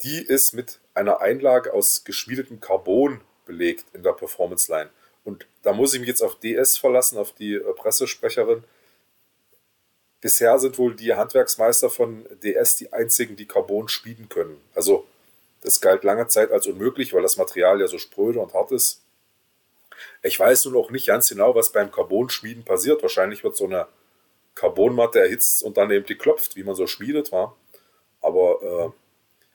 die 0.04 0.22
ist 0.22 0.54
mit 0.54 0.80
einer 0.94 1.20
Einlage 1.20 1.74
aus 1.74 2.04
geschmiedetem 2.04 2.60
Carbon 2.60 3.22
belegt 3.48 3.86
in 3.94 4.04
der 4.04 4.14
Performance 4.14 4.72
Line. 4.72 4.92
Und 5.24 5.48
da 5.64 5.74
muss 5.74 5.96
ich 5.96 6.00
mich 6.00 6.10
jetzt 6.10 6.22
auf 6.22 6.40
DS 6.40 6.78
verlassen, 6.78 7.18
auf 7.18 7.34
die 7.34 7.56
äh, 7.56 7.74
Pressesprecherin. 7.74 8.64
Bisher 10.22 10.60
sind 10.60 10.78
wohl 10.78 10.96
die 10.96 11.16
Handwerksmeister 11.16 11.90
von 11.90 12.28
DS 12.44 12.76
die 12.76 12.94
einzigen, 12.94 13.36
die 13.36 13.48
Carbon 13.48 13.88
schmieden 13.88 14.30
können. 14.30 14.62
Also 14.76 15.08
das 15.62 15.82
galt 15.82 16.04
lange 16.04 16.28
Zeit 16.28 16.52
als 16.52 16.68
unmöglich, 16.68 17.16
weil 17.16 17.24
das 17.24 17.38
Material 17.38 17.82
ja 17.82 17.88
so 17.88 17.98
spröde 17.98 18.40
und 18.40 18.54
hart 18.54 18.72
ist. 18.72 19.02
Ich 20.22 20.40
weiß 20.40 20.66
nun 20.66 20.76
auch 20.76 20.92
nicht 20.92 21.08
ganz 21.08 21.30
genau, 21.30 21.56
was 21.56 21.72
beim 21.72 21.92
Carbon-Schmieden 21.92 22.64
passiert. 22.64 23.02
Wahrscheinlich 23.02 23.44
wird 23.44 23.56
so 23.56 23.66
eine 23.66 23.88
Carbonmatte 24.56 25.20
erhitzt 25.20 25.64
und 25.64 25.78
dann 25.78 25.92
eben 25.92 26.06
geklopft, 26.06 26.56
wie 26.56 26.64
man 26.64 26.76
so 26.76 26.88
schmiedet 26.88 27.32
war. 27.32 27.56
Aber 28.22 28.62
äh, 28.62 28.92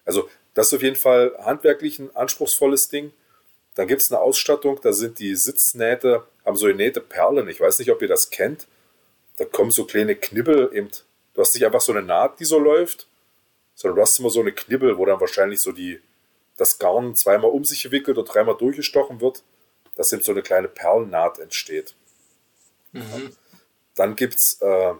also 0.04 0.28
das 0.54 0.68
ist 0.68 0.74
auf 0.74 0.82
jeden 0.82 0.96
Fall 0.96 1.36
handwerklich 1.38 1.98
ein 1.98 2.14
anspruchsvolles 2.14 2.88
Ding. 2.88 3.12
Dann 3.74 3.88
gibt 3.88 4.02
es 4.02 4.12
eine 4.12 4.20
Ausstattung, 4.20 4.80
da 4.82 4.92
sind 4.92 5.18
die 5.18 5.34
Sitznähte, 5.34 6.24
haben 6.44 6.56
so 6.56 6.66
genähte 6.66 7.00
Perlen. 7.00 7.48
Ich 7.48 7.60
weiß 7.60 7.78
nicht, 7.80 7.90
ob 7.90 8.00
ihr 8.02 8.08
das 8.08 8.30
kennt. 8.30 8.66
Da 9.36 9.44
kommen 9.44 9.72
so 9.72 9.84
kleine 9.84 10.14
Knibbel 10.14 10.70
eben. 10.72 10.90
Du 11.34 11.40
hast 11.40 11.54
nicht 11.54 11.66
einfach 11.66 11.80
so 11.80 11.92
eine 11.92 12.02
Naht, 12.02 12.38
die 12.38 12.44
so 12.44 12.58
läuft, 12.58 13.08
sondern 13.74 13.96
du 13.96 14.02
hast 14.02 14.18
immer 14.20 14.30
so 14.30 14.40
eine 14.40 14.52
Knibbel, 14.52 14.96
wo 14.96 15.04
dann 15.04 15.20
wahrscheinlich 15.20 15.60
so 15.60 15.72
die, 15.72 16.00
das 16.56 16.78
Garn 16.78 17.16
zweimal 17.16 17.50
um 17.50 17.64
sich 17.64 17.82
gewickelt 17.82 18.16
und 18.16 18.26
dreimal 18.26 18.56
durchgestochen 18.56 19.20
wird, 19.20 19.42
dass 19.94 20.12
eben 20.12 20.22
so 20.22 20.32
eine 20.32 20.42
kleine 20.42 20.68
Perlennaht 20.68 21.38
entsteht. 21.38 21.94
Dann 23.94 24.16
gibt 24.16 24.34
es 24.34 24.58
äh, 24.60 24.94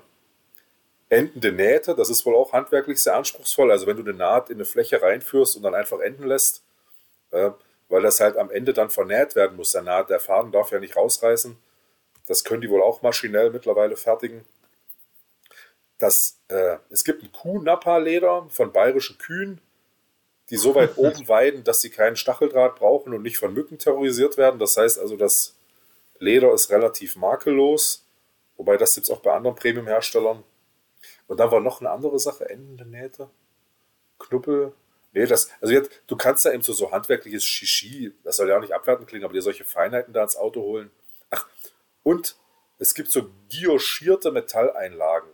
endende 1.09 1.53
Nähte, 1.53 1.95
das 1.95 2.11
ist 2.11 2.25
wohl 2.27 2.37
auch 2.37 2.53
handwerklich 2.53 3.03
sehr 3.03 3.17
anspruchsvoll. 3.17 3.71
Also 3.71 3.87
wenn 3.87 3.97
du 3.97 4.03
eine 4.03 4.15
Naht 4.15 4.51
in 4.51 4.57
eine 4.57 4.65
Fläche 4.65 5.01
reinführst 5.01 5.57
und 5.57 5.63
dann 5.63 5.75
einfach 5.75 6.01
enden 6.01 6.27
lässt, 6.27 6.63
äh, 7.31 7.51
weil 7.89 8.03
das 8.03 8.21
halt 8.21 8.37
am 8.37 8.51
Ende 8.51 8.73
dann 8.73 8.91
vernäht 8.91 9.37
werden 9.37 9.57
muss. 9.57 9.73
Der, 9.73 10.05
der 10.05 10.21
Faden 10.21 10.53
darf 10.53 10.71
ja 10.71 10.81
nicht 10.81 10.97
rausreißen. 10.97 11.57
Das 12.27 12.45
können 12.45 12.63
die 12.63 12.71
wohl 12.71 12.83
auch 12.83 13.03
maschinell 13.03 13.51
mittlerweile 13.51 13.97
fertigen. 13.97 14.45
Das, 15.99 16.39
äh, 16.49 16.79
es 16.91 17.05
gibt 17.05 17.23
ein 17.23 17.33
Kuhnappa-Leder 17.33 18.49
von 18.51 18.73
bayerischen 18.73 19.19
Kühen, 19.19 19.61
die 20.51 20.57
so 20.57 20.75
weit 20.75 20.97
oben 20.97 21.29
weiden, 21.29 21.65
dass 21.65 21.81
sie 21.81 21.91
keinen 21.91 22.17
Stacheldraht 22.17 22.77
brauchen 22.77 23.15
und 23.15 23.23
nicht 23.23 23.39
von 23.39 23.55
Mücken 23.55 23.79
terrorisiert 23.79 24.37
werden. 24.37 24.59
Das 24.59 24.77
heißt 24.77 24.99
also, 24.99 25.17
das 25.17 25.57
Leder 26.19 26.53
ist 26.53 26.71
relativ 26.71 27.17
makellos, 27.17 28.07
wobei 28.57 28.77
das 28.77 28.95
gibt 28.95 29.07
es 29.07 29.11
auch 29.11 29.21
bei 29.21 29.33
anderen 29.33 29.57
Premium-Herstellern. 29.57 30.45
Und 31.27 31.41
dann 31.41 31.51
war 31.51 31.61
noch 31.61 31.81
eine 31.81 31.91
andere 31.91 32.19
Sache, 32.19 32.49
endende 32.49 32.87
Nähte, 32.87 33.31
Knuppel. 34.19 34.73
Nee, 35.13 35.27
das, 35.27 35.49
also 35.61 35.73
jetzt, 35.73 36.03
du 36.07 36.17
kannst 36.17 36.45
ja 36.45 36.53
eben 36.53 36.63
so, 36.63 36.73
so 36.73 36.91
handwerkliches 36.91 37.45
Shishi, 37.45 38.13
das 38.25 38.37
soll 38.37 38.49
ja 38.49 38.57
auch 38.57 38.61
nicht 38.61 38.73
abwertend 38.73 39.09
klingen, 39.09 39.25
aber 39.25 39.33
dir 39.33 39.43
solche 39.43 39.65
Feinheiten 39.65 40.13
da 40.13 40.23
ins 40.23 40.37
Auto 40.37 40.61
holen. 40.63 40.91
Ach, 41.31 41.47
und 42.03 42.37
es 42.79 42.95
gibt 42.95 43.11
so 43.11 43.31
guilloschierte 43.51 44.33
Metalleinlagen. 44.33 45.31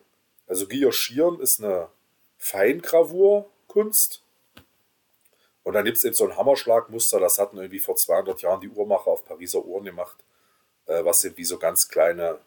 Also 0.46 0.66
guilloschieren 0.66 1.40
ist 1.40 1.62
eine 1.62 1.88
Feingravurkunst. 2.36 4.22
Und 5.71 5.75
dann 5.75 5.85
gibt 5.85 5.99
es 5.99 6.05
eben 6.05 6.16
so 6.16 6.29
ein 6.29 6.37
Hammerschlagmuster, 6.37 7.21
das 7.21 7.39
hatten 7.39 7.57
irgendwie 7.57 7.79
vor 7.79 7.95
200 7.95 8.43
Jahren 8.43 8.61
die 8.61 8.71
Uhrmacher 8.71 9.07
auf 9.07 9.25
Pariser 9.25 9.64
Uhren 9.64 9.85
gemacht, 9.85 10.16
äh, 10.87 11.05
was 11.05 11.23
eben 11.23 11.37
wie 11.37 11.45
so 11.45 11.61
ganz 11.61 11.89
kleine 11.89 12.41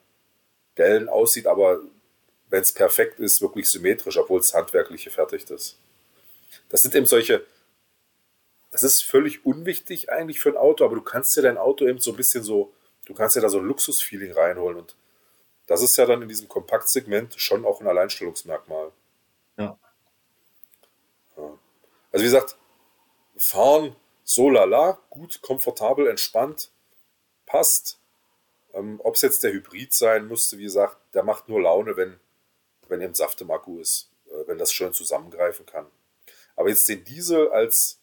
Dellen 0.78 1.08
aussieht, 1.08 1.48
aber 1.48 1.80
wenn 2.50 2.62
es 2.62 2.74
perfekt 2.74 3.22
ist, 3.22 3.42
wirklich 3.42 3.70
symmetrisch, 3.72 4.18
obwohl 4.18 4.42
es 4.42 4.54
handwerklich 4.54 5.06
gefertigt 5.06 5.50
ist. 5.52 5.78
Das 6.68 6.82
sind 6.82 6.96
eben 6.96 7.06
solche, 7.06 7.46
das 8.72 8.84
ist 8.84 9.04
völlig 9.04 9.46
unwichtig 9.46 10.12
eigentlich 10.12 10.42
für 10.42 10.50
ein 10.50 10.58
Auto, 10.58 10.84
aber 10.84 10.96
du 10.96 11.02
kannst 11.02 11.34
dir 11.38 11.44
dein 11.44 11.58
Auto 11.58 11.88
eben 11.88 12.00
so 12.00 12.12
ein 12.12 12.18
bisschen 12.18 12.44
so, 12.44 12.74
du 13.06 13.14
kannst 13.14 13.38
dir 13.38 13.42
da 13.42 13.48
so 13.48 13.60
ein 13.60 13.66
Luxusfeeling 13.66 14.34
reinholen 14.34 14.80
und 14.80 14.98
das 15.68 15.82
ist 15.82 15.96
ja 15.96 16.06
dann 16.06 16.22
in 16.24 16.28
diesem 16.28 16.50
Kompaktsegment 16.50 17.36
schon 17.38 17.64
auch 17.64 17.80
ein 17.80 17.88
Alleinstellungsmerkmal. 17.88 18.92
Ja. 19.56 19.80
ja. 21.38 21.58
Also 22.12 22.22
wie 22.22 22.30
gesagt, 22.30 22.58
fahren 23.44 23.96
so 24.24 24.50
lala, 24.50 25.00
gut, 25.10 25.41
komfortabel, 25.41 26.08
entspannt, 26.08 26.72
passt. 27.46 28.00
Ähm, 28.74 29.00
Ob 29.04 29.16
es 29.16 29.22
jetzt 29.22 29.44
der 29.44 29.52
Hybrid 29.52 29.94
sein 29.94 30.28
musste, 30.28 30.58
wie 30.58 30.64
gesagt, 30.64 30.98
der 31.14 31.24
macht 31.24 31.50
nur 31.50 31.62
Laune, 31.62 31.98
wenn, 31.98 32.20
wenn 32.88 33.02
eben 33.02 33.14
Saft 33.14 33.41
im 33.41 33.52
Akku 33.52 33.80
ist, 33.80 34.10
äh, 34.28 34.48
wenn 34.48 34.58
das 34.58 34.72
schön 34.72 34.94
zusammengreifen 34.94 35.66
kann. 35.66 35.86
Aber 36.56 36.70
jetzt 36.70 36.88
den 36.88 37.04
Diesel 37.04 37.50
als 37.50 38.00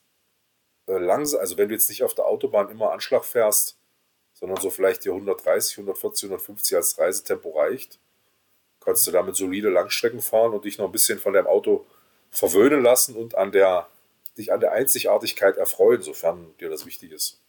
äh, 0.87 0.99
langsam, 0.99 1.41
also 1.41 1.57
wenn 1.57 1.69
du 1.69 1.75
jetzt 1.75 1.89
nicht 1.89 2.05
auf 2.05 2.15
der 2.15 2.27
Autobahn 2.27 2.71
immer 2.71 2.93
Anschlag 2.93 3.25
fährst, 3.25 3.77
sondern 4.35 4.61
so 4.61 4.71
vielleicht 4.71 5.05
dir 5.05 5.13
130, 5.13 5.79
140, 5.79 6.25
150 6.25 6.77
als 6.77 6.99
Reisetempo 6.99 7.59
reicht, 7.59 7.99
kannst 8.81 9.07
du 9.07 9.11
damit 9.11 9.37
solide 9.37 9.71
Langstrecken 9.71 10.21
fahren 10.21 10.53
und 10.53 10.65
dich 10.65 10.79
noch 10.79 10.87
ein 10.87 10.93
bisschen 10.93 11.19
von 11.19 11.33
deinem 11.33 11.47
Auto 11.47 11.87
verwöhnen 12.31 12.83
lassen 12.83 13.17
und 13.17 13.35
an 13.35 13.53
der, 13.53 13.89
dich 14.41 14.53
an 14.53 14.61
der 14.61 14.73
Einzigartigkeit 14.73 15.57
erfreuen, 15.57 16.03
sofern 16.03 16.55
dir 16.59 16.69
das 16.69 16.87
wichtig 16.87 17.13
ist. 17.13 17.41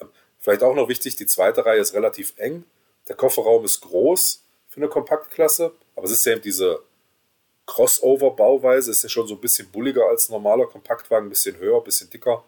Ähm, 0.00 0.08
vielleicht 0.38 0.62
auch 0.62 0.74
noch 0.74 0.88
wichtig, 0.88 1.16
die 1.16 1.26
zweite 1.26 1.66
Reihe 1.66 1.80
ist 1.80 1.94
relativ 1.94 2.34
eng. 2.36 2.64
Der 3.08 3.16
Kofferraum 3.16 3.64
ist 3.64 3.80
groß 3.80 4.44
für 4.68 4.80
eine 4.80 4.88
Kompaktklasse, 4.88 5.72
aber 5.96 6.06
es 6.06 6.12
ist 6.12 6.24
ja 6.26 6.32
eben 6.32 6.42
diese 6.42 6.82
Crossover-Bauweise, 7.66 8.90
ist 8.90 9.02
ja 9.02 9.08
schon 9.08 9.26
so 9.26 9.34
ein 9.34 9.40
bisschen 9.40 9.70
bulliger 9.70 10.06
als 10.06 10.28
ein 10.28 10.32
normaler 10.32 10.66
Kompaktwagen, 10.66 11.26
ein 11.26 11.30
bisschen 11.30 11.56
höher, 11.58 11.78
ein 11.78 11.84
bisschen 11.84 12.08
dicker. 12.08 12.42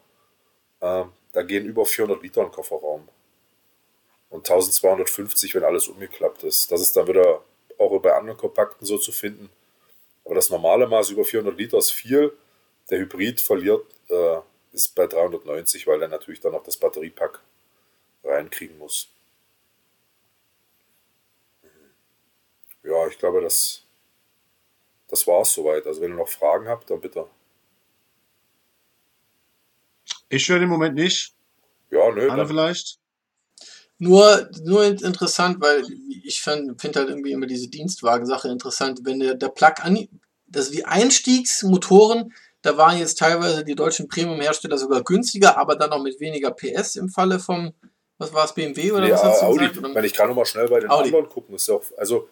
Ähm, 0.80 1.12
da 1.32 1.42
gehen 1.42 1.66
über 1.66 1.84
400 1.84 2.22
Liter 2.22 2.42
in 2.42 2.50
Kofferraum. 2.50 3.08
Und 4.30 4.48
1250, 4.48 5.54
wenn 5.54 5.64
alles 5.64 5.88
umgeklappt 5.88 6.44
ist. 6.44 6.72
Das 6.72 6.80
ist 6.80 6.96
dann 6.96 7.06
wieder 7.06 7.42
auch 7.78 7.98
bei 8.00 8.14
anderen 8.14 8.38
Kompakten 8.38 8.86
so 8.86 8.96
zu 8.96 9.12
finden. 9.12 9.50
Aber 10.24 10.34
das 10.34 10.50
normale 10.50 10.86
Maß 10.86 11.10
über 11.10 11.24
400 11.24 11.56
Liter 11.56 11.78
ist 11.78 11.90
viel. 11.90 12.32
Der 12.90 12.98
Hybrid 12.98 13.40
verliert, 13.40 13.86
äh, 14.08 14.38
ist 14.72 14.94
bei 14.94 15.06
390, 15.06 15.86
weil 15.86 16.02
er 16.02 16.08
natürlich 16.08 16.40
dann 16.40 16.52
noch 16.52 16.62
das 16.62 16.76
Batteriepack 16.76 17.40
reinkriegen 18.24 18.78
muss. 18.78 19.08
Ja, 22.82 23.06
ich 23.08 23.18
glaube, 23.18 23.40
das, 23.40 23.82
das 25.08 25.26
war 25.26 25.42
es 25.42 25.52
soweit. 25.52 25.86
Also 25.86 26.00
wenn 26.00 26.12
ihr 26.12 26.16
noch 26.16 26.28
Fragen 26.28 26.68
habt, 26.68 26.90
dann 26.90 27.00
bitte. 27.00 27.26
Ich 30.28 30.48
höre 30.48 30.62
im 30.62 30.68
Moment 30.68 30.94
nicht. 30.94 31.34
Ja, 31.90 32.10
nö. 32.12 32.30
Anne 32.30 32.46
vielleicht? 32.46 32.98
Nur, 33.98 34.48
nur 34.62 34.84
interessant, 34.84 35.60
weil 35.60 35.84
ich 36.24 36.40
finde 36.40 36.74
halt 36.94 37.10
irgendwie 37.10 37.32
immer 37.32 37.46
diese 37.46 37.68
Dienstwagensache 37.68 38.48
interessant. 38.48 39.00
Wenn 39.02 39.20
der, 39.20 39.34
der 39.34 39.50
Plug 39.50 39.74
an, 39.82 40.08
also 40.54 40.72
die 40.72 40.86
Einstiegsmotoren, 40.86 42.32
da 42.62 42.76
waren 42.76 42.98
jetzt 42.98 43.18
teilweise 43.18 43.64
die 43.64 43.74
deutschen 43.74 44.08
Premium-Hersteller 44.08 44.76
sogar 44.76 45.02
günstiger, 45.02 45.56
aber 45.56 45.76
dann 45.76 45.90
noch 45.90 46.02
mit 46.02 46.20
weniger 46.20 46.50
PS 46.50 46.96
im 46.96 47.08
Falle 47.08 47.38
vom, 47.38 47.72
was 48.18 48.32
war 48.32 48.44
es, 48.44 48.52
BMW 48.52 48.92
oder 48.92 49.08
ja, 49.08 49.14
was 49.14 49.24
hast 49.24 49.42
du 49.42 49.46
Audi. 49.46 49.58
gesagt? 49.68 49.78
Oder? 49.78 49.94
Wenn 49.94 50.04
ich 50.04 50.12
kann 50.12 50.28
noch 50.28 50.36
mal 50.36 50.44
schnell 50.44 50.68
bei 50.68 50.80
den 50.80 50.90
Audi. 50.90 51.08
anderen 51.08 51.28
gucken, 51.28 51.54
ist 51.54 51.68
ja 51.68 51.74
auch, 51.74 51.84
also 51.96 52.28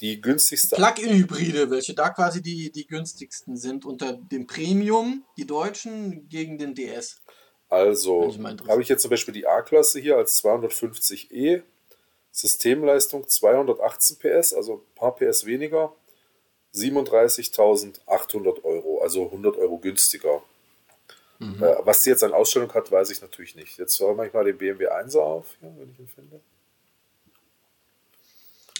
die 0.00 0.20
günstigste. 0.20 0.76
Plug-in-Hybride, 0.76 1.70
welche 1.70 1.94
da 1.94 2.08
quasi 2.10 2.40
die, 2.40 2.72
die 2.72 2.86
günstigsten 2.86 3.56
sind 3.56 3.84
unter 3.84 4.14
dem 4.14 4.46
Premium, 4.46 5.24
die 5.36 5.46
deutschen 5.46 6.28
gegen 6.28 6.56
den 6.56 6.74
DS. 6.74 7.20
Also 7.68 8.34
habe 8.66 8.82
ich 8.82 8.88
jetzt 8.88 9.02
zum 9.02 9.10
Beispiel 9.10 9.34
die 9.34 9.46
A-Klasse 9.46 10.00
hier 10.00 10.16
als 10.16 10.42
250e, 10.42 11.62
Systemleistung 12.32 13.28
218 13.28 14.18
PS, 14.18 14.54
also 14.54 14.76
ein 14.76 14.94
paar 14.94 15.14
PS 15.14 15.44
weniger, 15.44 15.94
37.800 16.74 18.64
Euro, 18.64 18.69
also 19.00 19.24
100 19.26 19.56
Euro 19.56 19.78
günstiger. 19.78 20.42
Mhm. 21.38 21.62
Äh, 21.62 21.76
was 21.84 22.02
die 22.02 22.10
jetzt 22.10 22.22
an 22.22 22.34
Ausstellung 22.34 22.72
hat, 22.74 22.92
weiß 22.92 23.10
ich 23.10 23.22
natürlich 23.22 23.56
nicht. 23.56 23.78
Jetzt 23.78 24.00
räume 24.00 24.26
ich 24.26 24.32
mal 24.32 24.44
den 24.44 24.58
BMW 24.58 24.88
1er 24.88 25.20
auf, 25.20 25.56
ja, 25.62 25.68
wenn 25.78 25.90
ich 25.90 25.98
ihn 25.98 26.08
finde. 26.08 26.40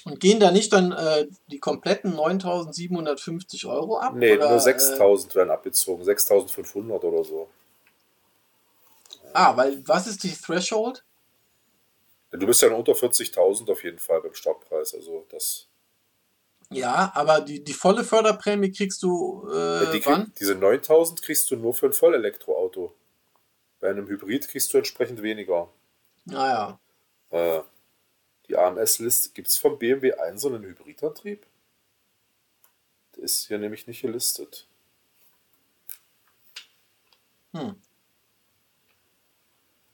Und 0.05 0.21
gehen 0.21 0.41
da 0.41 0.51
nicht 0.51 0.73
dann 0.73 0.93
äh, 0.93 1.27
die 1.49 1.59
kompletten 1.59 2.15
9.750 2.15 3.69
Euro 3.69 3.99
ab? 3.99 4.15
Nee, 4.15 4.37
oder, 4.37 4.49
nur 4.51 4.59
Äh, 4.59 4.71
6.000 4.71 5.35
werden 5.35 5.51
abgezogen, 5.51 6.05
6.500 6.05 6.91
oder 7.03 7.25
so. 7.25 7.49
ah, 9.33 9.57
weil 9.57 9.87
was 9.87 10.07
ist 10.07 10.23
die 10.23 10.33
Threshold? 10.33 11.05
Du 12.31 12.47
bist 12.47 12.63
ja 12.63 12.71
unter 12.73 12.93
40.000 12.93 13.71
auf 13.71 13.85
jeden 13.85 13.99
Fall 13.99 14.21
beim 14.21 14.35
Startpreis, 14.35 14.95
also 14.95 15.27
das. 15.31 15.67
Ja, 16.73 17.11
aber 17.15 17.41
die, 17.41 17.65
die 17.65 17.73
volle 17.73 18.05
Förderprämie 18.05 18.71
kriegst 18.71 19.03
du 19.03 19.49
äh, 19.49 19.91
die 19.93 20.07
wann? 20.07 20.33
diese 20.39 20.55
9000 20.55 21.21
kriegst 21.21 21.51
du 21.51 21.57
nur 21.57 21.75
für 21.75 21.87
ein 21.87 21.93
Vollelektroauto. 21.93 22.95
Bei 23.81 23.91
einem 23.91 24.07
Hybrid 24.07 24.47
kriegst 24.47 24.73
du 24.73 24.79
entsprechend 24.79 25.21
weniger. 25.23 25.69
Naja. 26.27 26.79
Äh, 27.31 27.61
die 28.49 28.57
AMS-Liste, 28.57 29.31
gibt 29.31 29.49
es 29.49 29.57
vom 29.57 29.79
BMW 29.79 30.13
1 30.13 30.41
so 30.41 30.49
einen 30.49 30.63
Hybridantrieb? 30.63 31.45
Der 33.17 33.25
ist 33.25 33.49
hier 33.49 33.59
nämlich 33.59 33.87
nicht 33.89 34.03
gelistet. 34.03 34.67
Hm. 37.53 37.75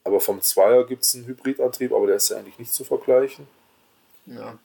Aber 0.05 0.21
vom 0.21 0.41
2er 0.41 0.87
gibt 0.87 1.05
es 1.05 1.15
einen 1.15 1.27
Hybridantrieb, 1.27 1.93
aber 1.93 2.07
der 2.07 2.17
ist 2.17 2.29
ja 2.29 2.37
eigentlich 2.37 2.59
nicht 2.59 2.73
zu 2.73 2.85
vergleichen. 2.85 3.49
Ja. 4.27 4.59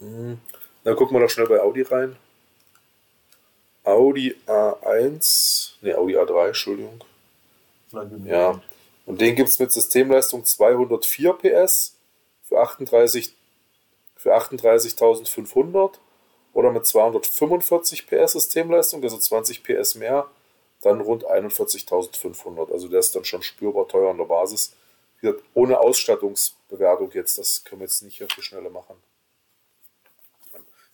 Mhm. 0.00 0.40
Dann 0.86 0.94
gucken 0.94 1.16
wir 1.16 1.20
doch 1.20 1.30
schnell 1.30 1.48
bei 1.48 1.60
Audi 1.60 1.82
rein. 1.82 2.16
Audi 3.82 4.36
A1, 4.46 5.72
ne, 5.80 5.98
Audi 5.98 6.16
A3, 6.16 6.46
Entschuldigung. 6.46 7.02
Ja. 8.24 8.62
Und 9.04 9.20
den 9.20 9.34
gibt 9.34 9.48
es 9.48 9.58
mit 9.58 9.72
Systemleistung 9.72 10.44
204 10.44 11.32
PS 11.32 11.96
für 12.44 12.60
38 12.60 13.34
für 14.14 14.36
38.500 14.36 15.94
oder 16.52 16.70
mit 16.70 16.86
245 16.86 18.06
PS 18.06 18.34
Systemleistung, 18.34 19.02
also 19.02 19.18
20 19.18 19.64
PS 19.64 19.96
mehr, 19.96 20.30
dann 20.82 21.00
rund 21.00 21.26
41.500. 21.26 22.70
Also 22.72 22.86
der 22.86 23.00
ist 23.00 23.12
dann 23.16 23.24
schon 23.24 23.42
spürbar 23.42 23.88
teuer 23.88 24.10
an 24.10 24.18
der 24.18 24.26
Basis. 24.26 24.72
Wie 25.18 25.26
gesagt, 25.26 25.44
ohne 25.54 25.80
Ausstattungsbewertung 25.80 27.10
jetzt, 27.10 27.38
das 27.38 27.64
können 27.64 27.80
wir 27.80 27.86
jetzt 27.86 28.02
nicht 28.04 28.22
auf 28.22 28.30
die 28.36 28.42
Schnelle 28.42 28.70
machen. 28.70 28.94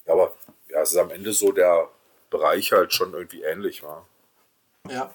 Ja, 0.06 0.14
aber 0.14 0.36
ja, 0.68 0.80
es 0.82 0.92
ist 0.92 0.98
am 0.98 1.10
Ende 1.10 1.32
so 1.32 1.52
der 1.52 1.88
Bereich 2.30 2.72
halt 2.72 2.92
schon 2.92 3.12
irgendwie 3.12 3.42
ähnlich, 3.42 3.82
war. 3.82 4.06
Ja. 4.88 5.14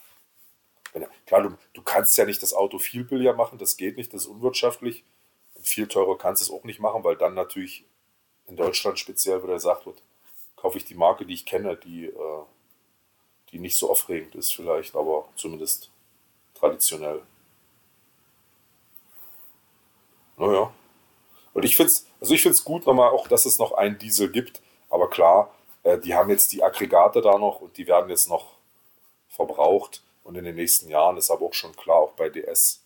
Klar, 1.26 1.44
du, 1.44 1.58
du 1.74 1.82
kannst 1.82 2.18
ja 2.18 2.26
nicht 2.26 2.42
das 2.42 2.54
Auto 2.54 2.80
viel 2.80 3.04
billiger 3.04 3.34
machen, 3.34 3.58
das 3.58 3.78
geht 3.78 3.98
nicht, 3.98 4.14
das 4.14 4.24
ist 4.24 4.28
unwirtschaftlich. 4.28 5.04
Und 5.56 5.68
viel 5.68 5.88
teurer 5.88 6.18
kannst 6.18 6.42
du 6.42 6.46
es 6.46 6.58
auch 6.58 6.64
nicht 6.64 6.80
machen, 6.80 7.04
weil 7.04 7.18
dann 7.18 7.34
natürlich 7.34 7.86
in 8.48 8.56
Deutschland 8.56 8.98
speziell 8.98 9.44
wieder 9.44 9.54
gesagt 9.54 9.86
wird, 9.86 10.02
kaufe 10.56 10.78
ich 10.78 10.86
die 10.86 10.96
Marke, 10.96 11.26
die 11.26 11.34
ich 11.34 11.46
kenne, 11.46 11.76
die, 11.76 12.06
äh, 12.06 12.44
die 13.52 13.60
nicht 13.60 13.76
so 13.76 13.92
aufregend 13.92 14.36
ist 14.36 14.54
vielleicht, 14.54 14.96
aber 14.96 15.28
zumindest 15.36 15.92
traditionell. 16.56 17.22
Naja. 20.38 20.74
Und 21.54 21.66
ich 21.66 21.76
finde 21.76 21.92
es, 21.92 22.06
also 22.22 22.34
ich 22.34 22.42
finde 22.42 22.54
es 22.54 22.64
gut 22.64 22.86
nochmal 22.86 23.10
auch, 23.10 23.28
dass 23.28 23.46
es 23.46 23.60
noch 23.60 23.74
einen 23.74 23.98
Diesel 23.98 24.32
gibt. 24.32 24.62
Aber 24.90 25.10
klar, 25.10 25.54
äh, 25.84 25.98
die 25.98 26.16
haben 26.16 26.30
jetzt 26.30 26.52
die 26.52 26.64
Aggregate 26.64 27.22
da 27.22 27.38
noch 27.38 27.62
und 27.62 27.78
die 27.78 27.88
werden 27.88 28.10
jetzt 28.10 28.30
noch 28.30 28.58
verbraucht. 29.30 30.04
Und 30.24 30.36
in 30.36 30.44
den 30.44 30.56
nächsten 30.56 30.90
Jahren 30.90 31.18
ist 31.18 31.32
aber 31.32 31.46
auch 31.46 31.54
schon 31.54 31.76
klar, 31.76 31.98
auch 31.98 32.12
bei 32.12 32.30
DS, 32.30 32.84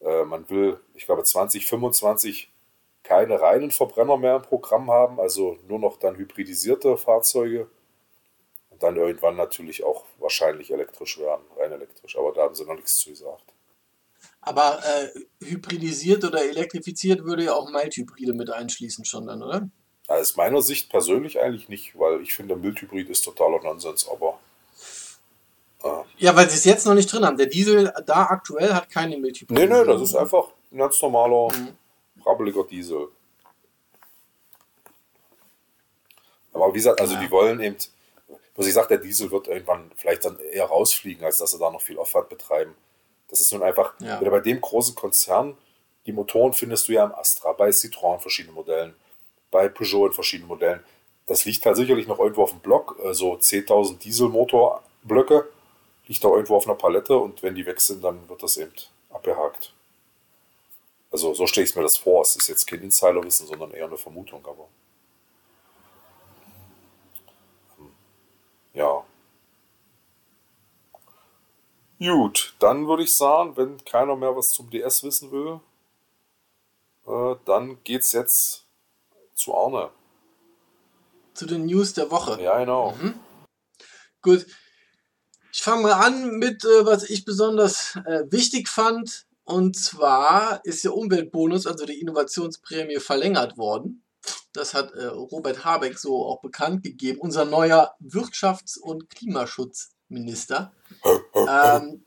äh, 0.00 0.24
man 0.24 0.48
will, 0.50 0.80
ich 0.94 1.06
glaube, 1.06 1.24
2025 1.24 2.50
keine 3.02 3.40
reinen 3.40 3.70
Verbrenner 3.70 4.16
mehr 4.16 4.36
im 4.36 4.42
Programm 4.42 4.90
haben, 4.90 5.18
also 5.18 5.58
nur 5.66 5.78
noch 5.78 5.98
dann 5.98 6.16
hybridisierte 6.16 6.96
Fahrzeuge 6.96 7.68
und 8.70 8.82
dann 8.82 8.96
irgendwann 8.96 9.36
natürlich 9.36 9.84
auch 9.84 10.04
wahrscheinlich 10.18 10.70
elektrisch 10.70 11.18
werden, 11.18 11.42
rein 11.56 11.72
elektrisch, 11.72 12.16
aber 12.16 12.32
da 12.32 12.42
haben 12.42 12.54
sie 12.54 12.64
noch 12.64 12.74
nichts 12.74 12.96
zu 12.96 13.10
gesagt. 13.10 13.52
Aber 14.40 14.80
äh, 14.84 15.44
hybridisiert 15.44 16.24
oder 16.24 16.44
elektrifiziert 16.44 17.24
würde 17.24 17.44
ja 17.44 17.54
auch 17.54 17.70
Mild-Hybride 17.70 18.34
mit 18.34 18.50
einschließen 18.50 19.04
schon 19.04 19.26
dann, 19.26 19.42
oder? 19.42 19.68
Aus 20.08 20.36
meiner 20.36 20.60
Sicht 20.62 20.90
persönlich 20.90 21.40
eigentlich 21.40 21.68
nicht, 21.68 21.98
weil 21.98 22.20
ich 22.20 22.34
finde, 22.34 22.56
Mild-Hybrid 22.56 23.08
ist 23.08 23.22
totaler 23.22 23.62
Nonsens, 23.62 24.08
aber. 24.08 24.38
Äh, 25.82 26.02
ja, 26.18 26.36
weil 26.36 26.48
sie 26.50 26.56
es 26.56 26.64
jetzt 26.64 26.86
noch 26.86 26.94
nicht 26.94 27.10
drin 27.12 27.24
haben. 27.24 27.36
Der 27.36 27.46
Diesel 27.46 27.92
da 28.04 28.24
aktuell 28.26 28.74
hat 28.74 28.90
keine 28.90 29.16
Mild-Hybrid. 29.16 29.56
Nee, 29.56 29.66
nee, 29.66 29.84
das 29.84 30.02
ist 30.02 30.14
einfach 30.14 30.48
ein 30.70 30.78
ganz 30.78 31.00
normaler, 31.00 31.54
mhm. 31.56 31.76
brabbeliger 32.22 32.64
Diesel. 32.64 33.08
Aber 36.52 36.68
wie 36.68 36.78
gesagt, 36.78 37.00
also 37.00 37.14
ja. 37.14 37.20
die 37.20 37.30
wollen 37.30 37.60
eben, 37.60 37.76
was 38.54 38.66
ich 38.66 38.74
sage, 38.74 38.88
der 38.88 38.98
Diesel 38.98 39.30
wird 39.30 39.48
irgendwann 39.48 39.90
vielleicht 39.96 40.24
dann 40.24 40.38
eher 40.38 40.66
rausfliegen, 40.66 41.24
als 41.24 41.38
dass 41.38 41.52
sie 41.52 41.58
da 41.58 41.70
noch 41.70 41.80
viel 41.80 41.98
Aufwand 41.98 42.28
betreiben. 42.28 42.74
Das 43.28 43.40
ist 43.40 43.52
nun 43.52 43.62
einfach, 43.62 43.94
ja. 44.00 44.20
bei 44.20 44.40
dem 44.40 44.60
großen 44.60 44.94
Konzern, 44.94 45.56
die 46.04 46.12
Motoren 46.12 46.52
findest 46.52 46.88
du 46.88 46.92
ja 46.92 47.04
im 47.04 47.14
Astra, 47.14 47.52
bei 47.52 47.70
Citroën 47.70 48.14
in 48.14 48.20
verschiedenen 48.20 48.54
Modellen, 48.54 48.94
bei 49.52 49.68
Peugeot 49.68 50.08
in 50.08 50.12
verschiedenen 50.12 50.48
Modellen. 50.48 50.82
Das 51.26 51.44
liegt 51.44 51.64
halt 51.64 51.76
sicherlich 51.76 52.08
noch 52.08 52.18
irgendwo 52.18 52.42
auf 52.42 52.50
dem 52.50 52.58
Block, 52.58 52.96
so 52.98 53.06
also 53.06 53.32
10.000 53.34 53.98
Dieselmotorblöcke, 53.98 55.48
liegt 56.08 56.24
da 56.24 56.28
irgendwo 56.28 56.56
auf 56.56 56.66
einer 56.66 56.74
Palette 56.74 57.16
und 57.16 57.44
wenn 57.44 57.54
die 57.54 57.64
weg 57.64 57.80
sind, 57.80 58.02
dann 58.02 58.28
wird 58.28 58.42
das 58.42 58.56
eben 58.56 58.72
abgehakt. 59.10 59.72
Also 61.12 61.34
so 61.34 61.46
stelle 61.46 61.66
ich 61.66 61.76
mir 61.76 61.82
das 61.82 61.98
vor. 61.98 62.22
Es 62.22 62.34
ist 62.34 62.48
jetzt 62.48 62.66
kein 62.66 62.80
Insiderwissen, 62.80 63.46
sondern 63.46 63.70
eher 63.70 63.84
eine 63.84 63.98
Vermutung, 63.98 64.44
aber. 64.46 64.66
Hm, 67.76 67.92
ja. 68.72 69.04
Gut, 72.00 72.56
dann 72.58 72.88
würde 72.88 73.04
ich 73.04 73.14
sagen, 73.14 73.56
wenn 73.56 73.84
keiner 73.84 74.16
mehr 74.16 74.34
was 74.34 74.50
zum 74.50 74.70
DS 74.70 75.04
wissen 75.04 75.30
will, 75.30 75.60
äh, 77.06 77.36
dann 77.44 77.78
geht's 77.84 78.12
jetzt 78.12 78.61
zu 79.42 79.54
Arne. 79.54 79.90
Zu 81.34 81.46
den 81.46 81.66
News 81.66 81.94
der 81.94 82.10
Woche. 82.10 82.40
Ja, 82.40 82.58
genau. 82.58 82.94
Mhm. 83.00 83.14
Gut. 84.20 84.46
Ich 85.52 85.62
fange 85.62 85.82
mal 85.82 85.92
an 85.92 86.38
mit, 86.38 86.64
äh, 86.64 86.86
was 86.86 87.08
ich 87.10 87.24
besonders 87.24 87.96
äh, 88.06 88.24
wichtig 88.30 88.68
fand. 88.68 89.26
Und 89.44 89.76
zwar 89.76 90.64
ist 90.64 90.84
der 90.84 90.94
Umweltbonus, 90.94 91.66
also 91.66 91.84
die 91.84 92.00
Innovationsprämie, 92.00 93.00
verlängert 93.00 93.58
worden. 93.58 94.04
Das 94.52 94.72
hat 94.72 94.92
äh, 94.92 95.06
Robert 95.06 95.64
Habeck 95.64 95.98
so 95.98 96.24
auch 96.24 96.40
bekannt 96.40 96.84
gegeben, 96.84 97.18
unser 97.20 97.44
neuer 97.44 97.94
Wirtschafts- 98.00 98.78
und 98.78 99.10
Klimaschutzminister. 99.10 100.72
ähm, 101.34 102.04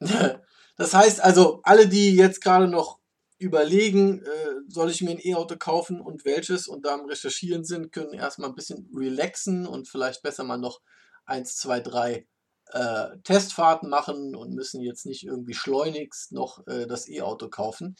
das 0.76 0.94
heißt 0.94 1.22
also, 1.22 1.60
alle, 1.62 1.88
die 1.88 2.14
jetzt 2.14 2.40
gerade 2.40 2.68
noch 2.68 2.98
überlegen, 3.38 4.22
äh, 4.22 4.54
soll 4.68 4.90
ich 4.90 5.02
mir 5.02 5.10
ein 5.10 5.20
E-Auto 5.22 5.56
kaufen 5.56 6.00
und 6.00 6.24
welches? 6.24 6.68
Und 6.68 6.84
da 6.84 6.94
am 6.94 7.06
Recherchieren 7.06 7.64
sind, 7.64 7.92
können 7.92 8.12
erstmal 8.12 8.50
ein 8.50 8.54
bisschen 8.54 8.88
relaxen 8.94 9.66
und 9.66 9.88
vielleicht 9.88 10.22
besser 10.22 10.44
mal 10.44 10.58
noch 10.58 10.80
1, 11.26 11.56
2, 11.56 11.80
3 11.80 12.26
äh, 12.72 13.18
Testfahrten 13.24 13.88
machen 13.88 14.34
und 14.34 14.54
müssen 14.54 14.80
jetzt 14.80 15.06
nicht 15.06 15.24
irgendwie 15.24 15.54
schleunigst 15.54 16.32
noch 16.32 16.66
äh, 16.66 16.86
das 16.86 17.08
E-Auto 17.08 17.48
kaufen, 17.48 17.96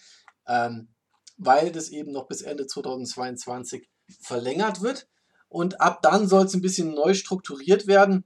ähm, 0.47 0.89
weil 1.37 1.73
das 1.73 1.91
eben 1.91 2.13
noch 2.13 2.27
bis 2.27 2.43
Ende 2.43 2.67
2022 2.67 3.89
verlängert 4.21 4.83
wird. 4.83 5.09
Und 5.49 5.81
ab 5.81 6.03
dann 6.03 6.29
soll 6.29 6.47
es 6.47 6.55
ein 6.55 6.63
bisschen 6.63 6.95
neu 6.95 7.15
strukturiert 7.15 7.87
werden. 7.87 8.25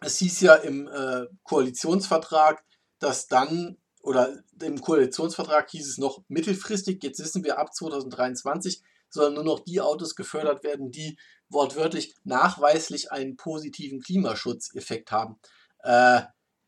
Es 0.00 0.18
hieß 0.18 0.40
ja 0.40 0.54
im 0.54 0.88
äh, 0.88 1.26
Koalitionsvertrag, 1.42 2.64
dass 2.98 3.28
dann, 3.28 3.78
oder 4.02 4.42
im 4.62 4.80
Koalitionsvertrag 4.80 5.70
hieß 5.70 5.88
es 5.88 5.98
noch 5.98 6.22
mittelfristig, 6.28 7.02
jetzt 7.02 7.20
wissen 7.20 7.44
wir 7.44 7.58
ab 7.58 7.74
2023, 7.74 8.82
sollen 9.08 9.34
nur 9.34 9.44
noch 9.44 9.60
die 9.60 9.80
Autos 9.80 10.14
gefördert 10.14 10.62
werden, 10.64 10.90
die 10.90 11.18
wortwörtlich 11.48 12.14
nachweislich 12.24 13.10
einen 13.10 13.36
positiven 13.36 14.00
Klimaschutzeffekt 14.00 15.10
haben. 15.12 15.38
Äh, 15.82 16.22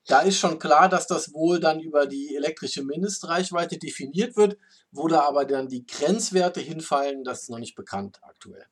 da 0.07 0.21
ist 0.21 0.39
schon 0.39 0.59
klar, 0.59 0.89
dass 0.89 1.07
das 1.07 1.33
wohl 1.33 1.61
dann 1.61 1.81
über 1.81 2.07
die 2.07 2.35
elektrische 2.35 2.83
Mindestreichweite 2.83 3.79
definiert 3.79 4.37
wird, 4.37 4.59
wo 4.91 5.07
da 5.07 5.23
aber 5.23 5.45
dann 5.45 5.69
die 5.69 5.87
Grenzwerte 5.87 6.61
hinfallen, 6.61 7.23
das 7.23 7.43
ist 7.43 7.51
noch 7.51 7.61
nicht 7.61 7.77
bekannt 7.77 8.19
aktuell. 8.23 8.67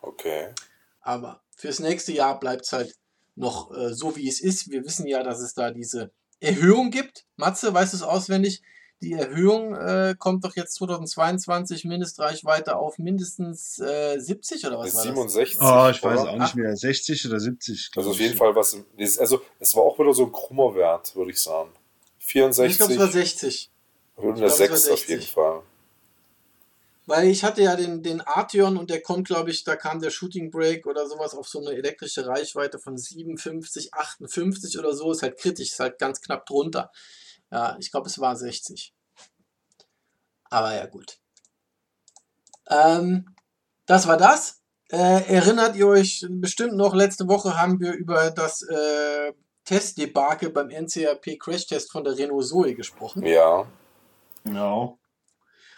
Okay. 0.00 0.52
Aber 1.00 1.42
fürs 1.56 1.78
nächste 1.78 2.12
Jahr 2.12 2.40
bleibt 2.40 2.66
es 2.66 2.72
halt 2.72 2.96
noch 3.36 3.74
äh, 3.74 3.94
so, 3.94 4.16
wie 4.16 4.28
es 4.28 4.40
ist. 4.40 4.70
Wir 4.70 4.84
wissen 4.84 5.06
ja, 5.06 5.22
dass 5.22 5.40
es 5.40 5.54
da 5.54 5.70
diese 5.70 6.12
Erhöhung 6.44 6.90
gibt. 6.90 7.24
Matze, 7.36 7.72
weißt 7.72 7.92
du 7.92 7.96
es 7.98 8.02
auswendig? 8.02 8.62
Die 9.02 9.12
Erhöhung 9.12 9.74
äh, 9.74 10.14
kommt 10.18 10.44
doch 10.44 10.56
jetzt 10.56 10.74
2022 10.74 11.84
Mindestreichweite 11.84 12.76
auf 12.76 12.98
mindestens 12.98 13.78
äh, 13.78 14.18
70 14.18 14.66
oder 14.66 14.78
was 14.78 14.94
war 14.94 15.02
67. 15.02 15.58
Das? 15.58 15.70
Oh, 15.70 15.90
ich 15.90 16.02
weiß 16.02 16.20
auch 16.20 16.38
nicht 16.38 16.54
mehr. 16.54 16.74
60 16.74 17.26
oder 17.26 17.38
70. 17.38 17.90
Also 17.96 18.10
auf 18.10 18.20
jeden 18.20 18.36
Fall 18.36 18.54
was. 18.56 18.76
Also 19.18 19.42
es 19.58 19.74
war 19.76 19.82
auch 19.82 19.98
wieder 19.98 20.14
so 20.14 20.24
ein 20.24 20.32
krummer 20.32 20.74
Wert, 20.74 21.14
würde 21.16 21.32
ich 21.32 21.40
sagen. 21.40 21.70
64. 22.20 22.70
Ich 22.70 22.78
glaube, 22.78 22.92
es 22.94 22.98
war 22.98 23.08
60. 23.08 23.70
Oder 24.16 24.48
6 24.48 24.88
auf 24.88 25.08
jeden 25.08 25.22
Fall. 25.22 25.62
Weil 27.06 27.28
ich 27.28 27.44
hatte 27.44 27.62
ja 27.62 27.76
den, 27.76 28.02
den 28.02 28.22
Arteon 28.22 28.78
und 28.78 28.88
der 28.88 29.02
kommt, 29.02 29.26
glaube 29.26 29.50
ich, 29.50 29.64
da 29.64 29.76
kam 29.76 30.00
der 30.00 30.10
Shooting 30.10 30.50
Break 30.50 30.86
oder 30.86 31.06
sowas 31.06 31.34
auf 31.34 31.46
so 31.48 31.60
eine 31.60 31.76
elektrische 31.76 32.26
Reichweite 32.26 32.78
von 32.78 32.96
57, 32.96 33.92
58 33.92 34.78
oder 34.78 34.94
so. 34.94 35.12
Ist 35.12 35.22
halt 35.22 35.38
kritisch, 35.38 35.72
ist 35.72 35.80
halt 35.80 35.98
ganz 35.98 36.20
knapp 36.22 36.46
drunter. 36.46 36.90
Ja, 37.50 37.76
ich 37.78 37.90
glaube, 37.90 38.08
es 38.08 38.18
war 38.18 38.34
60. 38.34 38.94
Aber 40.44 40.74
ja, 40.74 40.86
gut. 40.86 41.18
Ähm, 42.70 43.34
das 43.86 44.06
war 44.06 44.16
das. 44.16 44.62
Äh, 44.90 45.26
erinnert 45.34 45.76
ihr 45.76 45.88
euch 45.88 46.26
bestimmt 46.28 46.74
noch, 46.74 46.94
letzte 46.94 47.28
Woche 47.28 47.58
haben 47.58 47.80
wir 47.80 47.92
über 47.92 48.30
das 48.30 48.62
äh, 48.62 49.32
Testdebakel 49.64 50.50
beim 50.50 50.68
NCAP 50.68 51.38
Crash 51.38 51.66
Test 51.66 51.90
von 51.90 52.04
der 52.04 52.16
Renault 52.16 52.46
Zoe 52.46 52.74
gesprochen. 52.74 53.24
Ja. 53.24 53.66
Ja. 54.46 54.94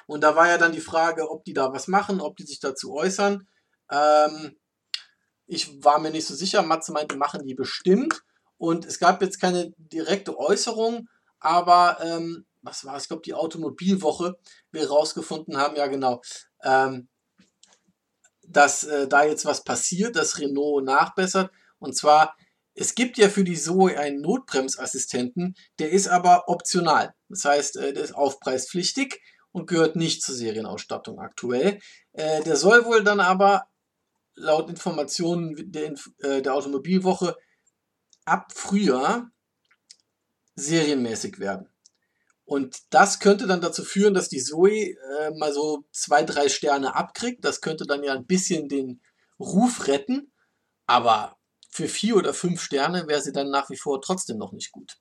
Und 0.07 0.22
da 0.22 0.36
war 0.36 0.48
ja 0.48 0.59
dann 0.59 0.72
die 0.72 0.80
Frage, 0.80 1.30
ob 1.30 1.44
die 1.44 1.52
da 1.52 1.72
was 1.72 1.88
machen, 1.88 2.20
ob 2.20 2.36
die 2.36 2.44
sich 2.44 2.61
dazu 2.61 2.94
äußern. 2.94 3.46
Ähm, 3.90 4.57
ich 5.46 5.82
war 5.84 5.98
mir 5.98 6.11
nicht 6.11 6.26
so 6.26 6.34
sicher. 6.34 6.62
Matze 6.62 6.92
meinte, 6.92 7.16
machen 7.16 7.44
die 7.44 7.54
bestimmt. 7.54 8.22
Und 8.59 8.84
es 8.84 8.98
gab 8.98 9.20
jetzt 9.22 9.40
keine 9.40 9.72
direkte 9.76 10.38
Äußerung, 10.38 11.09
aber 11.40 11.98
ähm, 12.02 12.46
was 12.62 12.84
war 12.84 12.96
es? 12.96 13.04
Ich 13.04 13.09
glaube, 13.09 13.22
die 13.22 13.34
Automobilwoche, 13.34 14.38
wir 14.72 14.88
rausgefunden 14.88 15.57
haben, 15.57 15.76
ja 15.76 15.86
genau, 15.86 16.22
ähm, 16.62 17.09
dass 18.46 18.84
äh, 18.84 19.09
da 19.09 19.24
jetzt 19.24 19.44
was 19.44 19.62
passiert, 19.62 20.16
dass 20.16 20.38
Renault 20.38 20.84
nachbessert. 20.84 21.50
Und 21.78 21.96
zwar, 21.96 22.34
es 22.74 22.94
gibt 22.94 23.18
ja 23.18 23.28
für 23.28 23.44
die 23.44 23.57
Zoe 23.57 23.98
einen 23.98 24.20
Notbremsassistenten, 24.20 25.54
der 25.78 25.90
ist 25.90 26.09
aber 26.09 26.48
optional. 26.48 27.14
Das 27.28 27.44
heißt, 27.44 27.76
äh, 27.76 27.92
der 27.92 28.04
ist 28.04 28.14
aufpreispflichtig 28.14 29.20
und 29.57 29.66
gehört 29.66 29.96
nicht 29.96 30.22
zur 30.22 30.34
Serienausstattung 30.34 31.18
aktuell. 31.18 31.80
Äh, 32.12 32.42
der 32.42 32.57
soll 32.57 32.84
wohl 32.84 33.02
dann 33.02 33.20
aber 33.20 33.66
laut 34.34 34.68
Informationen 34.68 35.72
der, 35.72 35.94
äh, 36.18 36.42
der 36.42 36.52
Automobilwoche 36.52 37.34
ab 38.26 38.52
Frühjahr 38.54 39.30
serienmäßig 40.57 41.38
werden. 41.38 41.70
Und 42.44 42.82
das 42.90 43.18
könnte 43.18 43.46
dann 43.46 43.62
dazu 43.62 43.82
führen, 43.82 44.12
dass 44.12 44.28
die 44.28 44.42
Zoe 44.42 44.90
äh, 44.90 45.30
mal 45.38 45.54
so 45.54 45.86
zwei, 45.90 46.22
drei 46.22 46.50
Sterne 46.50 46.94
abkriegt. 46.94 47.42
Das 47.42 47.62
könnte 47.62 47.86
dann 47.86 48.04
ja 48.04 48.12
ein 48.12 48.26
bisschen 48.26 48.68
den 48.68 49.00
Ruf 49.40 49.88
retten. 49.88 50.34
Aber 50.84 51.38
für 51.70 51.88
vier 51.88 52.16
oder 52.16 52.34
fünf 52.34 52.61
Sterne 52.61 53.09
wäre 53.09 53.22
sie 53.22 53.32
dann 53.32 53.48
nach 53.48 53.70
wie 53.70 53.78
vor 53.78 54.02
trotzdem 54.02 54.36
noch 54.36 54.52
nicht 54.52 54.70
gut. 54.70 54.98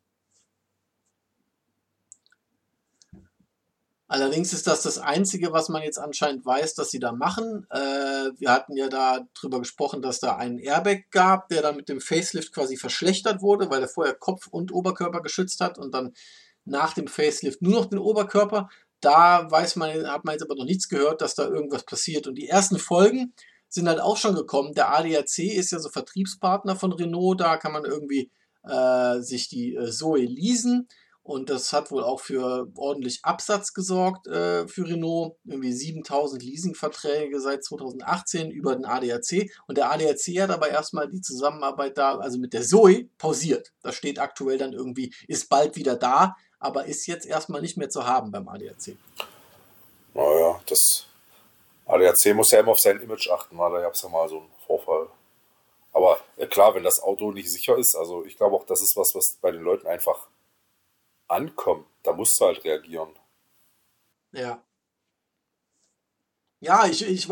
Allerdings 4.08 4.54
ist 4.54 4.68
das 4.68 4.84
das 4.84 5.00
Einzige, 5.00 5.52
was 5.52 5.68
man 5.68 5.82
jetzt 5.82 5.98
anscheinend 5.98 6.46
weiß, 6.46 6.76
dass 6.76 6.92
sie 6.92 7.00
da 7.00 7.12
machen. 7.12 7.66
Äh, 7.72 8.32
wir 8.38 8.52
hatten 8.52 8.78
ja 8.78 8.88
da 8.88 9.28
drüber 9.34 9.60
gesprochen, 9.60 10.04
dass 10.04 10.20
da 10.20 10.36
einen 10.36 10.60
Airbag 10.60 11.06
gab, 11.10 11.50
der 11.50 11.64
dann 11.64 11.76
mit 11.76 11.90
dem 11.90 12.00
Facelift 12.00 12.54
quasi 12.54 12.78
verschlechtert 12.78 13.42
wurde, 13.42 13.72
weil 13.72 13.82
er 13.82 13.88
vorher 13.88 14.14
Kopf 14.14 14.48
und 14.48 14.72
Oberkörper 14.72 15.22
geschützt 15.22 15.60
hat 15.60 15.80
und 15.80 15.92
dann 15.94 16.14
nach 16.66 16.94
dem 16.94 17.08
Facelift 17.08 17.64
nur 17.64 17.74
noch 17.74 17.86
den 17.88 17.98
Oberkörper. 18.00 18.70
Da 19.02 19.50
weiß 19.50 19.76
man, 19.76 20.08
hat 20.08 20.24
man 20.24 20.34
jetzt 20.34 20.44
aber 20.44 20.56
noch 20.56 20.66
nichts 20.66 20.88
gehört, 20.88 21.22
dass 21.22 21.34
da 21.34 21.48
irgendwas 21.48 21.84
passiert. 21.84 22.28
Und 22.28 22.36
die 22.36 22.48
ersten 22.48 22.78
Folgen 22.78 23.34
sind 23.70 23.88
halt 23.88 24.00
auch 24.00 24.18
schon 24.18 24.36
gekommen. 24.36 24.74
Der 24.74 24.96
ADAC 24.96 25.40
ist 25.40 25.72
ja 25.72 25.80
so 25.80 25.90
Vertriebspartner 25.90 26.76
von 26.76 26.94
Renault, 26.94 27.42
da 27.42 27.58
kann 27.58 27.72
man 27.72 27.86
irgendwie 27.86 28.32
äh, 28.64 29.20
sich 29.22 29.50
die 29.50 29.76
äh, 29.76 29.92
Zoe 29.92 30.26
leasen. 30.26 30.88
Und 31.26 31.50
das 31.50 31.74
hat 31.74 31.90
wohl 31.90 32.04
auch 32.04 32.20
für 32.20 32.68
ordentlich 32.76 33.22
Absatz 33.24 33.74
gesorgt 33.74 34.28
äh, 34.28 34.68
für 34.68 34.88
Renault. 34.88 35.38
Irgendwie 35.44 35.74
7000 35.74 36.44
Leasingverträge 36.44 37.40
seit 37.40 37.64
2018 37.64 38.52
über 38.52 38.76
den 38.76 38.86
ADAC. 38.86 39.50
Und 39.66 39.80
der 39.80 39.92
ADAC 39.92 40.40
hat 40.40 40.52
aber 40.52 40.70
erstmal 40.70 41.10
die 41.10 41.22
Zusammenarbeit 41.22 41.98
da, 41.98 42.20
also 42.20 42.38
mit 42.38 42.54
der 42.54 42.62
Zoe, 42.62 43.10
pausiert. 43.18 43.74
Das 43.82 43.96
steht 43.96 44.20
aktuell 44.20 44.60
dann 44.60 44.74
irgendwie, 44.74 45.16
ist 45.28 45.50
bald 45.50 45.76
wieder 45.76 45.96
da, 45.96 46.36
aber 46.60 46.86
ist 46.86 47.08
jetzt 47.08 47.26
erstmal 47.26 47.62
nicht 47.62 47.76
mehr 47.76 47.90
zu 47.90 48.06
haben 48.06 48.30
beim 48.30 48.48
ADAC. 48.48 48.96
Naja, 50.14 50.62
das 50.68 51.08
ADAC 51.88 52.36
muss 52.36 52.52
ja 52.52 52.60
immer 52.60 52.74
auf 52.74 52.80
sein 52.80 53.02
Image 53.02 53.32
achten, 53.32 53.58
weil 53.58 53.72
da 53.72 53.82
gab 53.82 53.96
es 53.96 54.02
ja 54.04 54.10
mal 54.10 54.30
so 54.30 54.42
einen 54.42 54.52
Vorfall. 54.68 55.08
Aber 55.92 56.20
äh, 56.38 56.46
klar, 56.46 56.76
wenn 56.76 56.84
das 56.84 57.02
Auto 57.02 57.32
nicht 57.32 57.52
sicher 57.52 57.80
ist, 57.80 57.96
also 57.96 58.24
ich 58.26 58.38
glaube 58.38 58.56
auch, 58.56 58.66
das 58.68 58.84
ist 58.84 58.96
was, 58.96 59.16
was 59.16 59.40
bei 59.42 59.50
den 59.50 59.64
Leuten 59.64 59.88
einfach 59.88 60.28
ankommt, 61.28 61.88
da 62.04 62.14
musst 62.14 62.40
du 62.40 62.46
halt 62.46 62.64
reagieren. 62.64 63.10
Ja. 64.32 64.64
Ja, 66.60 66.86
ich, 66.86 67.06
ich, 67.06 67.28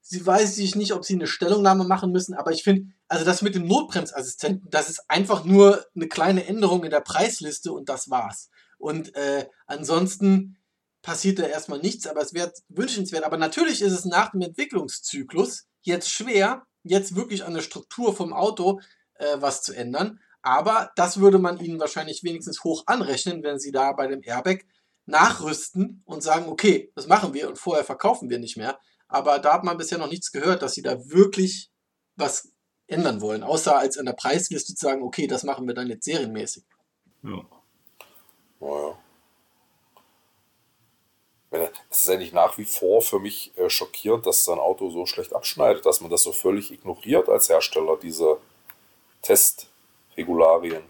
sie 0.00 0.26
weiß 0.26 0.58
ich 0.58 0.74
nicht, 0.74 0.92
ob 0.92 1.04
sie 1.04 1.14
eine 1.14 1.26
Stellungnahme 1.26 1.84
machen 1.84 2.12
müssen, 2.12 2.34
aber 2.34 2.52
ich 2.52 2.62
finde, 2.62 2.92
also 3.08 3.24
das 3.24 3.42
mit 3.42 3.54
dem 3.54 3.66
Notbremsassistenten, 3.66 4.68
das 4.70 4.88
ist 4.88 5.08
einfach 5.08 5.44
nur 5.44 5.84
eine 5.94 6.08
kleine 6.08 6.46
Änderung 6.46 6.84
in 6.84 6.90
der 6.90 7.00
Preisliste 7.00 7.72
und 7.72 7.88
das 7.88 8.10
war's. 8.10 8.50
Und 8.78 9.14
äh, 9.14 9.48
ansonsten 9.66 10.58
passiert 11.02 11.38
da 11.38 11.44
erstmal 11.44 11.78
nichts, 11.78 12.06
aber 12.06 12.20
es 12.20 12.34
wäre 12.34 12.52
wünschenswert. 12.68 13.24
Aber 13.24 13.36
natürlich 13.36 13.80
ist 13.80 13.92
es 13.92 14.04
nach 14.04 14.32
dem 14.32 14.42
Entwicklungszyklus 14.42 15.66
jetzt 15.82 16.10
schwer, 16.10 16.66
jetzt 16.82 17.14
wirklich 17.14 17.44
an 17.44 17.54
der 17.54 17.62
Struktur 17.62 18.14
vom 18.14 18.32
Auto 18.32 18.80
äh, 19.14 19.36
was 19.38 19.62
zu 19.62 19.72
ändern. 19.72 20.20
Aber 20.46 20.92
das 20.94 21.18
würde 21.18 21.40
man 21.40 21.58
ihnen 21.58 21.80
wahrscheinlich 21.80 22.22
wenigstens 22.22 22.62
hoch 22.62 22.84
anrechnen, 22.86 23.42
wenn 23.42 23.58
sie 23.58 23.72
da 23.72 23.90
bei 23.90 24.06
dem 24.06 24.22
Airbag 24.22 24.60
nachrüsten 25.04 26.04
und 26.06 26.22
sagen, 26.22 26.46
okay, 26.48 26.92
das 26.94 27.08
machen 27.08 27.34
wir 27.34 27.48
und 27.48 27.58
vorher 27.58 27.84
verkaufen 27.84 28.30
wir 28.30 28.38
nicht 28.38 28.56
mehr. 28.56 28.78
Aber 29.08 29.40
da 29.40 29.54
hat 29.54 29.64
man 29.64 29.76
bisher 29.76 29.98
noch 29.98 30.08
nichts 30.08 30.30
gehört, 30.30 30.62
dass 30.62 30.74
sie 30.74 30.82
da 30.82 31.04
wirklich 31.08 31.72
was 32.14 32.52
ändern 32.86 33.20
wollen, 33.20 33.42
außer 33.42 33.76
als 33.76 33.98
an 33.98 34.06
der 34.06 34.12
Preisliste 34.12 34.76
zu 34.76 34.86
sagen, 34.86 35.02
okay, 35.02 35.26
das 35.26 35.42
machen 35.42 35.66
wir 35.66 35.74
dann 35.74 35.88
jetzt 35.88 36.04
serienmäßig. 36.04 36.62
Ja. 37.24 37.44
Naja. 38.60 38.98
Es 41.90 42.02
ist 42.02 42.08
eigentlich 42.08 42.32
nach 42.32 42.56
wie 42.56 42.66
vor 42.66 43.02
für 43.02 43.18
mich 43.18 43.50
äh, 43.58 43.68
schockierend, 43.68 44.26
dass 44.26 44.44
sein 44.44 44.60
Auto 44.60 44.90
so 44.90 45.06
schlecht 45.06 45.34
abschneidet, 45.34 45.84
dass 45.86 46.00
man 46.00 46.10
das 46.12 46.22
so 46.22 46.30
völlig 46.30 46.70
ignoriert 46.70 47.28
als 47.28 47.48
Hersteller, 47.48 47.96
diese 47.96 48.38
Test- 49.22 49.70
Regularien. 50.16 50.82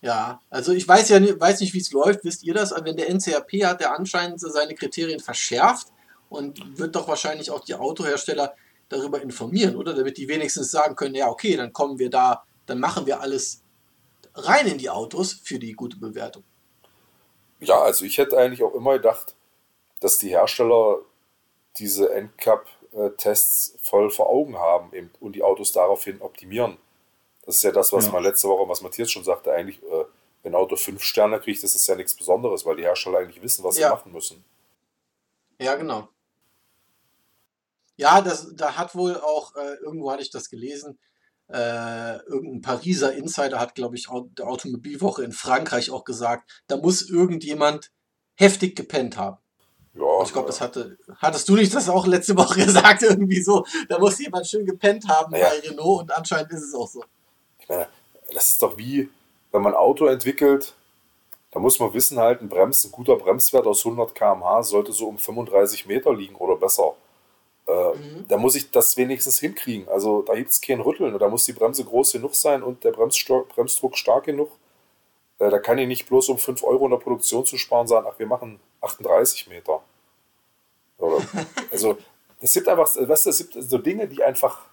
Ja, 0.00 0.40
also 0.50 0.72
ich 0.72 0.86
weiß 0.86 1.08
ja 1.08 1.20
nicht, 1.20 1.40
weiß 1.40 1.60
nicht, 1.60 1.74
wie 1.74 1.80
es 1.80 1.92
läuft. 1.92 2.24
Wisst 2.24 2.42
ihr 2.42 2.54
das? 2.54 2.72
Wenn 2.82 2.96
der 2.96 3.08
NCAP 3.08 3.64
hat 3.64 3.80
der 3.80 3.94
anscheinend 3.94 4.40
seine 4.40 4.74
Kriterien 4.74 5.20
verschärft 5.20 5.88
und 6.28 6.78
wird 6.78 6.94
doch 6.94 7.08
wahrscheinlich 7.08 7.50
auch 7.50 7.60
die 7.60 7.74
Autohersteller 7.74 8.54
darüber 8.88 9.20
informieren, 9.20 9.76
oder? 9.76 9.94
Damit 9.94 10.16
die 10.18 10.28
wenigstens 10.28 10.70
sagen 10.70 10.96
können, 10.96 11.14
ja, 11.14 11.28
okay, 11.28 11.56
dann 11.56 11.72
kommen 11.72 11.98
wir 11.98 12.10
da, 12.10 12.44
dann 12.66 12.80
machen 12.80 13.06
wir 13.06 13.20
alles 13.20 13.62
rein 14.34 14.66
in 14.66 14.78
die 14.78 14.90
Autos 14.90 15.32
für 15.32 15.58
die 15.58 15.72
gute 15.72 15.96
Bewertung. 15.96 16.44
Ja, 17.60 17.80
also 17.80 18.04
ich 18.04 18.18
hätte 18.18 18.38
eigentlich 18.38 18.62
auch 18.62 18.74
immer 18.74 18.94
gedacht, 18.94 19.34
dass 20.00 20.18
die 20.18 20.28
Hersteller 20.28 20.98
diese 21.76 22.12
äh, 22.12 22.28
Tests 23.16 23.78
voll 23.82 24.10
vor 24.10 24.28
Augen 24.28 24.58
haben 24.58 24.92
eben, 24.92 25.10
und 25.20 25.34
die 25.34 25.42
Autos 25.42 25.72
daraufhin 25.72 26.20
optimieren. 26.20 26.76
Das 27.44 27.56
ist 27.56 27.62
ja 27.62 27.72
das, 27.72 27.92
was 27.92 28.06
ja. 28.06 28.12
man 28.12 28.22
letzte 28.22 28.48
Woche, 28.48 28.68
was 28.68 28.82
Matthias 28.82 29.10
schon 29.10 29.24
sagte, 29.24 29.52
eigentlich, 29.52 29.82
äh, 29.82 30.04
wenn 30.42 30.52
ein 30.52 30.60
Auto 30.60 30.76
fünf 30.76 31.02
Sterne 31.02 31.40
kriegt, 31.40 31.62
das 31.62 31.74
ist 31.74 31.86
ja 31.86 31.94
nichts 31.94 32.14
Besonderes, 32.14 32.66
weil 32.66 32.76
die 32.76 32.82
Hersteller 32.82 33.18
eigentlich 33.18 33.42
wissen, 33.42 33.64
was 33.64 33.78
ja. 33.78 33.88
sie 33.88 33.94
machen 33.94 34.12
müssen. 34.12 34.44
Ja, 35.58 35.74
genau. 35.74 36.08
Ja, 37.96 38.20
das, 38.20 38.54
da 38.54 38.76
hat 38.76 38.94
wohl 38.94 39.16
auch, 39.16 39.56
äh, 39.56 39.74
irgendwo 39.82 40.10
hatte 40.12 40.22
ich 40.22 40.30
das 40.30 40.48
gelesen, 40.50 40.98
äh, 41.48 42.18
irgendein 42.26 42.60
Pariser 42.60 43.14
Insider 43.14 43.58
hat, 43.58 43.74
glaube 43.74 43.96
ich, 43.96 44.08
der 44.36 44.46
Automobilwoche 44.46 45.24
in 45.24 45.32
Frankreich 45.32 45.90
auch 45.90 46.04
gesagt, 46.04 46.62
da 46.66 46.76
muss 46.76 47.08
irgendjemand 47.08 47.90
heftig 48.34 48.76
gepennt 48.76 49.16
haben. 49.16 49.38
Ja, 49.98 50.22
ich 50.22 50.32
glaube, 50.32 50.46
das 50.46 50.60
hatte, 50.60 50.96
hattest 51.16 51.48
du 51.48 51.56
nicht 51.56 51.74
das 51.74 51.88
auch 51.88 52.06
letzte 52.06 52.36
Woche 52.36 52.60
gesagt, 52.64 53.02
irgendwie 53.02 53.42
so, 53.42 53.64
da 53.88 53.98
muss 53.98 54.18
jemand 54.18 54.46
schön 54.46 54.64
gepennt 54.64 55.08
haben 55.08 55.34
ja. 55.34 55.48
bei 55.48 55.68
Renault 55.68 56.02
und 56.02 56.12
anscheinend 56.12 56.52
ist 56.52 56.62
es 56.62 56.74
auch 56.74 56.86
so. 56.86 57.02
Ich 57.58 57.68
meine, 57.68 57.88
das 58.32 58.48
ist 58.48 58.62
doch 58.62 58.76
wie, 58.76 59.08
wenn 59.50 59.62
man 59.62 59.72
ein 59.72 59.78
Auto 59.78 60.06
entwickelt, 60.06 60.74
da 61.50 61.60
muss 61.60 61.80
man 61.80 61.92
wissen 61.94 62.18
halt, 62.18 62.42
ein 62.42 62.48
Brems, 62.48 62.84
ein 62.84 62.92
guter 62.92 63.16
Bremswert 63.16 63.66
aus 63.66 63.84
100 63.84 64.14
km/h 64.14 64.62
sollte 64.64 64.92
so 64.92 65.08
um 65.08 65.18
35 65.18 65.86
Meter 65.86 66.14
liegen 66.14 66.36
oder 66.36 66.56
besser. 66.56 66.94
Äh, 67.66 67.96
mhm. 67.96 68.28
Da 68.28 68.36
muss 68.36 68.54
ich 68.54 68.70
das 68.70 68.96
wenigstens 68.96 69.38
hinkriegen. 69.38 69.88
Also 69.88 70.22
da 70.22 70.34
gibt 70.34 70.50
es 70.50 70.60
kein 70.60 70.80
Rütteln. 70.80 71.18
Da 71.18 71.28
muss 71.28 71.44
die 71.44 71.52
Bremse 71.52 71.84
groß 71.84 72.12
genug 72.12 72.34
sein 72.34 72.62
und 72.62 72.84
der 72.84 72.92
Bremsdruck 72.92 73.96
stark 73.96 74.24
genug. 74.24 74.50
Äh, 75.38 75.50
da 75.50 75.58
kann 75.58 75.78
ich 75.78 75.86
nicht 75.86 76.08
bloß 76.08 76.28
um 76.30 76.38
5 76.38 76.62
Euro 76.64 76.86
in 76.86 76.90
der 76.90 76.98
Produktion 76.98 77.44
zu 77.46 77.56
sparen 77.56 77.86
sagen, 77.86 78.06
ach, 78.10 78.18
wir 78.18 78.26
machen 78.26 78.60
38 78.80 79.48
Meter. 79.48 79.82
Oder, 80.98 81.24
also, 81.70 81.98
es 82.40 82.52
gibt 82.52 82.68
einfach, 82.68 82.88
weißt 82.94 83.26
du, 83.26 83.30
es 83.30 83.38
gibt 83.38 83.70
so 83.70 83.78
Dinge, 83.78 84.08
die 84.08 84.22
einfach, 84.22 84.66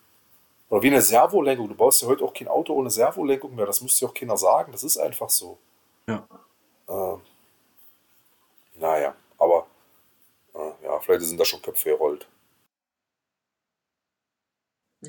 oder 0.69 0.81
wie 0.81 0.87
eine 0.87 1.01
Servolenkung. 1.01 1.67
Du 1.69 1.75
baust 1.75 2.01
ja 2.01 2.07
heute 2.07 2.23
auch 2.23 2.33
kein 2.33 2.47
Auto 2.47 2.73
ohne 2.73 2.89
Servolenkung 2.89 3.55
mehr. 3.55 3.65
Das 3.65 3.81
muss 3.81 3.95
dir 3.97 4.07
auch 4.07 4.13
keiner 4.13 4.37
sagen. 4.37 4.71
Das 4.71 4.83
ist 4.83 4.97
einfach 4.97 5.29
so. 5.29 5.57
Ja. 6.07 6.27
Äh, 6.87 7.17
naja, 8.75 9.15
aber 9.37 9.67
äh, 10.53 10.85
ja, 10.85 10.99
vielleicht 10.99 11.21
sind 11.21 11.39
da 11.39 11.45
schon 11.45 11.61
Köpfe 11.61 11.89
gerollt. 11.89 12.27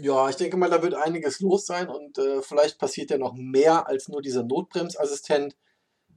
Ja, 0.01 0.28
ich 0.28 0.36
denke 0.36 0.57
mal, 0.57 0.70
da 0.70 0.82
wird 0.82 0.94
einiges 0.94 1.40
los 1.40 1.66
sein 1.66 1.88
und 1.88 2.18
äh, 2.18 2.42
vielleicht 2.42 2.78
passiert 2.78 3.11
ja 3.11 3.18
noch 3.18 3.34
mehr 3.34 3.86
als 3.86 4.09
nur 4.09 4.22
dieser 4.22 4.42
Notbremsassistent, 4.42 5.57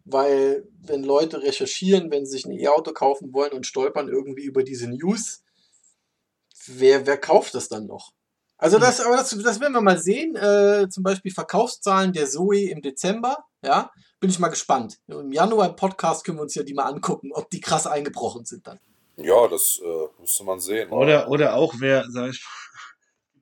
weil 0.05 0.67
wenn 0.81 1.03
Leute 1.03 1.41
recherchieren, 1.41 2.11
wenn 2.11 2.25
sie 2.25 2.33
sich 2.33 2.45
ein 2.45 2.51
E-Auto 2.51 2.93
kaufen 2.93 3.33
wollen 3.33 3.53
und 3.53 3.67
stolpern 3.67 4.09
irgendwie 4.09 4.43
über 4.43 4.63
diese 4.63 4.87
News, 4.87 5.43
wer, 6.65 7.05
wer 7.05 7.17
kauft 7.17 7.53
das 7.53 7.69
dann 7.69 7.85
noch? 7.85 8.11
Also 8.57 8.77
hm. 8.77 8.81
das, 8.81 8.99
aber 9.01 9.17
das, 9.17 9.29
das 9.29 9.59
werden 9.59 9.73
wir 9.73 9.81
mal 9.81 9.99
sehen. 9.99 10.35
Äh, 10.35 10.89
zum 10.89 11.03
Beispiel 11.03 11.31
Verkaufszahlen 11.31 12.13
der 12.13 12.27
Zoe 12.27 12.69
im 12.69 12.81
Dezember. 12.81 13.45
Ja, 13.63 13.91
bin 14.19 14.29
ich 14.29 14.39
mal 14.39 14.49
gespannt. 14.49 14.99
Im 15.07 15.31
Januar 15.31 15.69
im 15.69 15.75
Podcast 15.75 16.25
können 16.25 16.37
wir 16.37 16.43
uns 16.43 16.55
ja 16.55 16.63
die 16.63 16.73
mal 16.73 16.83
angucken, 16.83 17.31
ob 17.33 17.49
die 17.49 17.61
krass 17.61 17.87
eingebrochen 17.87 18.45
sind 18.45 18.67
dann. 18.67 18.79
Ja, 19.15 19.47
das 19.47 19.81
äh, 19.83 20.21
müsste 20.21 20.43
man 20.43 20.59
sehen. 20.59 20.91
Oder, 20.91 21.29
oder 21.29 21.55
auch 21.55 21.73
wer, 21.79 22.05
sag 22.09 22.29
ich 22.29 22.45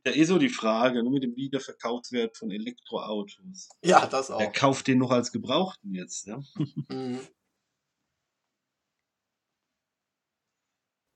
ja 0.07 0.15
eh 0.15 0.23
so 0.23 0.37
die 0.37 0.49
Frage, 0.49 1.03
nur 1.03 1.11
mit 1.11 1.23
dem 1.23 1.35
Wiederverkaufswert 1.35 2.37
von 2.37 2.51
Elektroautos. 2.51 3.69
Ja, 3.83 4.05
das 4.05 4.31
auch. 4.31 4.39
Wer 4.39 4.51
kauft 4.51 4.87
den 4.87 4.99
noch 4.99 5.11
als 5.11 5.31
Gebrauchten 5.31 5.93
jetzt? 5.93 6.27
Ja. 6.27 6.39
Mhm. 6.89 7.19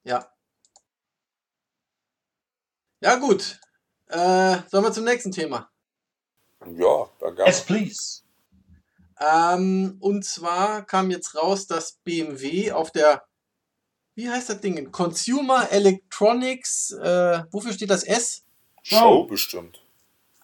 Ja. 0.04 0.32
Ja, 3.02 3.16
gut. 3.18 3.60
Äh, 4.08 4.58
sollen 4.70 4.84
wir 4.84 4.92
zum 4.92 5.06
nächsten 5.06 5.32
Thema? 5.32 5.72
Ja, 6.66 7.10
danke. 7.20 7.44
Yes, 7.46 7.66
please. 7.66 8.24
Ähm, 9.20 9.98
und 10.00 10.26
zwar 10.26 10.86
kam 10.86 11.12
jetzt 11.12 11.36
raus, 11.36 11.68
dass 11.68 12.00
BMW 12.04 12.72
auf 12.72 12.92
der, 12.92 13.24
wie 14.16 14.30
heißt 14.30 14.50
das 14.50 14.62
Ding? 14.62 14.92
Consumer 14.92 15.72
Electronics, 15.72 16.92
äh, 16.92 17.44
wofür 17.52 17.74
steht 17.74 17.92
das 17.92 18.04
S? 18.04 18.44
Show 18.82 19.26
bestimmt. 19.26 19.82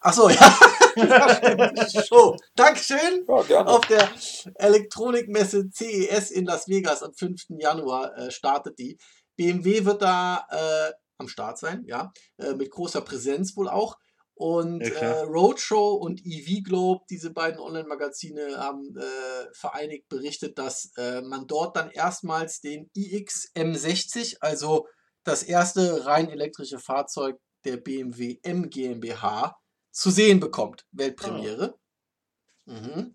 Achso, 0.00 0.28
ja. 0.30 2.04
Show. 2.04 2.36
Dankeschön. 2.54 3.24
Ja, 3.26 3.42
gerne. 3.42 3.68
Auf 3.68 3.86
der 3.86 4.08
Elektronikmesse 4.54 5.70
CES 5.70 6.30
in 6.30 6.44
Las 6.44 6.68
Vegas 6.68 7.02
am 7.02 7.12
5. 7.14 7.46
Januar 7.58 8.16
äh, 8.16 8.30
startet 8.30 8.78
die. 8.78 8.98
BMW 9.36 9.84
wird 9.84 10.02
da 10.02 10.46
äh, 10.50 10.92
am 11.18 11.28
Start 11.28 11.58
sein, 11.58 11.84
ja, 11.86 12.12
äh, 12.38 12.54
mit 12.54 12.70
großer 12.70 13.00
Präsenz 13.00 13.56
wohl 13.56 13.68
auch. 13.68 13.96
Und 14.34 14.86
Ja, 14.86 14.94
äh. 14.94 15.20
Roadshow 15.22 15.94
und 15.94 16.20
EV 16.24 16.62
Globe, 16.62 17.04
diese 17.10 17.32
beiden 17.32 17.58
Online-Magazine, 17.58 18.56
haben 18.56 18.96
äh, 18.96 19.48
vereinigt 19.52 20.08
berichtet, 20.08 20.58
dass 20.58 20.92
äh, 20.96 21.22
man 21.22 21.48
dort 21.48 21.76
dann 21.76 21.90
erstmals 21.90 22.60
den 22.60 22.88
iX 22.94 23.50
M60, 23.56 24.36
also 24.40 24.86
das 25.24 25.42
erste 25.42 26.06
rein 26.06 26.30
elektrische 26.30 26.78
Fahrzeug 26.78 27.36
der 27.64 27.76
BMW 27.76 28.38
M 28.42 28.70
GmbH, 28.70 29.56
zu 29.90 30.10
sehen 30.10 30.40
bekommt. 30.40 30.86
Weltpremiere. 30.92 31.78
Mhm. 32.66 33.14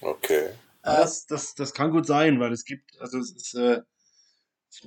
Okay. 0.00 0.46
Äh, 0.46 0.54
Das, 0.82 1.26
das, 1.26 1.54
das 1.54 1.72
kann 1.72 1.90
gut 1.90 2.06
sein, 2.06 2.38
weil 2.40 2.52
es 2.52 2.64
gibt, 2.64 3.00
also 3.00 3.18
es 3.18 3.32
ist 3.32 3.54
äh, 3.54 3.82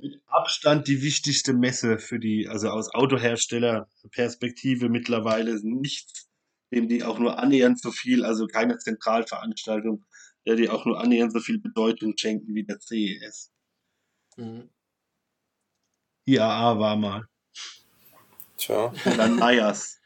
mit 0.00 0.22
Abstand 0.26 0.86
die 0.86 1.02
wichtigste 1.02 1.52
Messe 1.52 1.98
für 1.98 2.20
die, 2.20 2.46
also 2.48 2.68
aus 2.68 2.94
Autoherstellerperspektive 2.94 4.88
mittlerweile 4.88 5.58
nichts, 5.62 6.28
dem 6.72 6.88
die 6.88 7.02
auch 7.02 7.18
nur 7.18 7.38
annähernd 7.38 7.80
so 7.80 7.90
viel, 7.90 8.24
also 8.24 8.46
keine 8.46 8.78
Zentralveranstaltung, 8.78 10.04
der 10.46 10.54
die 10.56 10.68
auch 10.70 10.84
nur 10.86 11.00
annähernd 11.00 11.32
so 11.32 11.40
viel 11.40 11.58
Bedeutung 11.58 12.16
schenken 12.16 12.54
wie 12.54 12.64
der 12.64 12.78
CES. 12.78 13.50
mhm. 14.36 14.70
IAA 16.26 16.78
war 16.78 16.96
mal. 16.96 17.29
Tja. 18.60 18.92
Und 19.04 19.16
dann 19.16 19.36
NIAS, 19.36 19.98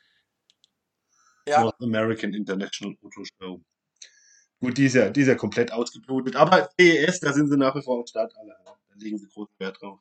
Ja, 1.47 1.63
North 1.63 1.81
American 1.81 2.33
International 2.33 2.97
Auto 3.03 3.25
Show. 3.25 3.61
Gut, 4.61 4.79
die 4.79 4.87
ist 4.87 4.95
ja, 4.95 5.11
die 5.11 5.21
ist 5.23 5.27
ja 5.27 5.35
komplett 5.35 5.73
ausgeblutet. 5.73 6.37
Aber 6.37 6.71
CES, 6.81 7.21
da 7.21 7.33
sind 7.33 7.51
sie 7.51 7.57
nach 7.57 7.75
wie 7.75 7.83
vor 7.83 7.99
am 7.99 8.07
Start 8.07 8.33
alle. 8.37 8.57
Da 8.65 8.77
legen 8.95 9.19
sie 9.19 9.29
großen 9.29 9.55
Wert 9.59 9.81
drauf. 9.81 10.01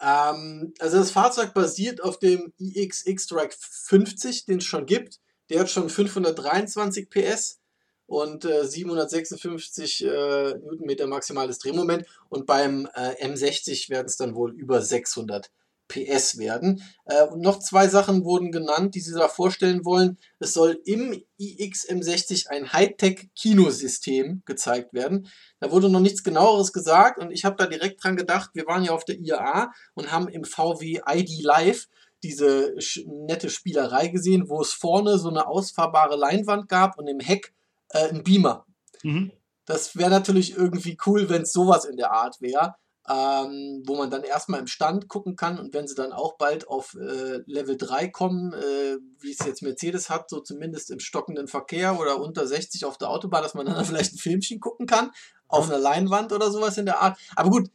Ähm, 0.00 0.74
also 0.78 0.98
das 0.98 1.10
Fahrzeug 1.10 1.54
basiert 1.54 2.02
auf 2.02 2.18
dem 2.18 2.52
iX 2.58 3.06
X-Track 3.06 3.54
50, 3.54 4.44
den 4.44 4.58
es 4.58 4.64
schon 4.64 4.86
gibt. 4.86 5.20
Der 5.48 5.60
hat 5.60 5.70
schon 5.70 5.88
523 5.88 7.08
PS 7.08 7.60
und 8.06 8.44
äh, 8.44 8.64
756 8.64 10.04
äh, 10.04 10.54
Newtonmeter 10.54 11.06
maximales 11.06 11.58
Drehmoment. 11.58 12.06
Und 12.28 12.46
beim 12.46 12.88
äh, 12.94 13.26
M60 13.26 13.90
werden 13.90 14.06
es 14.06 14.16
dann 14.16 14.34
wohl 14.34 14.52
über 14.52 14.82
600 14.82 15.50
PS 15.88 16.38
werden. 16.38 16.82
Äh, 17.04 17.24
und 17.24 17.40
noch 17.40 17.58
zwei 17.58 17.88
Sachen 17.88 18.24
wurden 18.24 18.52
genannt, 18.52 18.94
die 18.94 19.00
sie 19.00 19.14
da 19.14 19.28
vorstellen 19.28 19.84
wollen. 19.84 20.18
Es 20.38 20.54
soll 20.54 20.80
im 20.84 21.22
iX 21.38 21.88
M60 21.88 22.48
ein 22.48 22.72
Hightech-Kinosystem 22.72 24.42
gezeigt 24.44 24.94
werden. 24.94 25.28
Da 25.60 25.70
wurde 25.70 25.88
noch 25.88 26.00
nichts 26.00 26.24
genaueres 26.24 26.72
gesagt 26.72 27.18
und 27.18 27.30
ich 27.30 27.44
habe 27.44 27.56
da 27.56 27.66
direkt 27.66 28.02
dran 28.02 28.16
gedacht, 28.16 28.50
wir 28.54 28.66
waren 28.66 28.84
ja 28.84 28.92
auf 28.92 29.04
der 29.04 29.18
IAA 29.18 29.72
und 29.94 30.10
haben 30.10 30.28
im 30.28 30.44
VW 30.44 31.00
ID 31.06 31.42
Live 31.42 31.88
diese 32.22 32.74
nette 33.06 33.50
Spielerei 33.50 34.08
gesehen, 34.08 34.48
wo 34.48 34.62
es 34.62 34.72
vorne 34.72 35.18
so 35.18 35.28
eine 35.28 35.46
ausfahrbare 35.46 36.16
Leinwand 36.16 36.68
gab 36.70 36.98
und 36.98 37.06
im 37.06 37.20
Heck 37.20 37.52
äh, 37.94 38.08
ein 38.08 38.22
Beamer. 38.22 38.66
Mhm. 39.02 39.32
Das 39.64 39.96
wäre 39.96 40.10
natürlich 40.10 40.56
irgendwie 40.56 40.98
cool, 41.06 41.30
wenn 41.30 41.42
es 41.42 41.52
sowas 41.52 41.86
in 41.86 41.96
der 41.96 42.12
Art 42.12 42.40
wäre, 42.40 42.74
ähm, 43.08 43.82
wo 43.86 43.96
man 43.96 44.10
dann 44.10 44.22
erstmal 44.22 44.60
im 44.60 44.66
Stand 44.66 45.08
gucken 45.08 45.36
kann 45.36 45.58
und 45.58 45.72
wenn 45.72 45.86
sie 45.86 45.94
dann 45.94 46.12
auch 46.12 46.36
bald 46.36 46.68
auf 46.68 46.94
äh, 46.94 47.40
Level 47.46 47.76
3 47.76 48.08
kommen, 48.08 48.52
äh, 48.52 48.96
wie 49.20 49.32
es 49.32 49.44
jetzt 49.44 49.62
Mercedes 49.62 50.10
hat, 50.10 50.28
so 50.28 50.40
zumindest 50.40 50.90
im 50.90 51.00
stockenden 51.00 51.48
Verkehr 51.48 51.98
oder 51.98 52.20
unter 52.20 52.46
60 52.46 52.84
auf 52.84 52.98
der 52.98 53.10
Autobahn, 53.10 53.42
dass 53.42 53.54
man 53.54 53.66
dann 53.66 53.84
vielleicht 53.84 54.14
ein 54.14 54.18
Filmchen 54.18 54.60
gucken 54.60 54.86
kann, 54.86 55.10
auf 55.48 55.68
einer 55.68 55.78
Leinwand 55.78 56.32
oder 56.32 56.50
sowas 56.50 56.76
in 56.76 56.86
der 56.86 57.00
Art. 57.00 57.18
Aber 57.36 57.50
gut, 57.50 57.70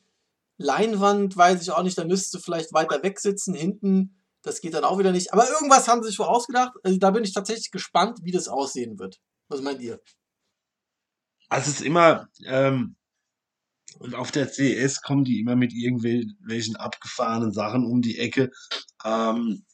Leinwand 0.57 1.37
weiß 1.37 1.61
ich 1.61 1.71
auch 1.71 1.83
nicht, 1.83 1.97
da 1.97 2.05
müsstest 2.05 2.33
du 2.33 2.39
vielleicht 2.39 2.73
weiter 2.73 3.01
weg 3.01 3.19
sitzen, 3.19 3.53
hinten, 3.53 4.19
das 4.41 4.61
geht 4.61 4.73
dann 4.73 4.83
auch 4.83 4.99
wieder 4.99 5.11
nicht. 5.11 5.33
Aber 5.33 5.49
irgendwas 5.49 5.87
haben 5.87 6.01
sie 6.01 6.09
sich 6.09 6.19
wohl 6.19 6.27
ausgedacht. 6.27 6.73
Also 6.83 6.97
da 6.97 7.11
bin 7.11 7.23
ich 7.23 7.33
tatsächlich 7.33 7.71
gespannt, 7.71 8.19
wie 8.23 8.31
das 8.31 8.47
aussehen 8.47 8.99
wird. 8.99 9.19
Was 9.49 9.61
meint 9.61 9.81
ihr? 9.81 9.99
Also 11.49 11.71
es 11.71 11.79
ist 11.79 11.85
immer, 11.85 12.29
ähm, 12.45 12.95
und 13.97 14.13
auf 14.15 14.31
der 14.31 14.47
CES 14.47 15.01
kommen 15.01 15.23
die 15.23 15.39
immer 15.39 15.55
mit 15.55 15.73
irgendwelchen 15.73 16.75
abgefahrenen 16.75 17.51
Sachen 17.51 17.85
um 17.85 18.01
die 18.01 18.19
Ecke. 18.19 18.51
Ähm, 19.03 19.65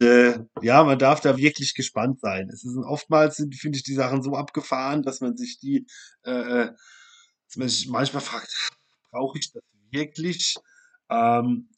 äh, 0.00 0.38
ja, 0.62 0.84
man 0.84 0.98
darf 0.98 1.20
da 1.20 1.36
wirklich 1.36 1.74
gespannt 1.74 2.20
sein. 2.20 2.50
Es 2.50 2.64
ist 2.64 2.76
oftmals 2.76 3.36
finde 3.36 3.78
ich, 3.78 3.84
die 3.84 3.94
Sachen 3.94 4.22
so 4.22 4.34
abgefahren, 4.34 5.02
dass 5.02 5.20
man 5.20 5.36
sich 5.36 5.58
die, 5.58 5.86
äh, 6.24 6.30
äh, 6.30 6.72
dass 7.46 7.56
man 7.56 7.68
sich 7.68 7.88
manchmal 7.88 8.22
fragt, 8.22 8.52
brauche 9.10 9.38
ich 9.38 9.52
das 9.52 9.62
wirklich? 9.90 10.56
Ähm, 11.08 11.68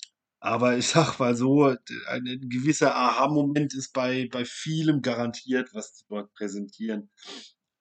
aber 0.40 0.76
ich 0.76 0.88
sag 0.88 1.18
mal 1.18 1.36
so, 1.36 1.64
ein, 1.64 1.78
ein 2.08 2.48
gewisser 2.48 2.94
Aha-Moment 2.96 3.74
ist 3.74 3.92
bei, 3.92 4.28
bei 4.32 4.44
vielem 4.44 5.02
garantiert, 5.02 5.70
was 5.74 5.96
sie 5.98 6.04
dort 6.08 6.32
präsentieren. 6.34 7.10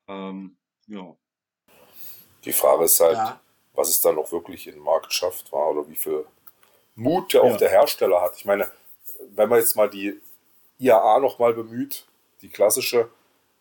Ähm, 0.08 0.58
ja. 0.88 1.16
Die 2.46 2.54
Frage 2.54 2.86
ist 2.86 3.00
halt, 3.00 3.16
Ja. 3.18 3.42
was 3.74 3.90
es 3.90 4.02
dann 4.02 4.18
auch 4.18 4.32
wirklich 4.32 4.68
in 4.68 4.76
den 4.76 4.84
Markt 4.84 5.14
schafft, 5.14 5.52
war, 5.52 5.70
oder 5.72 5.88
wie 5.90 5.96
viel 5.96 6.26
Mut 6.96 7.34
ja 7.34 7.42
auch 7.42 7.52
Ja. 7.52 7.58
der 7.58 7.70
Hersteller 7.70 8.22
hat. 8.22 8.36
Ich 8.38 8.46
meine, 8.46 8.70
wenn 9.32 9.50
man 9.50 9.60
jetzt 9.60 9.76
mal 9.76 9.90
die 9.90 10.20
IAA 10.80 11.20
nochmal 11.20 11.54
bemüht, 11.54 12.06
die 12.42 12.50
klassische, 12.50 13.10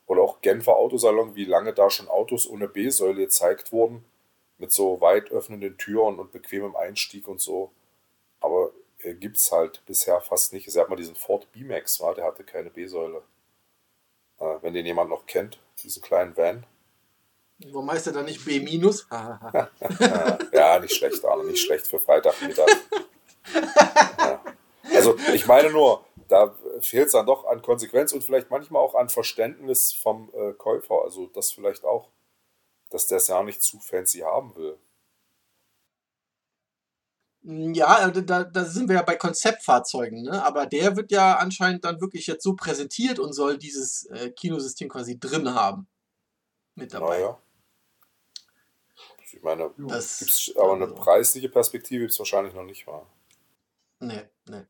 oder 0.07 0.23
auch 0.23 0.41
Genfer 0.41 0.77
Autosalon, 0.77 1.35
wie 1.35 1.45
lange 1.45 1.75
da 1.75 1.91
schon 1.91 2.09
Autos 2.09 2.49
ohne 2.49 2.67
B-Säule 2.69 3.15
gezeigt 3.17 3.73
wurden, 3.73 4.05
mit 4.57 4.73
so 4.73 5.01
weit 5.01 5.31
öffnenden 5.31 5.77
Türen 5.77 6.19
und 6.19 6.33
bequemem 6.33 6.75
Einstieg 6.77 7.29
und 7.29 7.41
so. 7.41 7.71
Äh, 9.09 9.15
gibt 9.15 9.37
es 9.37 9.51
halt 9.53 9.85
bisher 9.87 10.21
fast 10.21 10.53
nicht. 10.53 10.69
Es 10.69 10.77
hat 10.77 10.89
mal 10.89 10.97
diesen 10.97 11.15
Ford 11.15 11.51
B-Max, 11.53 12.01
war, 12.01 12.15
der 12.15 12.25
hatte 12.25 12.45
keine 12.45 12.71
B-Säule. 12.71 13.23
Äh, 14.39 14.57
wenn 14.63 14.75
den 14.75 14.87
jemand 14.87 15.11
noch 15.11 15.27
kennt, 15.27 15.59
diesen 15.83 16.03
kleinen 16.03 16.37
Van. 16.37 16.65
Warum 17.73 17.91
heißt 17.91 18.07
er 18.07 18.13
dann 18.13 18.27
nicht 18.27 18.45
B 18.45 18.61
ja, 20.53 20.79
nicht 20.79 20.95
schlecht, 20.95 21.25
Arne, 21.25 21.45
nicht 21.45 21.65
schlecht 21.65 21.87
für 21.87 21.99
Freitagmittag. 21.99 22.69
Ja. 24.91 24.97
Also 24.97 25.17
ich 25.33 25.47
meine 25.47 25.71
nur, 25.71 26.05
da 26.29 26.55
fehlt 26.81 27.07
es 27.07 27.13
dann 27.13 27.25
doch 27.25 27.47
an 27.47 27.63
Konsequenz 27.63 28.13
und 28.13 28.23
vielleicht 28.23 28.51
manchmal 28.51 28.83
auch 28.83 28.95
an 28.95 29.09
Verständnis 29.09 29.93
vom 29.93 30.31
äh, 30.35 30.53
Käufer. 30.53 31.03
Also 31.03 31.29
das 31.29 31.53
vielleicht 31.53 31.85
auch, 31.85 32.11
dass 32.91 33.07
der 33.07 33.19
es 33.19 33.29
ja 33.29 33.43
nicht 33.43 33.63
zu 33.63 33.79
fancy 33.79 34.19
haben 34.19 34.55
will. 34.57 34.77
Ja, 37.51 37.87
also 37.87 38.21
da, 38.21 38.45
da 38.45 38.65
sind 38.67 38.89
wir 38.89 38.97
ja 38.97 39.03
bei 39.03 39.17
Konzeptfahrzeugen, 39.17 40.23
ne? 40.23 40.45
Aber 40.45 40.67
der 40.67 40.97
wird 40.97 41.11
ja 41.11 41.37
anscheinend 41.39 41.85
dann 41.85 42.01
wirklich 42.01 42.27
jetzt 42.27 42.43
so 42.45 42.55
präsentiert 42.55 43.19
und 43.19 43.33
soll 43.33 43.57
dieses 43.57 44.05
äh, 44.07 44.31
Kinosystem 44.31 44.89
quasi 44.91 45.19
drin 45.19 45.55
haben. 45.55 45.87
Mit 46.75 46.93
dabei. 46.93 47.19
Naja. 47.21 47.39
Ich 49.33 49.43
meine, 49.43 49.71
Das- 49.79 50.19
gibt 50.19 50.31
es 50.31 50.53
aber 50.57 50.75
eine 50.75 50.85
also- 50.85 50.95
preisliche 50.97 51.49
Perspektive, 51.49 52.01
gibt 52.01 52.13
es 52.13 52.19
wahrscheinlich 52.19 52.55
noch 52.55 52.65
nicht 52.65 52.87
wahr. 52.87 53.07
Nee, 54.01 54.23
nee. 54.49 54.63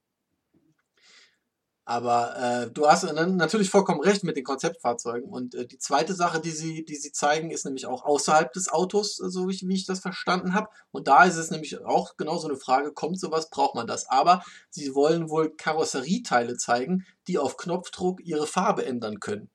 Aber 1.88 2.36
äh, 2.36 2.70
du 2.70 2.86
hast 2.86 3.04
dann 3.04 3.36
natürlich 3.36 3.70
vollkommen 3.70 4.02
recht 4.02 4.22
mit 4.22 4.36
den 4.36 4.44
Konzeptfahrzeugen. 4.44 5.30
Und 5.30 5.54
äh, 5.54 5.66
die 5.66 5.78
zweite 5.78 6.12
Sache, 6.12 6.38
die 6.38 6.50
sie, 6.50 6.84
die 6.84 6.96
sie 6.96 7.12
zeigen, 7.12 7.50
ist 7.50 7.64
nämlich 7.64 7.86
auch 7.86 8.04
außerhalb 8.04 8.52
des 8.52 8.68
Autos, 8.70 9.18
äh, 9.20 9.30
so 9.30 9.48
wie 9.48 9.54
ich, 9.54 9.66
wie 9.66 9.74
ich 9.74 9.86
das 9.86 10.00
verstanden 10.00 10.52
habe. 10.52 10.68
Und 10.90 11.08
da 11.08 11.24
ist 11.24 11.36
es 11.36 11.50
nämlich 11.50 11.82
auch 11.82 12.18
genau 12.18 12.36
so 12.36 12.46
eine 12.46 12.58
Frage, 12.58 12.92
kommt 12.92 13.18
sowas, 13.18 13.48
braucht 13.48 13.74
man 13.74 13.86
das? 13.86 14.06
Aber 14.10 14.42
sie 14.68 14.94
wollen 14.94 15.30
wohl 15.30 15.48
Karosserieteile 15.48 16.58
zeigen, 16.58 17.06
die 17.26 17.38
auf 17.38 17.56
Knopfdruck 17.56 18.20
ihre 18.22 18.46
Farbe 18.46 18.84
ändern 18.84 19.18
können. 19.18 19.48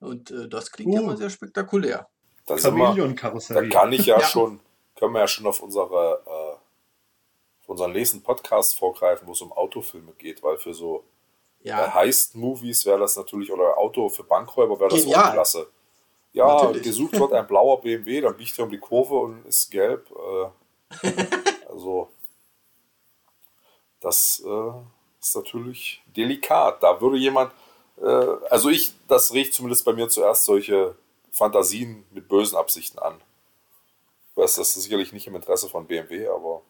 Und 0.00 0.32
äh, 0.32 0.48
das 0.48 0.72
klingt 0.72 0.92
ja 0.92 1.02
Uh. 1.02 1.06
mal 1.06 1.16
sehr 1.16 1.30
spektakulär. 1.30 2.08
Sind 2.48 2.74
wir, 2.78 3.14
da 3.48 3.68
kann 3.68 3.92
ich 3.92 4.06
ja, 4.06 4.18
Ja. 4.18 4.26
schon, 4.26 4.58
können 4.96 5.12
wir 5.12 5.20
ja 5.20 5.28
schon 5.28 5.46
auf 5.46 5.62
unsere, 5.62 6.20
äh, 6.26 6.56
auf 7.62 7.68
unseren 7.68 7.92
nächsten 7.92 8.24
Podcast 8.24 8.76
vorgreifen, 8.76 9.28
wo 9.28 9.32
es 9.32 9.40
um 9.40 9.52
Autofilme 9.52 10.14
geht, 10.18 10.42
weil 10.42 10.58
für 10.58 10.74
so 10.74 10.98
äh, 10.98 11.02
Ja, 11.62 11.92
Heist-Movies 11.94 12.86
wäre 12.86 13.00
das 13.00 13.16
natürlich, 13.16 13.50
oder 13.52 13.76
Auto 13.76 14.08
für 14.08 14.22
Bankräuber 14.22 14.78
wäre 14.78 14.90
das 14.90 15.02
Genial. 15.02 15.28
auch 15.28 15.32
klasse. 15.32 15.66
Ja, 16.32 16.46
Natürlich. 16.46 16.82
gesucht 16.82 17.18
wird 17.18 17.32
ein 17.32 17.46
blauer 17.46 17.80
BMW, 17.80 18.20
dann 18.20 18.36
biegt 18.36 18.58
er 18.58 18.64
um 18.66 18.70
die 18.70 18.78
Kurve 18.78 19.14
und 19.14 19.46
ist 19.46 19.70
gelb. 19.70 20.06
Äh, 21.02 21.08
also, 21.68 22.10
das 24.00 24.42
äh, 24.46 24.72
ist 25.20 25.34
natürlich 25.34 26.02
delikat. 26.14 26.82
Da 26.82 27.00
würde 27.00 27.16
jemand, 27.16 27.52
äh, 28.00 28.04
also 28.50 28.68
ich, 28.68 28.92
das 29.08 29.32
riecht 29.32 29.54
zumindest 29.54 29.84
bei 29.84 29.94
mir 29.94 30.08
zuerst 30.08 30.44
solche 30.44 30.94
Fantasien 31.30 32.04
mit 32.10 32.28
bösen 32.28 32.56
Absichten 32.56 32.98
an. 32.98 33.20
Das 34.36 34.58
ist 34.58 34.74
sicherlich 34.74 35.14
nicht 35.14 35.26
im 35.26 35.36
Interesse 35.36 35.68
von 35.68 35.86
BMW, 35.86 36.28
aber 36.28 36.60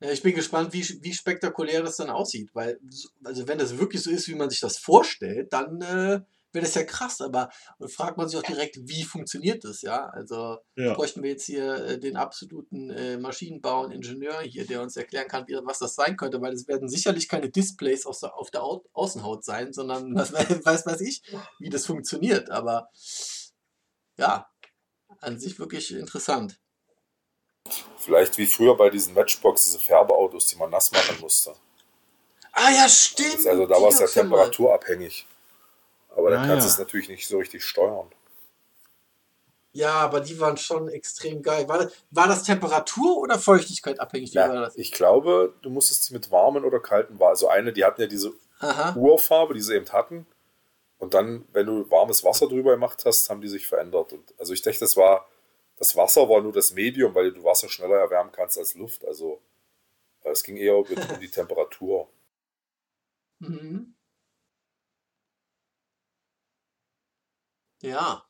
Ja, 0.00 0.10
ich 0.12 0.22
bin 0.22 0.34
gespannt, 0.34 0.72
wie, 0.72 0.84
wie 1.02 1.12
spektakulär 1.12 1.82
das 1.82 1.96
dann 1.96 2.10
aussieht, 2.10 2.50
weil, 2.54 2.78
so- 2.88 3.08
also 3.24 3.48
wenn 3.48 3.58
das 3.58 3.78
wirklich 3.78 4.02
so 4.02 4.10
ist, 4.10 4.28
wie 4.28 4.34
man 4.36 4.48
sich 4.50 4.60
das 4.60 4.78
vorstellt, 4.78 5.52
dann 5.52 5.82
äh, 5.82 6.20
wäre 6.52 6.64
das 6.64 6.74
ja 6.76 6.84
krass, 6.84 7.20
aber 7.20 7.50
und 7.78 7.90
fragt 7.92 8.16
man 8.16 8.28
sich 8.28 8.38
auch 8.38 8.42
direkt, 8.44 8.78
wie 8.80 9.02
funktioniert 9.02 9.64
das, 9.64 9.82
ja? 9.82 10.06
Also 10.10 10.58
Ja. 10.76 10.94
bräuchten 10.94 11.22
wir 11.22 11.30
jetzt 11.30 11.44
hier 11.46 11.74
äh, 11.84 11.98
den 11.98 12.16
absoluten 12.16 12.90
äh, 12.90 13.18
Maschinenbau 13.18 13.84
und 13.84 13.90
Ingenieur 13.92 14.40
hier, 14.42 14.66
der 14.66 14.82
uns 14.82 14.96
erklären 14.96 15.26
kann, 15.28 15.46
wie, 15.48 15.58
was 15.64 15.80
das 15.80 15.94
sein 15.96 16.16
könnte, 16.16 16.40
weil 16.40 16.52
es 16.54 16.68
werden 16.68 16.88
sicherlich 16.88 17.28
keine 17.28 17.50
Displays 17.50 18.06
auf 18.06 18.18
der, 18.20 18.34
auf 18.36 18.50
der 18.52 18.62
Au 18.62 18.84
Außenhaut 18.92 19.44
sein, 19.44 19.72
sondern 19.72 20.14
was 20.14 20.32
wei- 20.32 20.64
weiß 20.64 20.86
weiß 20.86 21.00
ich, 21.02 21.22
wie 21.58 21.70
das 21.70 21.86
funktioniert. 21.86 22.50
Aber 22.50 22.88
ja, 24.16 24.46
an 25.20 25.38
sich 25.38 25.58
wirklich 25.58 25.92
interessant. 25.94 26.60
Vielleicht 28.08 28.38
wie 28.38 28.46
früher 28.46 28.74
bei 28.74 28.88
diesen 28.88 29.12
Matchbox, 29.12 29.64
diese 29.64 29.78
Färbeautos, 29.78 30.46
die 30.46 30.56
man 30.56 30.70
nass 30.70 30.90
machen 30.92 31.18
musste. 31.20 31.54
Ah 32.52 32.70
ja, 32.70 32.88
stimmt. 32.88 33.46
Also 33.46 33.66
da 33.66 33.74
war 33.74 33.88
es 33.88 33.98
ja 33.98 34.06
temperaturabhängig. 34.06 35.26
Aber 36.16 36.30
da 36.30 36.40
Ah, 36.40 36.46
kannst 36.46 36.64
du 36.64 36.68
ja. 36.68 36.72
es 36.72 36.78
natürlich 36.78 37.10
nicht 37.10 37.28
so 37.28 37.36
richtig 37.36 37.62
steuern. 37.62 38.10
Ja, 39.72 39.92
aber 39.96 40.20
die 40.20 40.40
waren 40.40 40.56
schon 40.56 40.88
extrem 40.88 41.42
geil. 41.42 41.68
War 41.68 41.80
das, 41.84 41.92
war 42.10 42.26
das 42.28 42.44
Temperatur 42.44 43.18
oder 43.18 43.38
Feuchtigkeit 43.38 44.00
abhängig? 44.00 44.34
War 44.34 44.46
Ja, 44.54 44.60
das? 44.62 44.76
ich 44.76 44.90
glaube, 44.90 45.52
du 45.60 45.68
musstest 45.68 46.04
sie 46.04 46.14
mit 46.14 46.30
warmen 46.30 46.64
oder 46.64 46.80
kalten 46.80 47.20
Wasser. 47.20 47.28
Also 47.28 47.48
eine, 47.48 47.74
die 47.74 47.84
hatten 47.84 48.00
ja 48.00 48.06
diese 48.06 48.32
Aha. 48.60 48.94
Urfarbe, 48.96 49.52
die 49.52 49.60
sie 49.60 49.74
eben 49.74 49.92
hatten. 49.92 50.26
Und 50.96 51.12
dann, 51.12 51.46
wenn 51.52 51.66
du 51.66 51.90
warmes 51.90 52.24
Wasser 52.24 52.48
drüber 52.48 52.70
gemacht 52.70 53.02
hast, 53.04 53.28
haben 53.28 53.42
die 53.42 53.48
sich 53.48 53.66
verändert. 53.66 54.14
Und 54.14 54.32
also 54.38 54.54
ich 54.54 54.62
dachte, 54.62 54.80
das 54.80 54.96
war, 54.96 55.28
das 55.78 55.94
Wasser 55.96 56.28
war 56.28 56.40
nur 56.40 56.52
das 56.52 56.72
Medium, 56.72 57.14
weil 57.14 57.32
du 57.32 57.44
Wasser 57.44 57.68
schneller 57.68 57.96
erwärmen 57.96 58.32
kannst 58.32 58.58
als 58.58 58.74
Luft. 58.74 59.04
Also 59.04 59.40
äh, 60.24 60.30
es 60.30 60.42
ging 60.42 60.56
eher 60.56 60.76
um 60.76 60.86
die 61.20 61.30
Temperatur. 61.30 62.08
Mhm. 63.40 63.94
Ja. 67.82 68.26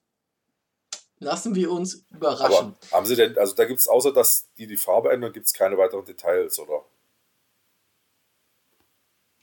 Lassen 1.18 1.54
wir 1.54 1.72
uns 1.72 2.04
überraschen. 2.10 2.76
Aber 2.90 2.96
haben 2.96 3.06
sie 3.06 3.16
denn, 3.16 3.38
also 3.38 3.54
da 3.54 3.64
gibt 3.64 3.80
es 3.80 3.88
außer, 3.88 4.12
dass 4.12 4.48
die 4.58 4.66
die 4.66 4.76
Farbe 4.76 5.10
ändern, 5.10 5.32
gibt 5.32 5.46
es 5.46 5.54
keine 5.54 5.78
weiteren 5.78 6.04
Details, 6.04 6.58
oder? 6.58 6.84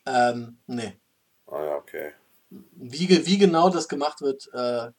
Ähm, 0.05 0.59
nee. 0.67 0.93
Ah 1.47 1.63
ja, 1.63 1.75
okay. 1.77 2.13
Wie, 2.49 3.25
wie 3.25 3.37
genau 3.39 3.69
das 3.69 3.89
gemacht 3.89 4.21
wird, 4.21 4.47
äh, 4.53 4.91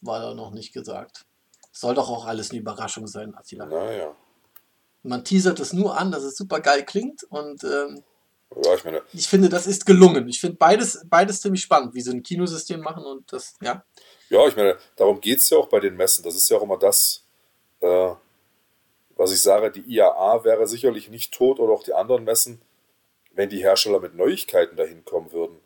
war 0.00 0.20
da 0.20 0.32
noch 0.32 0.52
nicht 0.52 0.72
gesagt. 0.72 1.26
Soll 1.72 1.94
doch 1.94 2.10
auch 2.10 2.26
alles 2.26 2.50
eine 2.50 2.60
Überraschung 2.60 3.06
sein, 3.06 3.34
Attila. 3.34 3.64
Naja. 3.66 4.14
Man 5.02 5.24
teasert 5.24 5.58
es 5.58 5.72
nur 5.72 5.98
an, 5.98 6.12
dass 6.12 6.22
es 6.22 6.36
super 6.36 6.60
geil 6.60 6.84
klingt 6.84 7.24
und 7.24 7.64
ähm, 7.64 8.04
Ja, 8.62 8.74
ich 8.74 8.84
meine, 8.84 9.02
ich 9.12 9.26
finde, 9.26 9.48
das 9.48 9.66
ist 9.66 9.86
gelungen. 9.86 10.28
Ich 10.28 10.38
finde 10.40 10.56
beides, 10.58 11.04
beides 11.06 11.40
ziemlich 11.40 11.62
spannend, 11.62 11.94
wie 11.94 12.02
sie 12.02 12.12
ein 12.12 12.22
Kinosystem 12.22 12.80
machen 12.80 13.04
und 13.04 13.32
das, 13.32 13.54
ja. 13.62 13.84
Ja, 14.28 14.46
ich 14.46 14.54
meine, 14.54 14.76
darum 14.96 15.20
geht 15.20 15.38
es 15.38 15.50
ja 15.50 15.58
auch 15.58 15.68
bei 15.68 15.80
den 15.80 15.96
Messen. 15.96 16.22
Das 16.22 16.36
ist 16.36 16.48
ja 16.50 16.58
auch 16.58 16.62
immer 16.62 16.78
das, 16.78 17.24
äh, 17.80 18.14
was 19.16 19.32
ich 19.32 19.42
sage, 19.42 19.70
die 19.70 19.80
IAA 19.80 20.44
wäre 20.44 20.66
sicherlich 20.66 21.08
nicht 21.08 21.32
tot 21.32 21.58
oder 21.58 21.72
auch 21.72 21.82
die 21.82 21.94
anderen 21.94 22.24
Messen, 22.24 22.62
wenn 23.32 23.48
die 23.48 23.62
Hersteller 23.62 23.98
mit 23.98 24.14
Neuigkeiten 24.14 24.76
dahin 24.76 25.04
kommen 25.04 25.32
würden. 25.32 25.58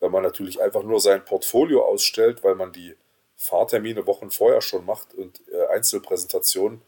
Wenn 0.00 0.12
man 0.12 0.22
natürlich 0.22 0.60
einfach 0.60 0.82
nur 0.82 1.00
sein 1.00 1.24
Portfolio 1.24 1.84
ausstellt, 1.84 2.44
weil 2.44 2.54
man 2.54 2.72
die 2.72 2.94
Fahrtermine 3.36 4.06
Wochen 4.06 4.30
vorher 4.30 4.62
schon 4.62 4.84
macht 4.84 5.14
und 5.14 5.42
äh, 5.48 5.66
Einzelpräsentationen. 5.68 6.80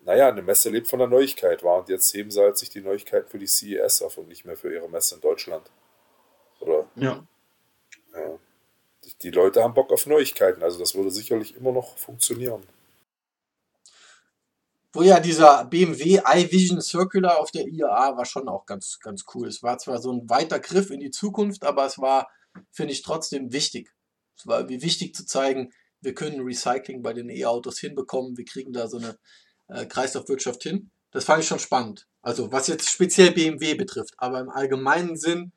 Naja, 0.00 0.28
eine 0.28 0.42
Messe 0.42 0.70
lebt 0.70 0.88
von 0.88 1.00
der 1.00 1.08
Neuigkeit, 1.08 1.64
war 1.64 1.78
und 1.78 1.88
jetzt 1.88 2.12
heben 2.14 2.30
sie 2.30 2.40
halt 2.40 2.56
sich 2.58 2.70
die 2.70 2.80
Neuigkeiten 2.80 3.28
für 3.28 3.38
die 3.38 3.48
CES 3.48 4.02
auf 4.02 4.18
und 4.18 4.28
nicht 4.28 4.44
mehr 4.44 4.56
für 4.56 4.72
ihre 4.72 4.88
Messe 4.88 5.16
in 5.16 5.20
Deutschland. 5.20 5.68
Oder 6.60 6.86
Ja. 6.94 7.26
ja. 8.14 8.38
Die, 9.04 9.14
die 9.22 9.30
Leute 9.30 9.62
haben 9.62 9.74
Bock 9.74 9.92
auf 9.92 10.06
Neuigkeiten, 10.06 10.62
also 10.62 10.78
das 10.78 10.94
würde 10.94 11.10
sicherlich 11.10 11.56
immer 11.56 11.72
noch 11.72 11.96
funktionieren. 11.98 12.62
Wo 14.92 15.02
ja 15.02 15.20
dieser 15.20 15.64
BMW 15.64 16.22
iVision 16.24 16.80
Circular 16.80 17.38
auf 17.38 17.50
der 17.50 17.66
IAA 17.66 18.16
war 18.16 18.24
schon 18.24 18.48
auch 18.48 18.64
ganz, 18.64 18.98
ganz 19.00 19.24
cool. 19.34 19.48
Es 19.48 19.62
war 19.62 19.76
zwar 19.78 20.00
so 20.00 20.12
ein 20.12 20.30
weiter 20.30 20.58
Griff 20.58 20.90
in 20.90 21.00
die 21.00 21.10
Zukunft, 21.10 21.64
aber 21.64 21.84
es 21.84 21.98
war, 21.98 22.30
finde 22.70 22.92
ich, 22.92 23.02
trotzdem 23.02 23.52
wichtig. 23.52 23.92
Es 24.38 24.46
war 24.46 24.60
irgendwie 24.60 24.82
wichtig 24.82 25.14
zu 25.14 25.26
zeigen, 25.26 25.72
wir 26.06 26.14
können 26.14 26.40
Recycling 26.40 27.02
bei 27.02 27.12
den 27.12 27.28
E-Autos 27.28 27.80
hinbekommen, 27.80 28.36
wir 28.38 28.44
kriegen 28.44 28.72
da 28.72 28.86
so 28.86 28.98
eine 28.98 29.18
äh, 29.68 29.86
Kreislaufwirtschaft 29.86 30.62
hin. 30.62 30.90
Das 31.10 31.24
fand 31.24 31.42
ich 31.42 31.48
schon 31.48 31.58
spannend. 31.58 32.06
Also 32.22 32.52
was 32.52 32.68
jetzt 32.68 32.88
speziell 32.88 33.32
BMW 33.32 33.74
betrifft, 33.74 34.14
aber 34.16 34.38
im 34.38 34.48
allgemeinen 34.48 35.16
Sinn 35.16 35.50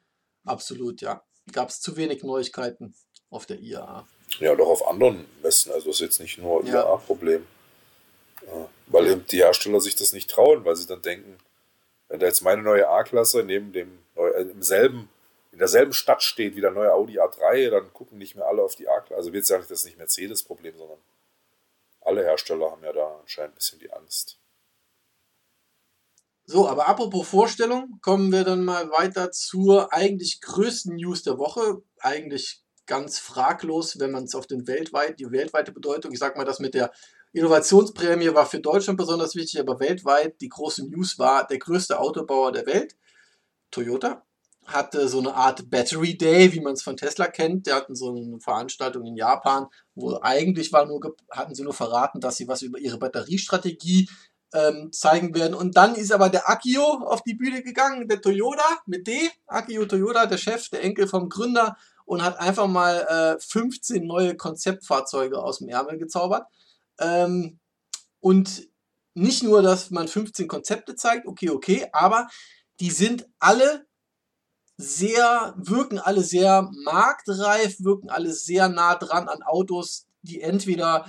absolut, 0.46 1.02
ja. 1.02 1.22
Gab 1.52 1.70
es 1.70 1.82
zu 1.82 1.96
wenig 1.98 2.24
Neuigkeiten 2.24 2.96
auf 3.30 3.46
der 3.46 3.60
IAA. 3.60 4.08
Ja, 4.40 4.56
doch 4.56 4.68
auf 4.68 4.88
anderen 4.88 5.26
Messen, 5.44 5.72
also 5.72 5.88
das 5.88 5.98
ist 5.98 6.02
jetzt 6.02 6.20
nicht 6.20 6.40
nur 6.40 6.66
Ja. 6.66 6.94
ein 6.96 7.02
Problem. 7.02 7.46
Ja, 8.48 8.68
weil 8.88 9.08
eben 9.08 9.26
die 9.28 9.38
Hersteller 9.38 9.80
sich 9.82 9.96
das 9.96 10.14
nicht 10.14 10.32
trauen, 10.32 10.66
weil 10.66 10.76
sie 10.76 10.88
dann 10.88 11.04
denken, 11.04 11.38
wenn 12.08 12.20
da 12.20 12.26
jetzt 12.26 12.42
meine 12.42 12.64
neue 12.64 12.88
A-Klasse 12.90 13.44
neben 13.44 13.72
dem 13.72 14.00
äh, 14.16 14.42
im 14.42 14.64
selben, 14.64 15.10
in 15.52 15.60
derselben 15.60 15.94
Stadt 15.94 16.22
steht 16.22 16.56
wie 16.56 16.62
der 16.62 16.72
neue 16.72 16.94
Audi 16.94 17.20
A3, 17.20 17.70
dann 17.70 17.92
gucken 17.94 18.18
nicht 18.18 18.36
mehr 18.36 18.46
alle 18.46 18.62
auf 18.62 18.76
die 18.76 18.88
A-Klasse. 18.88 19.16
Also 19.16 19.34
wird 19.34 19.48
ja 19.50 19.58
nicht 19.58 19.72
das 19.72 19.86
nicht 19.86 19.98
Mercedes-Problem, 19.98 20.78
sondern 20.78 21.00
alle 22.02 22.24
Hersteller 22.24 22.72
haben 22.72 22.84
ja 22.84 22.94
da 22.94 23.20
anscheinend 23.20 23.54
ein 23.54 23.56
bisschen 23.56 23.80
die 23.80 23.92
Angst. 23.92 24.40
So, 26.46 26.68
aber 26.68 26.88
apropos 26.88 27.28
Vorstellung, 27.28 28.00
kommen 28.02 28.32
wir 28.32 28.44
dann 28.44 28.64
mal 28.64 28.90
weiter 28.90 29.32
zur 29.32 29.94
eigentlich 29.94 30.42
größten 30.42 30.96
News 30.96 31.22
der 31.24 31.38
Woche. 31.38 31.84
Eigentlich 32.00 32.64
ganz 32.88 33.20
fraglos, 33.20 34.00
wenn 34.00 34.12
man 34.12 34.24
es 34.24 34.34
auf 34.34 34.48
den 34.48 34.66
weltweit, 34.66 35.20
die 35.20 35.32
weltweite 35.32 35.72
Bedeutung, 35.72 36.12
ich 36.12 36.18
sag 36.18 36.38
mal, 36.38 36.46
das 36.46 36.60
mit 36.60 36.74
der 36.74 36.92
Innovationsprämie 37.34 38.34
war 38.34 38.48
für 38.48 38.60
Deutschland 38.60 38.98
besonders 38.98 39.36
wichtig, 39.36 39.60
aber 39.60 39.80
weltweit 39.80 40.42
die 40.42 40.50
große 40.50 40.88
News 40.90 41.20
war, 41.20 41.46
der 41.46 41.60
größte 41.60 42.00
Autobauer 42.00 42.52
der 42.52 42.66
Welt, 42.66 42.96
Toyota, 43.70 44.26
hatte 44.72 45.08
so 45.08 45.20
eine 45.20 45.34
Art 45.34 45.70
Battery 45.70 46.18
Day, 46.18 46.54
wie 46.54 46.60
man 46.60 46.74
es 46.74 46.82
von 46.82 46.98
Tesla 46.98 47.28
kennt. 47.28 47.68
Die 47.68 47.74
hatten 47.74 47.96
so 47.96 48.10
eine 48.10 48.40
Veranstaltung 48.40 49.06
in 49.06 49.16
Japan, 49.16 49.68
wo 49.96 50.20
eigentlich 50.22 50.72
war 50.72 50.86
nur, 50.86 51.16
hatten 51.32 51.56
sie 51.56 51.64
nur 51.64 51.74
verraten, 51.74 52.20
dass 52.20 52.38
sie 52.38 52.48
was 52.48 52.62
über 52.62 52.80
ihre 52.80 52.98
Batteriestrategie 52.98 54.10
ähm, 54.54 54.92
zeigen 54.92 55.36
werden. 55.36 55.54
Und 55.54 55.78
dann 55.78 55.96
ist 55.96 56.12
aber 56.12 56.30
der 56.30 56.50
Akio 56.50 56.84
auf 56.84 57.22
die 57.24 57.36
Bühne 57.36 57.62
gegangen, 57.62 58.08
der 58.08 58.22
Toyota 58.22 58.80
mit 58.86 59.08
D, 59.08 59.30
Akio 59.48 59.86
Toyota, 59.86 60.26
der 60.26 60.38
Chef, 60.38 60.70
der 60.70 60.84
Enkel 60.84 61.08
vom 61.08 61.30
Gründer, 61.30 61.78
und 62.06 62.24
hat 62.24 62.40
einfach 62.40 62.68
mal 62.68 63.38
äh, 63.38 63.40
15 63.40 64.06
neue 64.06 64.36
Konzeptfahrzeuge 64.36 65.38
aus 65.38 65.60
dem 65.60 65.70
Ärmel 65.70 66.00
gezaubert. 66.00 66.48
Ähm, 67.00 67.60
und 68.20 68.68
nicht 69.14 69.44
nur, 69.44 69.62
dass 69.62 69.92
man 69.92 70.08
15 70.08 70.48
Konzepte 70.48 70.96
zeigt, 70.96 71.28
okay, 71.28 71.50
okay, 71.50 71.88
aber 71.92 72.28
die 72.80 72.90
sind 72.90 73.28
alle 73.40 73.86
sehr, 74.82 75.54
wirken 75.58 76.00
alle 76.00 76.24
sehr 76.24 76.70
marktreif, 76.86 77.84
wirken 77.84 78.10
alle 78.10 78.32
sehr 78.32 78.70
nah 78.70 78.96
dran 78.96 79.28
an 79.28 79.44
Autos, 79.44 80.08
die 80.22 80.40
entweder 80.40 81.06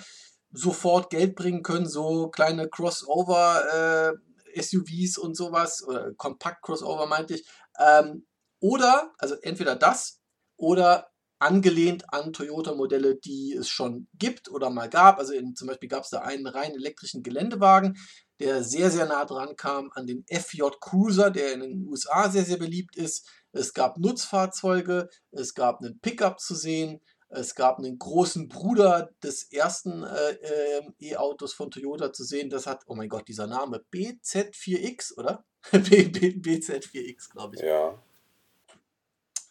sofort 0.53 1.09
Geld 1.09 1.37
bringen 1.37 1.63
können, 1.63 1.87
so 1.87 2.31
kleine 2.31 2.69
Crossover 2.69 4.17
äh, 4.57 4.61
SUVs 4.61 5.19
und 5.19 5.37
sowas, 5.37 5.87
oder 5.87 6.13
Kompakt 6.15 6.63
Crossover 6.63 7.07
meinte 7.07 7.35
ich, 7.35 7.47
ähm, 7.79 8.27
oder, 8.59 9.13
also 9.19 9.37
entweder 9.37 9.77
das 9.77 10.21
oder 10.57 11.13
angelehnt 11.39 12.13
an 12.13 12.33
Toyota-Modelle, 12.33 13.21
die 13.21 13.55
es 13.55 13.69
schon 13.69 14.09
gibt 14.19 14.51
oder 14.51 14.69
mal 14.69 14.91
gab. 14.91 15.19
Also 15.19 15.33
in, 15.33 15.55
zum 15.55 15.69
Beispiel 15.69 15.89
gab 15.89 16.03
es 16.03 16.11
da 16.11 16.23
einen 16.23 16.49
rein 16.49 16.75
elektrischen 16.75 17.23
Geländewagen, 17.23 17.97
der 18.41 18.65
sehr, 18.65 18.91
sehr 18.91 19.07
nah 19.07 19.25
dran 19.25 19.55
kam 19.55 19.91
an 19.95 20.07
den 20.07 20.25
FJ 20.29 20.63
Cruiser, 20.81 21.31
der 21.31 21.53
in 21.53 21.61
den 21.61 21.89
USA 21.89 22.29
sehr, 22.31 22.45
sehr 22.45 22.57
beliebt 22.57 22.97
ist. 22.97 23.29
Es 23.53 23.75
gab 23.75 23.99
Nutzfahrzeuge, 23.99 25.09
es 25.31 25.55
gab 25.55 25.81
einen 25.81 26.01
Pickup 26.01 26.41
zu 26.41 26.55
sehen, 26.55 27.01
es 27.29 27.55
gab 27.55 27.79
einen 27.79 27.99
großen 27.99 28.49
Bruder 28.49 29.11
des 29.23 29.45
ersten 29.53 30.03
äh, 30.03 30.33
ähm, 30.33 30.95
E-Autos 30.99 31.53
von 31.53 31.71
Toyota 31.71 32.13
zu 32.13 32.25
sehen. 32.25 32.51
Das 32.51 32.67
hat, 32.67 32.83
oh 32.87 32.97
mein 32.97 33.09
Gott, 33.09 33.29
dieser 33.29 33.47
Name, 33.47 33.85
BZ4X, 33.93 35.17
oder? 35.17 35.45
B, 35.71 36.09
B, 36.09 36.31
BZ4X, 36.31 37.31
glaube 37.31 37.57
ich. 37.57 37.63
Ja. 37.63 38.03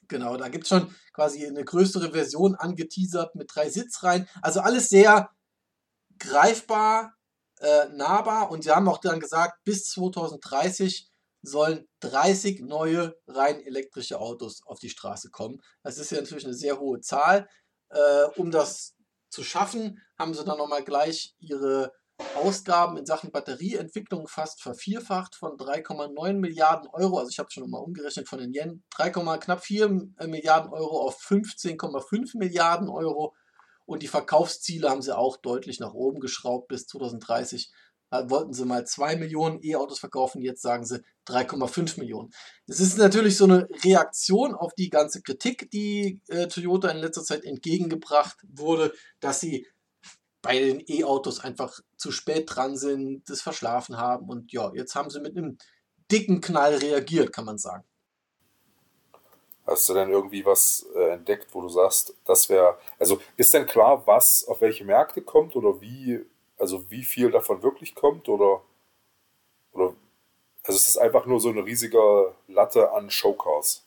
Genau, 0.09 0.35
da 0.35 0.49
gibt 0.49 0.63
es 0.63 0.69
schon 0.69 0.93
quasi 1.13 1.45
eine 1.45 1.63
größere 1.63 2.11
Version 2.11 2.55
angeteasert 2.55 3.35
mit 3.35 3.51
drei 3.53 3.69
Sitzreihen. 3.69 4.27
Also 4.41 4.59
alles 4.59 4.89
sehr 4.89 5.29
greifbar, 6.17 7.13
äh, 7.59 7.89
nahbar. 7.89 8.51
Und 8.51 8.63
sie 8.63 8.71
haben 8.71 8.87
auch 8.87 8.99
dann 8.99 9.19
gesagt, 9.19 9.63
bis 9.63 9.89
2030 9.89 11.09
sollen 11.41 11.87
30 12.01 12.61
neue 12.61 13.15
rein 13.27 13.61
elektrische 13.61 14.19
Autos 14.19 14.61
auf 14.65 14.79
die 14.79 14.89
Straße 14.89 15.29
kommen. 15.29 15.61
Das 15.83 15.97
ist 15.97 16.11
ja 16.11 16.19
natürlich 16.19 16.45
eine 16.45 16.53
sehr 16.53 16.79
hohe 16.79 16.99
Zahl. 16.99 17.47
Äh, 17.89 18.25
um 18.35 18.51
das 18.51 18.95
zu 19.29 19.43
schaffen, 19.43 20.01
haben 20.17 20.33
sie 20.33 20.43
dann 20.43 20.57
nochmal 20.57 20.83
gleich 20.83 21.35
ihre 21.39 21.91
Ausgaben 22.35 22.97
in 22.97 23.05
Sachen 23.05 23.31
Batterieentwicklung 23.31 24.27
fast 24.27 24.61
vervierfacht 24.61 25.35
von 25.35 25.57
3,9 25.57 26.33
Milliarden 26.33 26.89
Euro, 26.91 27.17
also 27.17 27.29
ich 27.29 27.39
habe 27.39 27.47
es 27.47 27.53
schon 27.53 27.69
mal 27.69 27.79
umgerechnet 27.79 28.27
von 28.27 28.39
den 28.39 28.53
Yen, 28.53 28.83
3, 28.91 29.09
knapp 29.37 29.63
4 29.63 29.85
äh, 30.17 30.27
Milliarden 30.27 30.71
Euro 30.71 31.07
auf 31.07 31.17
15,5 31.21 32.37
Milliarden 32.37 32.89
Euro 32.89 33.33
und 33.89 34.03
die 34.03 34.07
Verkaufsziele 34.07 34.87
haben 34.87 35.01
sie 35.01 35.17
auch 35.17 35.37
deutlich 35.37 35.79
nach 35.79 35.95
oben 35.95 36.19
geschraubt 36.19 36.67
bis 36.67 36.85
2030. 36.85 37.71
Da 38.11 38.29
wollten 38.29 38.53
sie 38.53 38.63
mal 38.65 38.85
2 38.85 39.15
Millionen 39.15 39.63
E-Autos 39.63 39.97
verkaufen, 39.97 40.43
jetzt 40.43 40.61
sagen 40.61 40.85
sie 40.85 41.01
3,5 41.27 41.99
Millionen. 41.99 42.29
Das 42.67 42.79
ist 42.79 42.99
natürlich 42.99 43.35
so 43.35 43.45
eine 43.45 43.67
Reaktion 43.83 44.53
auf 44.53 44.75
die 44.75 44.91
ganze 44.91 45.23
Kritik, 45.23 45.71
die 45.71 46.21
äh, 46.27 46.47
Toyota 46.47 46.89
in 46.89 46.97
letzter 46.97 47.23
Zeit 47.23 47.43
entgegengebracht 47.43 48.37
wurde, 48.47 48.93
dass 49.21 49.39
sie 49.39 49.65
bei 50.43 50.59
den 50.59 50.83
E-Autos 50.87 51.39
einfach 51.39 51.79
zu 51.97 52.11
spät 52.11 52.43
dran 52.47 52.77
sind, 52.77 53.27
das 53.27 53.41
verschlafen 53.41 53.97
haben 53.97 54.29
und 54.29 54.53
ja, 54.53 54.71
jetzt 54.75 54.93
haben 54.93 55.09
sie 55.09 55.19
mit 55.19 55.35
einem 55.35 55.57
dicken 56.11 56.41
Knall 56.41 56.75
reagiert, 56.75 57.33
kann 57.33 57.45
man 57.45 57.57
sagen. 57.57 57.85
Hast 59.69 59.87
du 59.87 59.93
denn 59.93 60.09
irgendwie 60.09 60.43
was 60.45 60.87
äh, 60.95 61.11
entdeckt, 61.11 61.53
wo 61.53 61.61
du 61.61 61.69
sagst, 61.69 62.15
das 62.25 62.49
wäre, 62.49 62.79
also 62.97 63.21
ist 63.37 63.53
denn 63.53 63.67
klar, 63.67 64.07
was 64.07 64.43
auf 64.47 64.61
welche 64.61 64.83
Märkte 64.83 65.21
kommt 65.21 65.55
oder 65.55 65.79
wie, 65.79 66.25
also 66.57 66.89
wie 66.89 67.03
viel 67.03 67.29
davon 67.29 67.61
wirklich 67.61 67.93
kommt 67.93 68.27
oder, 68.29 68.63
oder, 69.73 69.93
also 70.63 70.75
ist 70.75 70.87
das 70.87 70.97
einfach 70.97 71.27
nur 71.27 71.39
so 71.39 71.49
eine 71.49 71.63
riesige 71.63 72.33
Latte 72.47 72.91
an 72.93 73.11
Showcars? 73.11 73.85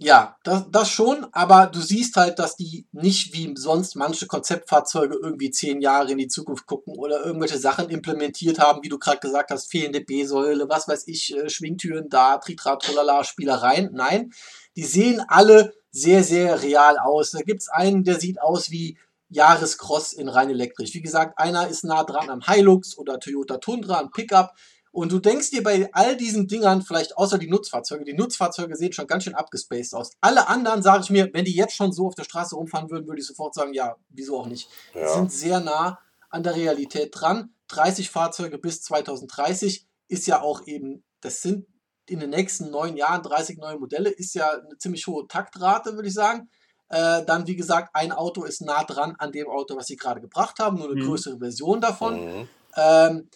Ja, 0.00 0.36
das, 0.44 0.66
das 0.70 0.90
schon, 0.90 1.26
aber 1.32 1.66
du 1.66 1.80
siehst 1.80 2.14
halt, 2.14 2.38
dass 2.38 2.54
die 2.54 2.86
nicht 2.92 3.34
wie 3.34 3.52
sonst 3.56 3.96
manche 3.96 4.28
Konzeptfahrzeuge 4.28 5.16
irgendwie 5.20 5.50
zehn 5.50 5.80
Jahre 5.80 6.12
in 6.12 6.18
die 6.18 6.28
Zukunft 6.28 6.66
gucken 6.66 6.94
oder 6.96 7.24
irgendwelche 7.24 7.58
Sachen 7.58 7.88
implementiert 7.90 8.60
haben, 8.60 8.84
wie 8.84 8.88
du 8.88 8.98
gerade 9.00 9.18
gesagt 9.18 9.50
hast, 9.50 9.68
fehlende 9.68 10.00
B-Säule, 10.00 10.68
was 10.68 10.86
weiß 10.86 11.08
ich, 11.08 11.36
äh, 11.36 11.50
Schwingtüren 11.50 12.08
da, 12.08 12.38
Tritrad, 12.38 12.80
Trolala, 12.82 13.24
Spielereien. 13.24 13.90
Nein, 13.92 14.32
die 14.76 14.84
sehen 14.84 15.20
alle 15.26 15.74
sehr, 15.90 16.22
sehr 16.22 16.62
real 16.62 16.96
aus. 16.98 17.32
Da 17.32 17.40
gibt's 17.40 17.68
einen, 17.68 18.04
der 18.04 18.20
sieht 18.20 18.40
aus 18.40 18.70
wie 18.70 18.98
Jahrescross 19.30 20.12
in 20.12 20.28
rein 20.28 20.48
elektrisch. 20.48 20.94
Wie 20.94 21.02
gesagt, 21.02 21.40
einer 21.40 21.66
ist 21.66 21.82
nah 21.82 22.04
dran 22.04 22.30
am 22.30 22.40
Hilux 22.40 22.96
oder 22.96 23.18
Toyota 23.18 23.58
Tundra, 23.58 23.98
ein 23.98 24.12
Pickup. 24.12 24.54
Und 24.98 25.12
du 25.12 25.20
denkst 25.20 25.50
dir 25.50 25.62
bei 25.62 25.88
all 25.92 26.16
diesen 26.16 26.48
Dingern, 26.48 26.82
vielleicht 26.82 27.16
außer 27.16 27.38
die 27.38 27.46
Nutzfahrzeuge, 27.46 28.04
die 28.04 28.14
Nutzfahrzeuge 28.14 28.74
sehen 28.74 28.92
schon 28.92 29.06
ganz 29.06 29.22
schön 29.22 29.36
abgespaced 29.36 29.94
aus. 29.94 30.10
Alle 30.20 30.48
anderen, 30.48 30.82
sage 30.82 31.04
ich 31.04 31.10
mir, 31.10 31.30
wenn 31.32 31.44
die 31.44 31.54
jetzt 31.54 31.76
schon 31.76 31.92
so 31.92 32.08
auf 32.08 32.16
der 32.16 32.24
Straße 32.24 32.56
rumfahren 32.56 32.90
würden, 32.90 33.06
würde 33.06 33.20
ich 33.20 33.26
sofort 33.28 33.54
sagen, 33.54 33.72
ja, 33.72 33.94
wieso 34.08 34.40
auch 34.40 34.48
nicht. 34.48 34.68
Ja. 34.94 35.02
Die 35.02 35.14
sind 35.14 35.32
sehr 35.32 35.60
nah 35.60 36.00
an 36.30 36.42
der 36.42 36.56
Realität 36.56 37.10
dran. 37.12 37.54
30 37.68 38.10
Fahrzeuge 38.10 38.58
bis 38.58 38.82
2030 38.82 39.86
ist 40.08 40.26
ja 40.26 40.42
auch 40.42 40.66
eben, 40.66 41.04
das 41.20 41.42
sind 41.42 41.68
in 42.08 42.18
den 42.18 42.30
nächsten 42.30 42.72
neun 42.72 42.96
Jahren 42.96 43.22
30 43.22 43.58
neue 43.58 43.78
Modelle, 43.78 44.10
ist 44.10 44.34
ja 44.34 44.50
eine 44.50 44.78
ziemlich 44.78 45.06
hohe 45.06 45.28
Taktrate, 45.28 45.94
würde 45.94 46.08
ich 46.08 46.14
sagen. 46.14 46.50
Äh, 46.88 47.24
dann, 47.24 47.46
wie 47.46 47.54
gesagt, 47.54 47.90
ein 47.92 48.10
Auto 48.10 48.42
ist 48.42 48.62
nah 48.62 48.82
dran 48.82 49.14
an 49.20 49.30
dem 49.30 49.48
Auto, 49.48 49.76
was 49.76 49.86
sie 49.86 49.96
gerade 49.96 50.20
gebracht 50.20 50.58
haben, 50.58 50.78
nur 50.78 50.90
eine 50.90 51.00
mhm. 51.00 51.06
größere 51.06 51.38
Version 51.38 51.80
davon. 51.80 52.24
Mhm. 52.24 52.48
Ähm, 52.74 53.30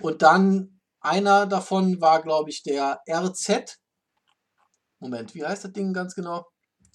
und 0.00 0.22
dann 0.22 0.79
einer 1.00 1.46
davon 1.46 2.00
war, 2.00 2.22
glaube 2.22 2.50
ich, 2.50 2.62
der 2.62 3.00
RZ. 3.08 3.78
Moment, 4.98 5.34
wie 5.34 5.44
heißt 5.44 5.64
das 5.64 5.72
Ding 5.72 5.92
ganz 5.92 6.14
genau? 6.14 6.46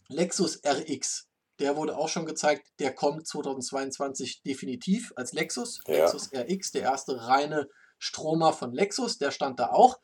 Lexus 0.08 0.62
RX. 0.66 1.28
Der 1.60 1.76
wurde 1.78 1.98
auch 1.98 2.10
schon 2.10 2.26
gezeigt. 2.26 2.68
Der 2.80 2.94
kommt 2.94 3.28
2022 3.28 4.44
definitiv 4.44 5.14
als 5.16 5.34
Lexus. 5.34 5.80
Ja. 5.88 6.06
Lexus 6.06 6.32
RX, 6.34 6.72
der 6.72 6.84
erste 6.84 7.28
reine 7.28 7.68
Stromer 7.98 8.54
von 8.54 8.74
Lexus. 8.74 9.18
Der 9.18 9.32
stand 9.32 9.60
da 9.60 9.70
auch. 9.70 10.00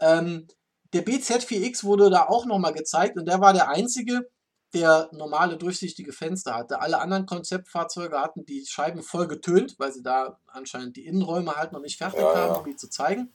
Ähm, 0.00 0.48
der 0.92 1.04
BZ4X 1.04 1.84
wurde 1.84 2.10
da 2.10 2.26
auch 2.26 2.46
nochmal 2.46 2.72
gezeigt 2.72 3.16
und 3.18 3.26
der 3.26 3.40
war 3.40 3.52
der 3.52 3.68
einzige, 3.68 4.28
der 4.74 5.08
normale 5.12 5.56
durchsichtige 5.56 6.12
Fenster 6.12 6.54
hatte. 6.54 6.80
Alle 6.80 7.00
anderen 7.00 7.26
Konzeptfahrzeuge 7.26 8.20
hatten 8.20 8.44
die 8.44 8.66
Scheiben 8.66 9.02
voll 9.02 9.26
getönt, 9.26 9.78
weil 9.78 9.92
sie 9.92 10.02
da 10.02 10.40
anscheinend 10.46 10.96
die 10.96 11.06
Innenräume 11.06 11.56
halt 11.56 11.72
noch 11.72 11.80
nicht 11.80 11.96
fertig 11.96 12.20
ja, 12.20 12.34
haben, 12.34 12.56
um 12.56 12.64
die 12.64 12.76
zu 12.76 12.90
zeigen. 12.90 13.32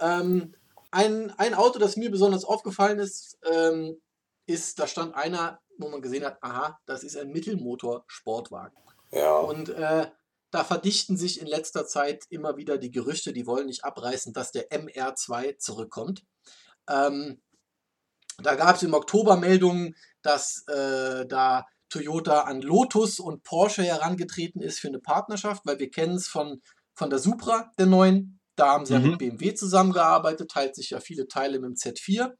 Ähm, 0.00 0.54
ein, 0.90 1.30
ein 1.38 1.54
Auto, 1.54 1.78
das 1.78 1.96
mir 1.96 2.10
besonders 2.10 2.44
aufgefallen 2.44 2.98
ist, 2.98 3.38
ähm, 3.50 4.00
ist, 4.46 4.80
da 4.80 4.88
stand 4.88 5.14
einer, 5.14 5.60
wo 5.78 5.88
man 5.88 6.02
gesehen 6.02 6.24
hat, 6.24 6.42
aha, 6.42 6.80
das 6.86 7.04
ist 7.04 7.16
ein 7.16 7.30
Mittelmotor-Sportwagen. 7.30 8.76
Ja. 9.12 9.38
Und 9.38 9.68
äh, 9.68 10.10
da 10.50 10.64
verdichten 10.64 11.16
sich 11.16 11.40
in 11.40 11.46
letzter 11.46 11.86
Zeit 11.86 12.24
immer 12.28 12.56
wieder 12.56 12.76
die 12.76 12.90
Gerüchte, 12.90 13.32
die 13.32 13.46
wollen 13.46 13.66
nicht 13.66 13.84
abreißen, 13.84 14.32
dass 14.32 14.50
der 14.50 14.70
MR2 14.70 15.58
zurückkommt. 15.58 16.24
Ähm, 16.88 17.40
da 18.42 18.54
gab 18.56 18.76
es 18.76 18.82
im 18.82 18.94
Oktober 18.94 19.36
Meldungen, 19.36 19.94
dass 20.22 20.64
äh, 20.68 21.26
da 21.26 21.66
Toyota 21.90 22.42
an 22.42 22.62
Lotus 22.62 23.20
und 23.20 23.42
Porsche 23.42 23.82
herangetreten 23.82 24.60
ist 24.60 24.78
für 24.78 24.88
eine 24.88 25.00
Partnerschaft, 25.00 25.66
weil 25.66 25.78
wir 25.78 25.90
kennen 25.90 26.14
es 26.14 26.28
von, 26.28 26.62
von 26.94 27.10
der 27.10 27.18
Supra, 27.18 27.70
der 27.78 27.86
neuen. 27.86 28.40
Da 28.56 28.68
haben 28.68 28.86
sie 28.86 28.94
mhm. 28.96 29.04
ja 29.04 29.10
mit 29.10 29.18
BMW 29.18 29.54
zusammengearbeitet, 29.54 30.50
teilt 30.50 30.76
sich 30.76 30.90
ja 30.90 31.00
viele 31.00 31.26
Teile 31.28 31.58
mit 31.58 31.70
dem 31.70 31.74
Z4. 31.74 32.32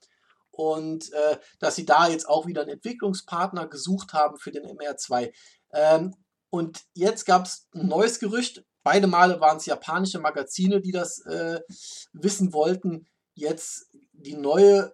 Und 0.51 1.13
äh, 1.13 1.39
dass 1.59 1.77
sie 1.77 1.87
da 1.87 2.09
jetzt 2.09 2.29
auch 2.29 2.47
wieder 2.47 2.63
einen 2.63 2.73
Entwicklungspartner 2.73 3.67
gesucht 3.67 4.13
haben 4.13 4.39
für 4.39 4.51
den 4.51 4.65
MR2. 4.65 5.33
Ähm, 5.73 6.15
und 6.51 6.83
jetzt 6.95 7.25
gab 7.25 7.47
es 7.47 7.69
ein 7.75 7.87
neues 7.87 8.19
Gerücht. 8.19 8.65
Beide 8.83 9.07
Male 9.07 9.41
waren 9.41 9.57
es 9.57 9.67
japanische 9.67 10.19
Magazine, 10.19 10.81
die 10.81 10.93
das 10.93 11.25
äh, 11.27 11.61
wissen 12.13 12.53
wollten. 12.53 13.07
Jetzt 13.35 13.89
die 14.13 14.35
neue 14.35 14.93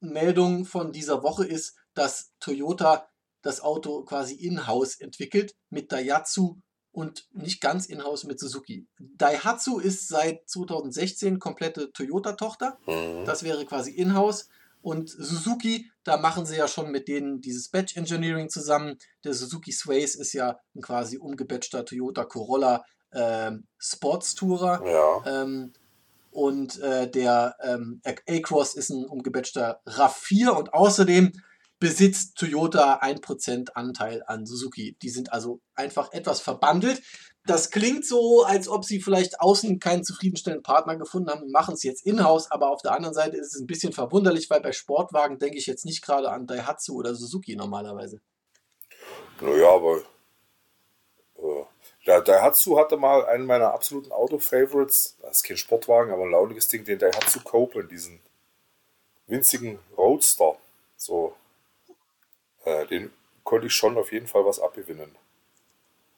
Meldung 0.00 0.64
von 0.64 0.92
dieser 0.92 1.22
Woche 1.22 1.46
ist, 1.46 1.76
dass 1.98 2.30
Toyota 2.38 3.08
das 3.42 3.60
Auto 3.60 4.04
quasi 4.04 4.34
in-house 4.34 5.00
entwickelt 5.00 5.56
mit 5.68 5.90
Daihatsu 5.90 6.60
und 6.92 7.28
nicht 7.32 7.60
ganz 7.60 7.86
in-house 7.86 8.24
mit 8.24 8.38
Suzuki. 8.38 8.86
Daihatsu 8.98 9.78
ist 9.78 10.08
seit 10.08 10.48
2016 10.48 11.38
komplette 11.38 11.92
Toyota-Tochter. 11.92 12.78
Mhm. 12.86 13.24
Das 13.24 13.42
wäre 13.42 13.64
quasi 13.66 13.90
in-house. 13.90 14.48
Und 14.80 15.10
Suzuki, 15.10 15.90
da 16.04 16.16
machen 16.16 16.46
sie 16.46 16.56
ja 16.56 16.68
schon 16.68 16.92
mit 16.92 17.08
denen 17.08 17.40
dieses 17.40 17.68
Batch 17.68 17.96
Engineering 17.96 18.48
zusammen. 18.48 18.96
Der 19.24 19.34
Suzuki 19.34 19.72
Sways 19.72 20.14
ist 20.14 20.32
ja 20.32 20.58
ein 20.76 20.82
quasi 20.82 21.18
umgebatchter 21.18 21.84
Toyota 21.84 22.24
Corolla 22.24 22.84
ähm, 23.12 23.66
Sports 23.76 24.36
Tourer. 24.36 24.86
Ja. 24.86 25.42
Ähm, 25.42 25.72
und 26.30 26.78
äh, 26.78 27.10
der 27.10 27.56
ähm, 27.60 28.00
A-Cross 28.04 28.74
ist 28.74 28.90
ein 28.90 29.04
umgebatchter 29.04 29.80
RAV4 29.86 30.50
und 30.50 30.74
außerdem 30.74 31.32
besitzt 31.78 32.36
Toyota 32.36 33.00
1% 33.00 33.70
Anteil 33.74 34.22
an 34.26 34.46
Suzuki. 34.46 34.96
Die 35.02 35.10
sind 35.10 35.32
also 35.32 35.60
einfach 35.74 36.12
etwas 36.12 36.40
verbandelt. 36.40 37.02
Das 37.46 37.70
klingt 37.70 38.04
so, 38.04 38.44
als 38.44 38.68
ob 38.68 38.84
sie 38.84 39.00
vielleicht 39.00 39.40
außen 39.40 39.78
keinen 39.78 40.04
zufriedenstellenden 40.04 40.62
Partner 40.62 40.96
gefunden 40.96 41.30
haben 41.30 41.42
und 41.42 41.52
machen 41.52 41.74
es 41.74 41.82
jetzt 41.82 42.04
in-house, 42.04 42.50
aber 42.50 42.70
auf 42.70 42.82
der 42.82 42.92
anderen 42.92 43.14
Seite 43.14 43.36
ist 43.36 43.54
es 43.54 43.60
ein 43.60 43.66
bisschen 43.66 43.92
verwunderlich, 43.92 44.50
weil 44.50 44.60
bei 44.60 44.72
Sportwagen 44.72 45.38
denke 45.38 45.56
ich 45.56 45.66
jetzt 45.66 45.86
nicht 45.86 46.04
gerade 46.04 46.30
an 46.30 46.46
Daihatsu 46.46 46.94
oder 46.94 47.14
Suzuki 47.14 47.56
normalerweise. 47.56 48.20
Naja, 49.40 49.70
aber 49.70 50.02
äh, 51.36 51.64
der 52.06 52.20
Daihatsu 52.20 52.78
hatte 52.78 52.96
mal 52.96 53.24
einen 53.24 53.46
meiner 53.46 53.72
absoluten 53.72 54.12
Auto-Favorites. 54.12 55.16
Das 55.22 55.38
ist 55.38 55.42
kein 55.44 55.56
Sportwagen, 55.56 56.12
aber 56.12 56.24
ein 56.24 56.32
launiges 56.32 56.68
Ding, 56.68 56.84
den 56.84 56.98
Daihatsu 56.98 57.40
Copeland, 57.40 57.90
diesen 57.90 58.20
winzigen 59.26 59.78
Roadster. 59.96 60.56
So, 60.96 61.34
äh, 62.68 62.86
den 62.86 63.10
konnte 63.44 63.66
ich 63.66 63.74
schon 63.74 63.96
auf 63.96 64.12
jeden 64.12 64.26
Fall 64.26 64.44
was 64.44 64.60
abgewinnen. 64.60 65.14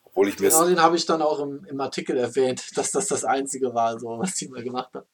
Obwohl 0.05 0.28
ich 0.28 0.38
mir 0.40 0.48
genau, 0.48 0.66
den 0.66 0.82
habe 0.82 0.96
ich 0.96 1.07
dann 1.07 1.22
auch 1.22 1.38
im, 1.38 1.64
im 1.66 1.80
Artikel 1.80 2.16
erwähnt, 2.16 2.64
dass 2.76 2.90
das 2.90 3.07
das 3.07 3.24
einzige 3.24 3.72
war, 3.74 3.98
so, 3.98 4.18
was 4.18 4.34
die 4.34 4.48
mal 4.48 4.62
gemacht 4.62 4.92
haben. 4.94 5.07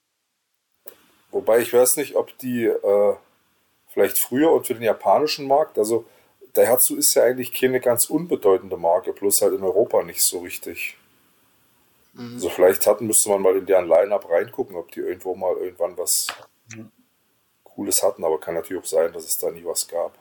Wobei 1.31 1.59
ich 1.59 1.73
weiß 1.73 1.97
nicht, 1.97 2.17
ob 2.17 2.37
die 2.39 2.65
äh, 2.65 3.15
vielleicht 3.89 4.19
früher 4.19 4.53
und 4.53 4.67
für 4.67 4.75
den 4.75 4.83
japanischen 4.83 5.47
Markt, 5.47 5.79
also 5.79 6.07
Daihatsu 6.55 6.97
ist 6.97 7.13
ja 7.15 7.25
eigentlich 7.25 7.53
keine 7.53 7.81
ganz 7.81 8.07
unbedeutende 8.07 8.79
Marke, 8.79 9.13
bloß 9.13 9.43
halt 9.43 9.53
in 9.53 9.63
Europa 9.63 10.03
nicht 10.03 10.23
so 10.23 10.39
richtig. 10.39 10.97
Mhm. 12.15 12.35
Also 12.35 12.49
vielleicht 12.49 12.87
hatten, 12.87 13.07
müsste 13.07 13.29
man 13.29 13.43
mal 13.43 13.57
in 13.57 13.67
deren 13.67 13.87
Line-Up 13.87 14.31
reingucken, 14.31 14.77
ob 14.77 14.91
die 14.93 15.01
irgendwo 15.01 15.35
mal 15.35 15.55
irgendwann 15.59 15.99
was 15.99 16.29
mhm. 16.75 16.91
Cooles 17.65 18.03
hatten, 18.03 18.25
aber 18.25 18.41
kann 18.41 18.55
natürlich 18.55 18.83
auch 18.83 18.89
sein, 18.89 19.13
dass 19.13 19.25
es 19.25 19.37
da 19.37 19.51
nie 19.51 19.65
was 19.67 19.87
gab. 19.87 20.17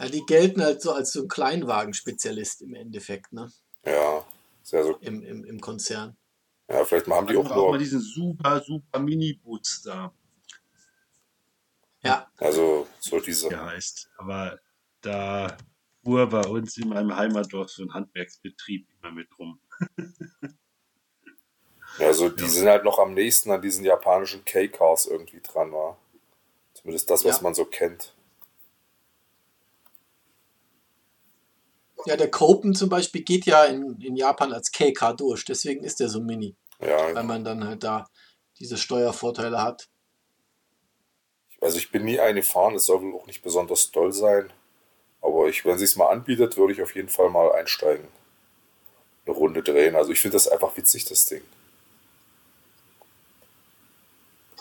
Ja, 0.00 0.08
die 0.08 0.24
gelten 0.26 0.62
halt 0.62 0.80
so 0.80 0.92
als 0.92 1.12
so 1.12 1.22
ein 1.22 1.28
Kleinwagenspezialist 1.28 2.62
im 2.62 2.74
Endeffekt, 2.74 3.32
ne? 3.32 3.50
Ja, 3.84 4.24
sehr 4.62 4.84
so. 4.84 4.96
Im, 5.00 5.22
im, 5.22 5.44
im 5.44 5.60
Konzern. 5.60 6.16
Ja, 6.68 6.84
vielleicht 6.84 7.06
machen 7.06 7.26
die 7.26 7.36
auch 7.36 7.50
auch 7.50 7.70
mal 7.70 7.78
diesen 7.78 8.00
super, 8.00 8.60
super 8.60 8.98
Mini-Boots 8.98 9.82
da. 9.82 10.12
Ja. 12.02 12.30
Also, 12.36 12.86
so 13.00 13.18
diese. 13.18 13.50
Ja, 13.50 13.66
heißt. 13.66 14.10
Aber 14.18 14.60
da 15.00 15.56
fuhr 16.04 16.28
bei 16.28 16.46
uns 16.46 16.76
in 16.76 16.88
meinem 16.88 17.16
Heimatdorf 17.16 17.70
so 17.70 17.82
ein 17.82 17.94
Handwerksbetrieb 17.94 18.86
immer 19.00 19.12
mit 19.12 19.28
rum. 19.38 19.60
Also 21.98 22.28
die 22.28 22.42
ja. 22.42 22.48
sind 22.48 22.68
halt 22.68 22.84
noch 22.84 22.98
am 22.98 23.14
nächsten 23.14 23.50
an 23.50 23.62
diesen 23.62 23.84
japanischen 23.84 24.44
K-Cars 24.44 25.06
irgendwie 25.06 25.40
dran, 25.40 25.72
war. 25.72 25.98
Zumindest 26.74 27.10
das, 27.10 27.24
was 27.24 27.38
ja. 27.38 27.42
man 27.42 27.54
so 27.54 27.64
kennt. 27.64 28.14
Ja, 32.06 32.16
der 32.16 32.30
Copen 32.30 32.74
zum 32.74 32.88
Beispiel 32.88 33.22
geht 33.22 33.46
ja 33.46 33.64
in, 33.64 34.00
in 34.00 34.16
Japan 34.16 34.52
als 34.52 34.70
K-Car 34.70 35.16
durch, 35.16 35.44
deswegen 35.44 35.84
ist 35.84 36.00
der 36.00 36.08
so 36.08 36.20
mini. 36.20 36.56
Ja. 36.80 37.14
Weil 37.14 37.24
man 37.24 37.44
dann 37.44 37.66
halt 37.66 37.82
da 37.82 38.06
diese 38.58 38.76
Steuervorteile 38.76 39.62
hat. 39.62 39.88
Also 41.60 41.78
ich 41.78 41.90
bin 41.90 42.04
nie 42.04 42.20
eine 42.20 42.40
gefahren, 42.40 42.76
es 42.76 42.86
soll 42.86 43.02
wohl 43.02 43.14
auch 43.16 43.26
nicht 43.26 43.42
besonders 43.42 43.90
doll 43.90 44.12
sein. 44.12 44.52
Aber 45.20 45.48
ich, 45.48 45.64
wenn 45.64 45.78
sie 45.78 45.84
es 45.84 45.96
mal 45.96 46.08
anbietet, 46.08 46.56
würde 46.56 46.72
ich 46.72 46.82
auf 46.82 46.94
jeden 46.94 47.08
Fall 47.08 47.30
mal 47.30 47.52
einsteigen. 47.52 48.06
Eine 49.26 49.34
Runde 49.34 49.62
drehen. 49.62 49.96
Also 49.96 50.12
ich 50.12 50.20
finde 50.20 50.36
das 50.36 50.46
einfach 50.46 50.76
witzig, 50.76 51.04
das 51.06 51.26
Ding. 51.26 51.42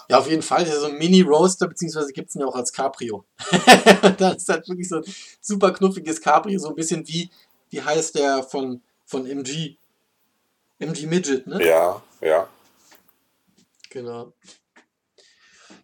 Ja, 0.10 0.20
auf 0.20 0.30
jeden 0.30 0.42
Fall. 0.42 0.64
Das 0.64 0.76
ist 0.76 0.82
so 0.82 0.88
ein 0.88 0.98
Mini-Roaster, 0.98 1.68
beziehungsweise 1.68 2.14
gibt 2.14 2.30
es 2.30 2.36
ihn 2.36 2.42
ja 2.42 2.48
auch 2.48 2.56
als 2.56 2.72
Cabrio. 2.72 3.26
das 4.18 4.38
ist 4.38 4.50
halt 4.50 4.68
wirklich 4.68 4.88
so 4.88 4.98
ein 4.98 5.04
super 5.42 5.72
knuffiges 5.72 6.22
Cabrio, 6.22 6.60
so 6.60 6.70
ein 6.70 6.76
bisschen 6.76 7.08
wie, 7.08 7.30
wie 7.70 7.82
heißt 7.82 8.16
der 8.16 8.44
von, 8.44 8.82
von 9.06 9.26
MG? 9.28 9.76
MG 10.80 11.08
Midget, 11.08 11.48
ne? 11.48 11.66
Ja, 11.66 12.02
ja. 12.22 12.48
Genau. 13.90 14.34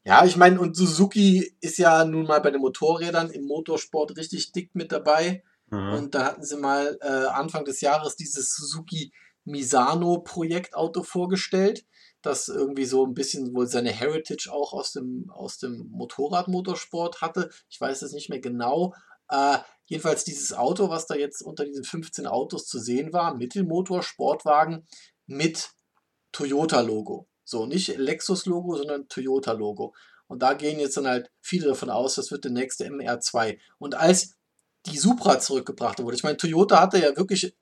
Ja, 0.05 0.25
ich 0.25 0.35
meine, 0.35 0.59
und 0.59 0.75
Suzuki 0.75 1.55
ist 1.61 1.77
ja 1.77 2.03
nun 2.05 2.25
mal 2.25 2.41
bei 2.41 2.51
den 2.51 2.61
Motorrädern 2.61 3.29
im 3.31 3.45
Motorsport 3.45 4.17
richtig 4.17 4.51
dick 4.51 4.75
mit 4.75 4.91
dabei. 4.91 5.43
Mhm. 5.69 5.93
Und 5.93 6.15
da 6.15 6.25
hatten 6.25 6.43
sie 6.43 6.57
mal 6.57 6.97
äh, 7.01 7.07
Anfang 7.07 7.65
des 7.65 7.81
Jahres 7.81 8.15
dieses 8.15 8.53
Suzuki 8.55 9.11
Misano 9.45 10.19
Projektauto 10.19 11.03
vorgestellt 11.03 11.85
das 12.23 12.47
irgendwie 12.47 12.85
so 12.85 13.05
ein 13.05 13.13
bisschen 13.13 13.53
wohl 13.53 13.67
seine 13.67 13.91
Heritage 13.91 14.49
auch 14.51 14.73
aus 14.73 14.93
dem, 14.93 15.29
aus 15.29 15.59
dem 15.59 15.89
Motorradmotorsport 15.91 17.21
hatte. 17.21 17.49
Ich 17.69 17.79
weiß 17.79 18.01
es 18.01 18.13
nicht 18.13 18.29
mehr 18.29 18.39
genau. 18.39 18.95
Äh, 19.29 19.57
jedenfalls 19.85 20.23
dieses 20.23 20.53
Auto, 20.53 20.89
was 20.89 21.05
da 21.05 21.15
jetzt 21.15 21.41
unter 21.41 21.65
diesen 21.65 21.83
15 21.83 22.25
Autos 22.25 22.65
zu 22.65 22.79
sehen 22.79 23.13
war, 23.13 23.35
Mittelmotor, 23.35 24.01
Sportwagen 24.03 24.87
mit 25.27 25.71
Toyota-Logo. 26.31 27.27
So, 27.43 27.65
nicht 27.65 27.95
Lexus-Logo, 27.97 28.77
sondern 28.77 29.07
Toyota-Logo. 29.09 29.93
Und 30.27 30.41
da 30.41 30.53
gehen 30.53 30.79
jetzt 30.79 30.97
dann 30.97 31.07
halt 31.07 31.29
viele 31.41 31.67
davon 31.67 31.89
aus, 31.89 32.15
das 32.15 32.31
wird 32.31 32.45
der 32.45 32.51
nächste 32.51 32.85
MR2. 32.85 33.59
Und 33.77 33.95
als 33.95 34.35
die 34.85 34.97
Supra 34.97 35.39
zurückgebracht 35.39 36.01
wurde, 36.01 36.15
ich 36.15 36.23
meine, 36.23 36.37
Toyota 36.37 36.79
hatte 36.79 36.99
ja 36.99 37.15
wirklich 37.17 37.55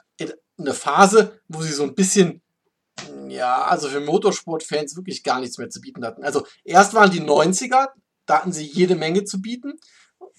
eine 0.58 0.74
Phase, 0.74 1.42
wo 1.48 1.62
sie 1.62 1.74
so 1.74 1.84
ein 1.84 1.96
bisschen 1.96 2.42
ja, 3.28 3.64
also 3.64 3.90
für 3.90 4.02
Motorsportfans 4.02 4.96
wirklich 4.96 5.24
gar 5.24 5.40
nichts 5.40 5.58
mehr 5.58 5.70
zu 5.70 5.82
bieten 5.82 6.06
hatten. 6.06 6.24
Also 6.24 6.46
erst 6.64 6.94
waren 6.94 7.12
die 7.12 7.22
90er, 7.22 7.90
da 8.26 8.40
hatten 8.40 8.52
sie 8.52 8.66
jede 8.66 8.96
Menge 8.96 9.24
zu 9.24 9.42
bieten. 9.42 9.80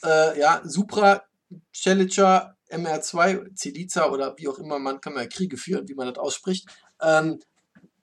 Äh, 0.04 0.38
ja, 0.38 0.60
Supra, 0.64 1.22
Challenger, 1.72 2.56
MR2, 2.70 3.54
Celica 3.56 4.10
oder 4.10 4.34
wie 4.38 4.48
auch 4.48 4.58
immer, 4.58 4.78
man 4.78 5.00
kann 5.00 5.14
mal 5.14 5.28
Kriege 5.28 5.56
führen, 5.56 5.88
wie 5.88 5.94
man 5.94 6.08
das 6.08 6.18
ausspricht. 6.18 6.68
Ähm, 7.00 7.40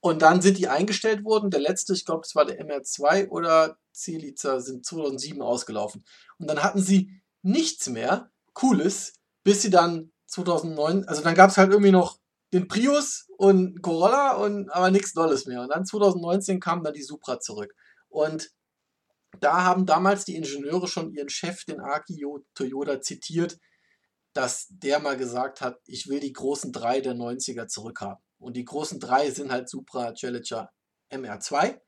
und 0.01 0.21
dann 0.21 0.41
sind 0.41 0.57
die 0.57 0.67
eingestellt 0.67 1.25
worden. 1.25 1.49
Der 1.49 1.59
letzte, 1.59 1.93
ich 1.93 2.05
glaube, 2.05 2.21
es 2.25 2.35
war 2.35 2.45
der 2.45 2.59
MR2 2.63 3.29
oder 3.29 3.77
Celica, 3.93 4.59
sind 4.59 4.85
2007 4.85 5.41
ausgelaufen. 5.41 6.05
Und 6.37 6.47
dann 6.47 6.63
hatten 6.63 6.81
sie 6.81 7.21
nichts 7.41 7.89
mehr 7.89 8.29
Cooles, 8.53 9.13
bis 9.43 9.61
sie 9.61 9.69
dann 9.69 10.11
2009, 10.27 11.05
also 11.05 11.21
dann 11.23 11.35
gab 11.35 11.49
es 11.49 11.57
halt 11.57 11.71
irgendwie 11.71 11.91
noch 11.91 12.19
den 12.53 12.67
Prius 12.67 13.27
und 13.37 13.81
Corolla 13.81 14.35
und 14.35 14.69
aber 14.69 14.91
nichts 14.91 15.13
Dolles 15.13 15.45
mehr. 15.45 15.61
Und 15.61 15.69
dann 15.69 15.85
2019 15.85 16.59
kam 16.59 16.83
dann 16.83 16.93
die 16.93 17.03
Supra 17.03 17.39
zurück. 17.39 17.73
Und 18.09 18.51
da 19.39 19.63
haben 19.63 19.85
damals 19.85 20.25
die 20.25 20.35
Ingenieure 20.35 20.87
schon 20.87 21.11
ihren 21.11 21.29
Chef, 21.29 21.63
den 21.65 21.79
Akio 21.79 22.43
Toyota, 22.55 23.01
zitiert, 23.01 23.59
dass 24.33 24.67
der 24.69 24.99
mal 24.99 25.17
gesagt 25.17 25.61
hat, 25.61 25.79
ich 25.85 26.07
will 26.07 26.19
die 26.19 26.33
großen 26.33 26.71
drei 26.71 27.01
der 27.01 27.13
90er 27.13 27.67
zurückhaben. 27.67 28.23
Und 28.39 28.55
die 28.55 28.65
großen 28.65 28.99
drei 28.99 29.29
sind 29.29 29.51
halt 29.51 29.69
Supra, 29.69 30.13
Challenger, 30.13 30.71
MR2. 31.11 31.79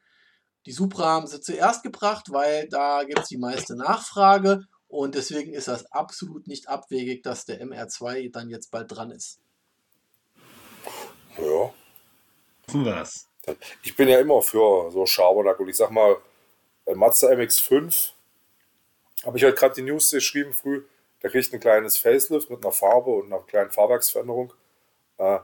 Die 0.65 0.71
Supra 0.71 1.05
haben 1.05 1.27
sie 1.27 1.41
zuerst 1.41 1.81
gebracht, 1.81 2.27
weil 2.29 2.67
da 2.69 3.03
gibt 3.03 3.19
es 3.19 3.29
die 3.29 3.37
meiste 3.37 3.75
Nachfrage 3.75 4.65
und 4.87 5.15
deswegen 5.15 5.53
ist 5.53 5.67
das 5.67 5.91
absolut 5.91 6.47
nicht 6.47 6.67
abwegig, 6.67 7.23
dass 7.23 7.45
der 7.45 7.65
MR2 7.65 8.31
dann 8.31 8.49
jetzt 8.49 8.69
bald 8.69 8.91
dran 8.91 9.09
ist. 9.09 9.39
Ja. 11.37 11.73
Was? 12.73 13.27
Ich 13.83 13.95
bin 13.95 14.07
ja 14.07 14.19
immer 14.19 14.41
für 14.41 14.91
so 14.91 15.05
Schabernack 15.05 15.59
und 15.59 15.69
ich 15.69 15.75
sag 15.75 15.91
mal, 15.91 16.17
Mazda 16.93 17.29
MX5 17.29 18.11
habe 19.25 19.37
ich 19.37 19.43
halt 19.43 19.57
gerade 19.57 19.75
die 19.75 19.81
News 19.81 20.11
geschrieben 20.11 20.53
früh, 20.53 20.83
der 21.21 21.29
kriegt 21.29 21.53
ein 21.53 21.59
kleines 21.59 21.97
Facelift 21.97 22.49
mit 22.49 22.63
einer 22.63 22.71
Farbe 22.71 23.11
und 23.11 23.31
einer 23.31 23.41
kleinen 23.43 23.71
Fahrwerksveränderung. 23.71 24.53
Äh, 25.17 25.39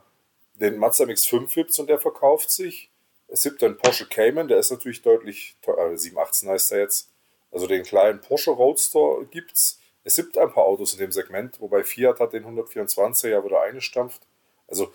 den 0.56 0.78
Mazda 0.78 1.06
MX5 1.06 1.54
gibt 1.54 1.78
und 1.80 1.88
der 1.88 2.00
verkauft 2.00 2.50
sich. 2.50 2.90
Es 3.28 3.44
gibt 3.44 3.64
einen 3.64 3.78
Porsche 3.78 4.08
Cayman, 4.08 4.48
der 4.48 4.58
ist 4.58 4.72
natürlich 4.72 5.02
deutlich 5.02 5.56
teuer, 5.62 5.92
äh, 5.92 5.98
718 5.98 6.50
heißt 6.50 6.72
er 6.72 6.80
jetzt. 6.80 7.12
Also 7.52 7.68
den 7.68 7.84
kleinen 7.84 8.22
Porsche 8.22 8.52
Roadster 8.52 9.26
gibt's. 9.30 9.80
Es 10.04 10.16
gibt 10.16 10.38
ein 10.38 10.52
paar 10.52 10.66
Autos 10.66 10.94
in 10.94 11.00
dem 11.00 11.12
Segment, 11.12 11.60
wobei 11.60 11.84
Fiat 11.84 12.20
hat 12.20 12.34
den 12.34 12.44
124 12.44 13.32
ja 13.32 13.44
wieder 13.44 13.62
eingestampft. 13.62 14.22
Also 14.68 14.94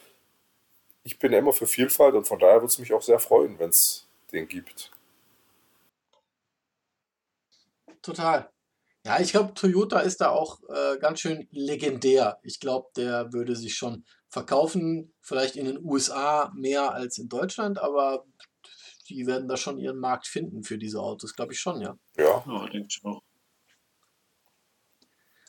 ich 1.05 1.19
bin 1.19 1.33
immer 1.33 1.53
für 1.53 1.67
Vielfalt 1.67 2.15
und 2.15 2.27
von 2.27 2.39
daher 2.39 2.57
würde 2.57 2.67
es 2.67 2.79
mich 2.79 2.93
auch 2.93 3.03
sehr 3.03 3.19
freuen, 3.19 3.59
wenn 3.59 3.71
es 3.71 4.07
den 4.33 4.49
gibt. 4.49 4.91
Total. 8.03 8.51
Ja, 9.05 9.21
ich 9.21 9.33
glaube, 9.33 9.55
Toyota 9.55 10.01
ist 10.01 10.21
da 10.21 10.31
auch 10.31 10.61
äh, 10.69 10.99
ganz 10.99 11.21
schön 11.21 11.49
legendär. 11.51 12.39
Ich 12.43 12.61
glaube, 12.61 12.89
der 12.97 13.33
würde 13.33 13.57
sich 13.57 13.75
schon 13.75 14.05
verkaufen, 14.29 15.13
vielleicht 15.21 15.57
in 15.57 15.67
den 15.67 15.85
USA 15.85 16.53
mehr 16.55 16.93
als 16.93 17.19
in 17.19 17.29
Deutschland, 17.29 17.79
aber 17.79 18.25
die 19.09 19.27
werden 19.27 19.49
da 19.49 19.57
schon 19.57 19.79
ihren 19.79 19.99
Markt 19.99 20.27
finden 20.27 20.63
für 20.63 20.79
diese 20.79 21.01
Autos, 21.01 21.35
glaube 21.35 21.53
ich 21.53 21.61
schon, 21.61 21.81
ja. 21.81 21.97
Ja, 22.17 22.45
ja 22.47 22.69
denke 22.69 22.89
ich 22.91 23.05
auch. 23.05 23.23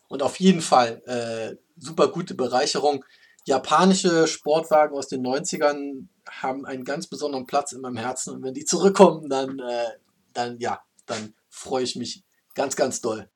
Und 0.10 0.22
auf 0.22 0.40
jeden 0.40 0.62
Fall 0.62 1.02
äh, 1.06 1.56
super 1.78 2.10
gute 2.10 2.36
Bereicherung 2.36 3.06
japanische 3.46 4.28
Sportwagen 4.28 4.98
aus 4.98 5.08
den 5.08 5.26
90ern 5.26 6.08
haben 6.30 6.66
einen 6.66 6.84
ganz 6.84 7.08
besonderen 7.08 7.46
Platz 7.46 7.72
in 7.72 7.82
meinem 7.82 7.98
Herzen. 7.98 8.36
Und 8.36 8.44
wenn 8.44 8.54
die 8.54 8.66
zurückkommen, 8.66 9.30
dann, 9.30 9.60
äh, 9.60 9.92
dann 10.34 10.60
ja, 10.60 10.84
dann 11.06 11.36
freue 11.50 11.84
ich 11.84 11.96
mich 11.96 12.24
ganz, 12.56 12.76
ganz 12.76 13.02
doll. 13.02 13.30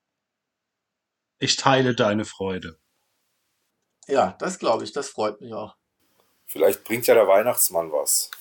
Ich 1.39 1.55
teile 1.55 1.95
deine 1.95 2.26
Freude. 2.26 2.80
Ja, 4.08 4.36
das 4.39 4.58
glaube 4.58 4.84
ich, 4.84 4.93
das 4.93 5.10
freut 5.10 5.41
mich 5.41 5.53
auch. 5.53 5.76
Vielleicht 6.45 6.84
bringt 6.86 7.05
ja 7.08 7.14
der 7.14 7.28
Weihnachtsmann 7.28 7.91
was. 7.91 8.32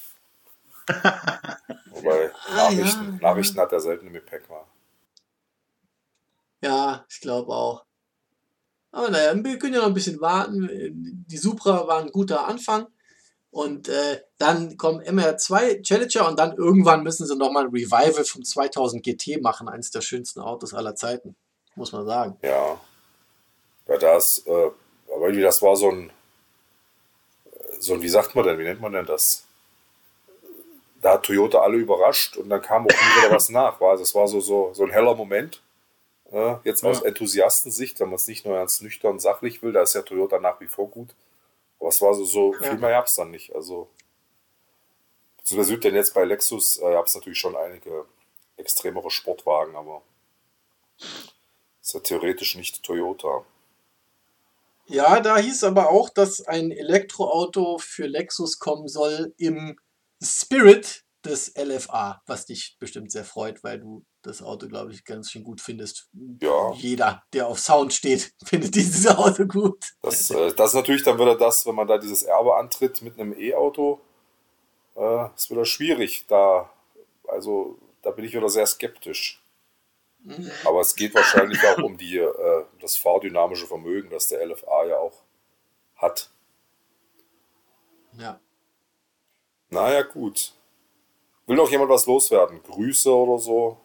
Wobei 1.91 2.31
ah, 2.33 2.71
Nachrichten, 2.71 3.19
ja, 3.21 3.29
Nachrichten 3.29 3.59
hat 3.59 3.73
er 3.73 3.81
selten 3.81 4.07
im 4.07 4.13
Gepäck 4.13 4.49
mal. 4.49 4.65
Ja, 6.63 7.05
ich 7.09 7.21
glaube 7.21 7.53
auch. 7.53 7.85
Aber 8.93 9.11
naja, 9.11 9.35
wir 9.43 9.59
können 9.59 9.75
ja 9.75 9.81
noch 9.81 9.89
ein 9.89 9.95
bisschen 9.95 10.21
warten. 10.21 11.25
Die 11.29 11.37
Supra 11.37 11.87
war 11.87 12.01
ein 12.01 12.13
guter 12.13 12.47
Anfang. 12.47 12.87
Und 13.51 13.89
äh, 13.89 14.21
dann 14.37 14.77
kommen 14.77 15.01
MR2 15.01 15.83
Challenger 15.83 16.29
und 16.29 16.39
dann 16.39 16.57
irgendwann 16.57 17.03
müssen 17.03 17.27
sie 17.27 17.37
nochmal 17.37 17.65
ein 17.65 17.71
Revival 17.71 18.25
vom 18.25 18.45
2000 18.45 19.03
GT 19.03 19.41
machen. 19.41 19.69
Eines 19.69 19.91
der 19.91 20.03
schönsten 20.03 20.41
Autos 20.41 20.75
aller 20.75 20.95
Zeiten, 20.95 21.37
muss 21.75 21.93
man 21.93 22.05
sagen. 22.05 22.37
Ja. 22.43 22.79
Ja, 23.89 23.97
das, 23.97 24.43
äh, 24.47 24.71
aber 25.15 25.33
das 25.33 25.63
war 25.63 25.77
so 25.77 25.91
ein, 25.91 26.13
so 27.79 27.95
ein, 27.95 28.03
wie 28.03 28.09
sagt 28.09 28.35
man 28.35 28.45
denn, 28.45 28.59
wie 28.59 28.65
nennt 28.65 28.81
man 28.81 28.93
denn 28.93 29.07
das? 29.07 29.45
Da 31.01 31.15
hat 31.15 31.23
Toyota 31.25 31.61
alle 31.61 31.77
überrascht 31.77 32.37
und 32.37 32.49
dann 32.49 32.61
kam 32.61 32.85
auch 32.85 32.91
nie 32.91 33.23
wieder 33.23 33.35
was 33.35 33.49
nach. 33.49 33.81
War, 33.81 33.97
das 33.97 34.15
war 34.15 34.27
so, 34.27 34.41
so, 34.41 34.75
so 34.75 34.85
ein 34.85 34.91
heller 34.91 35.15
Moment. 35.15 35.63
Ja, 36.33 36.61
jetzt 36.65 36.83
ja. 36.83 36.91
aus 36.91 37.03
Enthusiastensicht, 37.03 38.01
wenn 38.01 38.09
man 38.09 38.17
es 38.17 38.27
nicht 38.27 38.45
nur 38.45 38.55
ganz 38.55 38.81
nüchtern 38.81 39.19
sachlich 39.19 39.63
will, 39.63 39.73
da 39.73 39.83
ist 39.83 39.95
ja 39.95 40.03
Toyota 40.03 40.39
nach 40.41 40.61
wie 40.61 40.67
vor 40.67 40.89
gut. 40.89 41.15
Aber 41.79 41.89
es 41.89 42.01
war 42.01 42.15
so, 42.15 42.25
so 42.25 42.55
ja. 42.55 42.71
viel 42.71 42.79
mehr 42.79 42.91
gab 42.91 43.07
es 43.07 43.15
dann 43.15 43.31
nicht. 43.31 43.55
Also, 43.55 43.89
beziehungsweise 45.37 45.79
denn 45.79 45.95
jetzt 45.95 46.15
bei 46.15 46.25
Lexus 46.25 46.79
äh, 46.79 46.93
gab 46.93 47.07
es 47.07 47.15
natürlich 47.15 47.39
schon 47.39 47.57
einige 47.57 48.07
extremere 48.57 49.11
Sportwagen, 49.11 49.77
aber 49.77 50.03
ist 51.81 51.95
ja 51.95 52.01
theoretisch 52.01 52.57
nicht 52.57 52.83
Toyota. 52.83 53.45
Ja, 54.87 55.21
da 55.21 55.37
hieß 55.37 55.65
aber 55.65 55.91
auch, 55.91 56.09
dass 56.11 56.41
ein 56.47 56.71
Elektroauto 56.71 57.79
für 57.79 58.07
Lexus 58.07 58.59
kommen 58.59 58.89
soll 58.89 59.35
im 59.37 59.79
Spirit 60.23 61.05
des 61.25 61.55
LFA, 61.57 62.23
was 62.27 62.47
dich 62.47 62.77
bestimmt 62.79 63.11
sehr 63.11 63.25
freut, 63.25 63.65
weil 63.65 63.81
du 63.81 64.05
das 64.27 64.43
Auto, 64.43 64.69
glaube 64.69 64.93
ich, 64.93 65.05
ganz 65.05 65.31
schön 65.31 65.45
gut 65.45 65.61
findest. 65.61 66.09
Ja. 66.41 66.73
Jeder, 66.75 67.23
der 67.33 67.47
auf 67.47 67.59
Sound 67.59 67.95
steht, 67.95 68.35
findet 68.45 68.75
dieses 68.75 69.07
Auto 69.07 69.47
gut. 69.47 69.93
Das, 70.03 70.31
äh, 70.31 70.53
das 70.55 70.71
ist 70.71 70.75
natürlich 70.75 71.03
dann 71.03 71.19
wieder 71.19 71.37
das, 71.37 71.67
wenn 71.67 71.75
man 71.75 71.87
da 71.87 71.99
dieses 71.99 72.23
Erbe 72.23 72.57
antritt 72.57 73.03
mit 73.03 73.19
einem 73.19 73.39
E-Auto, 73.39 74.01
äh, 74.97 75.27
ist 75.35 75.51
wieder 75.51 75.65
schwierig. 75.65 76.27
Da, 76.29 76.71
also, 77.29 77.79
da 78.03 78.11
bin 78.11 78.25
ich 78.25 78.35
wieder 78.35 78.49
sehr 78.49 78.67
skeptisch. 78.67 79.43
Aber 80.65 80.81
es 80.81 80.97
geht 80.97 81.15
wahrscheinlich 81.15 81.65
auch 81.67 81.79
um 81.79 81.97
die, 81.97 82.19
äh, 82.19 82.65
das 82.81 82.97
fahrdynamische 82.97 83.67
Vermögen, 83.67 84.11
das 84.11 84.27
der 84.27 84.45
LFA 84.45 84.87
ja 84.87 84.99
auch 84.99 85.23
hat. 85.95 86.31
Ja. 88.19 88.41
Naja, 89.71 90.03
gut. 90.03 90.53
Will 91.47 91.57
noch 91.57 91.71
jemand 91.71 91.91
was 91.91 92.07
loswerden? 92.07 92.61
Grüße 92.63 93.15
oder 93.15 93.39
so? 93.39 93.79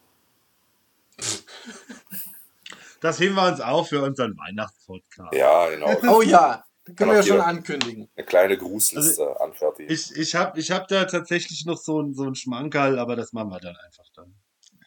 Das 3.01 3.19
heben 3.19 3.35
wir 3.35 3.47
uns 3.47 3.59
auf 3.59 3.89
für 3.89 4.01
unseren 4.01 4.37
Weihnachtspodcast. 4.37 5.33
Ja, 5.33 5.69
genau. 5.69 5.87
Oh 6.17 6.21
ja, 6.21 6.63
da 6.85 6.93
können 6.93 6.95
Kann 6.97 7.09
wir 7.11 7.19
auch 7.19 7.25
schon 7.25 7.41
ankündigen. 7.41 8.09
Eine 8.15 8.25
kleine 8.25 8.57
Grußliste 8.57 9.39
anfertigen. 9.41 9.91
Ich, 9.91 10.15
ich 10.15 10.35
habe 10.35 10.59
ich 10.59 10.71
hab 10.71 10.87
da 10.87 11.05
tatsächlich 11.05 11.65
noch 11.65 11.77
so, 11.77 12.01
ein- 12.01 12.13
so 12.13 12.23
einen 12.23 12.35
Schmankerl, 12.35 12.97
aber 12.99 13.15
das 13.15 13.33
machen 13.33 13.49
wir 13.49 13.59
dann 13.59 13.75
einfach 13.75 14.05
dann. 14.15 14.35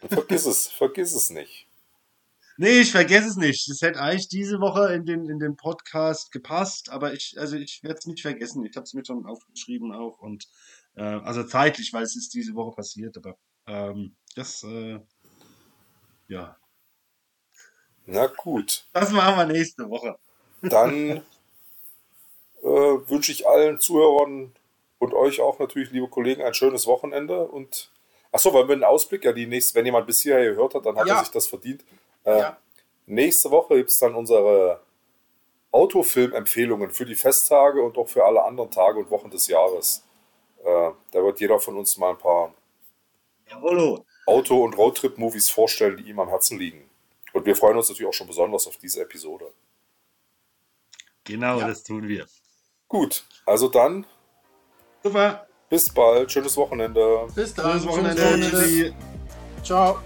Vergiss 0.09 0.47
es, 0.47 0.69
vergiss 0.69 1.15
es 1.15 1.31
nicht. 1.31 1.66
Nee, 2.57 2.81
ich 2.81 2.93
vergesse 2.93 3.28
es 3.28 3.36
nicht. 3.36 3.69
Das 3.69 3.81
hätte 3.82 4.01
eigentlich 4.01 4.28
diese 4.28 4.61
Woche 4.61 4.93
in 4.95 5.05
den, 5.07 5.28
in 5.28 5.41
den 5.41 5.57
Podcast 5.57 6.31
gepasst, 6.31 6.89
aber 6.91 7.12
ich, 7.12 7.35
also 7.36 7.57
ich 7.57 7.82
werde 7.82 7.99
es 7.99 8.07
nicht 8.07 8.23
vergessen. 8.23 8.65
Ich 8.65 8.77
habe 8.77 8.85
es 8.85 8.95
mir 8.95 9.05
schon 9.05 9.27
aufgeschrieben 9.27 9.93
auch 9.93 10.20
und 10.20 10.47
äh, 10.95 11.03
also 11.03 11.43
zeitlich, 11.43 11.93
weil 11.93 12.05
es 12.05 12.15
ist 12.15 12.32
diese 12.32 12.55
Woche 12.55 12.77
passiert, 12.77 13.16
aber 13.16 13.36
ähm, 13.66 14.15
das 14.36 14.62
äh, 14.62 15.01
ja, 16.28 16.57
Na 18.06 18.26
gut. 18.26 18.86
das 18.93 19.10
machen 19.10 19.36
wir 19.36 19.47
nächste 19.47 19.89
Woche. 19.89 20.16
Dann 20.62 21.22
äh, 22.62 22.66
wünsche 22.66 23.32
ich 23.32 23.47
allen 23.47 23.78
Zuhörern 23.81 24.52
und 24.98 25.14
euch 25.14 25.40
auch 25.40 25.59
natürlich, 25.59 25.90
liebe 25.90 26.09
Kollegen, 26.09 26.43
ein 26.43 26.55
schönes 26.55 26.86
Wochenende. 26.86 27.47
Und 27.47 27.90
achso, 28.32 28.52
wollen 28.52 28.68
wir 28.68 28.74
einen 28.74 28.85
Ausblick? 28.85 29.24
Ja, 29.24 29.32
die 29.32 29.47
nächste, 29.47 29.74
wenn 29.74 29.86
jemand 29.86 30.06
bis 30.06 30.22
hierher 30.22 30.51
gehört 30.51 30.74
hat, 30.74 30.86
dann 30.86 30.97
hat 30.97 31.06
Ja. 31.06 31.14
er 31.16 31.20
sich 31.20 31.31
das 31.32 31.47
verdient. 31.47 31.85
Äh, 32.24 32.39
Ja. 32.39 32.56
Nächste 33.06 33.51
Woche 33.51 33.76
gibt 33.76 33.90
es 33.90 33.98
dann 33.98 34.14
unsere 34.14 34.81
Autofilm-Empfehlungen 35.72 36.90
für 36.90 37.05
die 37.05 37.14
Festtage 37.16 37.82
und 37.82 37.98
auch 37.98 38.09
für 38.09 38.24
alle 38.24 38.43
anderen 38.43 38.70
Tage 38.70 38.98
und 38.98 39.10
Wochen 39.10 39.28
des 39.31 39.47
Jahres. 39.48 40.05
Äh, 40.64 40.90
da 41.10 41.22
wird 41.22 41.40
jeder 41.40 41.59
von 41.60 41.76
uns 41.76 41.98
mal 41.98 42.10
ein 42.10 42.18
paar. 42.18 42.55
Auto- 44.26 44.64
und 44.64 44.76
Roadtrip-Movies 44.78 45.51
vorstellen, 45.51 45.98
die 45.98 46.05
ihm 46.09 46.18
am 46.18 46.28
Herzen 46.31 46.59
liegen. 46.59 46.89
Und 47.35 47.44
wir 47.44 47.55
freuen 47.55 47.77
uns 47.77 47.89
natürlich 47.90 48.09
auch 48.09 48.15
schon 48.15 48.27
besonders 48.27 48.66
auf 48.66 48.78
diese 48.78 49.02
Episode. 49.02 49.52
Genau, 51.24 51.59
Ja. 51.61 51.69
das 51.69 51.82
tun 51.82 52.09
wir. 52.09 52.27
Gut, 52.89 53.24
also 53.44 53.69
dann 53.69 54.06
Super. 55.02 55.47
bis 55.69 55.90
bald, 55.90 56.31
schönes 56.31 56.56
Wochenende. 56.56 57.27
Bis 57.35 57.52
dann. 57.55 57.66
Schönes 57.66 57.82
schönes 57.82 57.86
Wochenende. 57.86 58.23
Wochenende. 58.23 58.51
Tschüssi. 58.51 58.94
Ciao. 59.65 59.98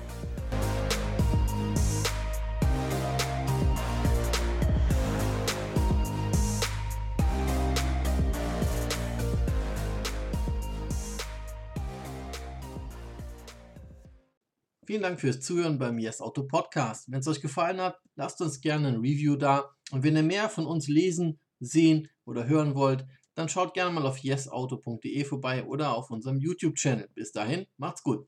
Vielen 14.89 15.03
Dank 15.03 15.21
fürs 15.21 15.41
Zuhören 15.41 15.79
beim 15.79 15.99
Yes 15.99 16.23
Auto 16.23 16.45
Podcast. 16.45 17.13
Wenn 17.13 17.21
es 17.21 17.29
euch 17.29 17.43
gefallen 17.43 17.79
hat, 17.79 17.99
lasst 18.17 18.41
uns 18.41 18.63
gerne 18.63 18.89
ein 18.89 19.01
Review 19.01 19.37
da. 19.37 19.77
Und 19.91 20.03
wenn 20.03 20.17
ihr 20.17 20.23
mehr 20.23 20.49
von 20.49 20.65
uns 20.65 20.89
lesen, 20.89 21.41
sehen 21.61 22.09
oder 22.25 22.49
hören 22.49 22.75
wollt, 22.75 23.05
dann 23.35 23.51
schaut 23.51 23.75
gerne 23.75 23.93
mal 23.93 24.07
auf 24.07 24.17
yesauto.de 24.25 25.25
vorbei 25.25 25.67
oder 25.67 25.95
auf 25.95 26.11
unserem 26.11 26.39
YouTube-Channel. 26.39 27.11
Bis 27.13 27.33
dahin, 27.33 27.67
macht's 27.77 28.03
gut. 28.03 28.27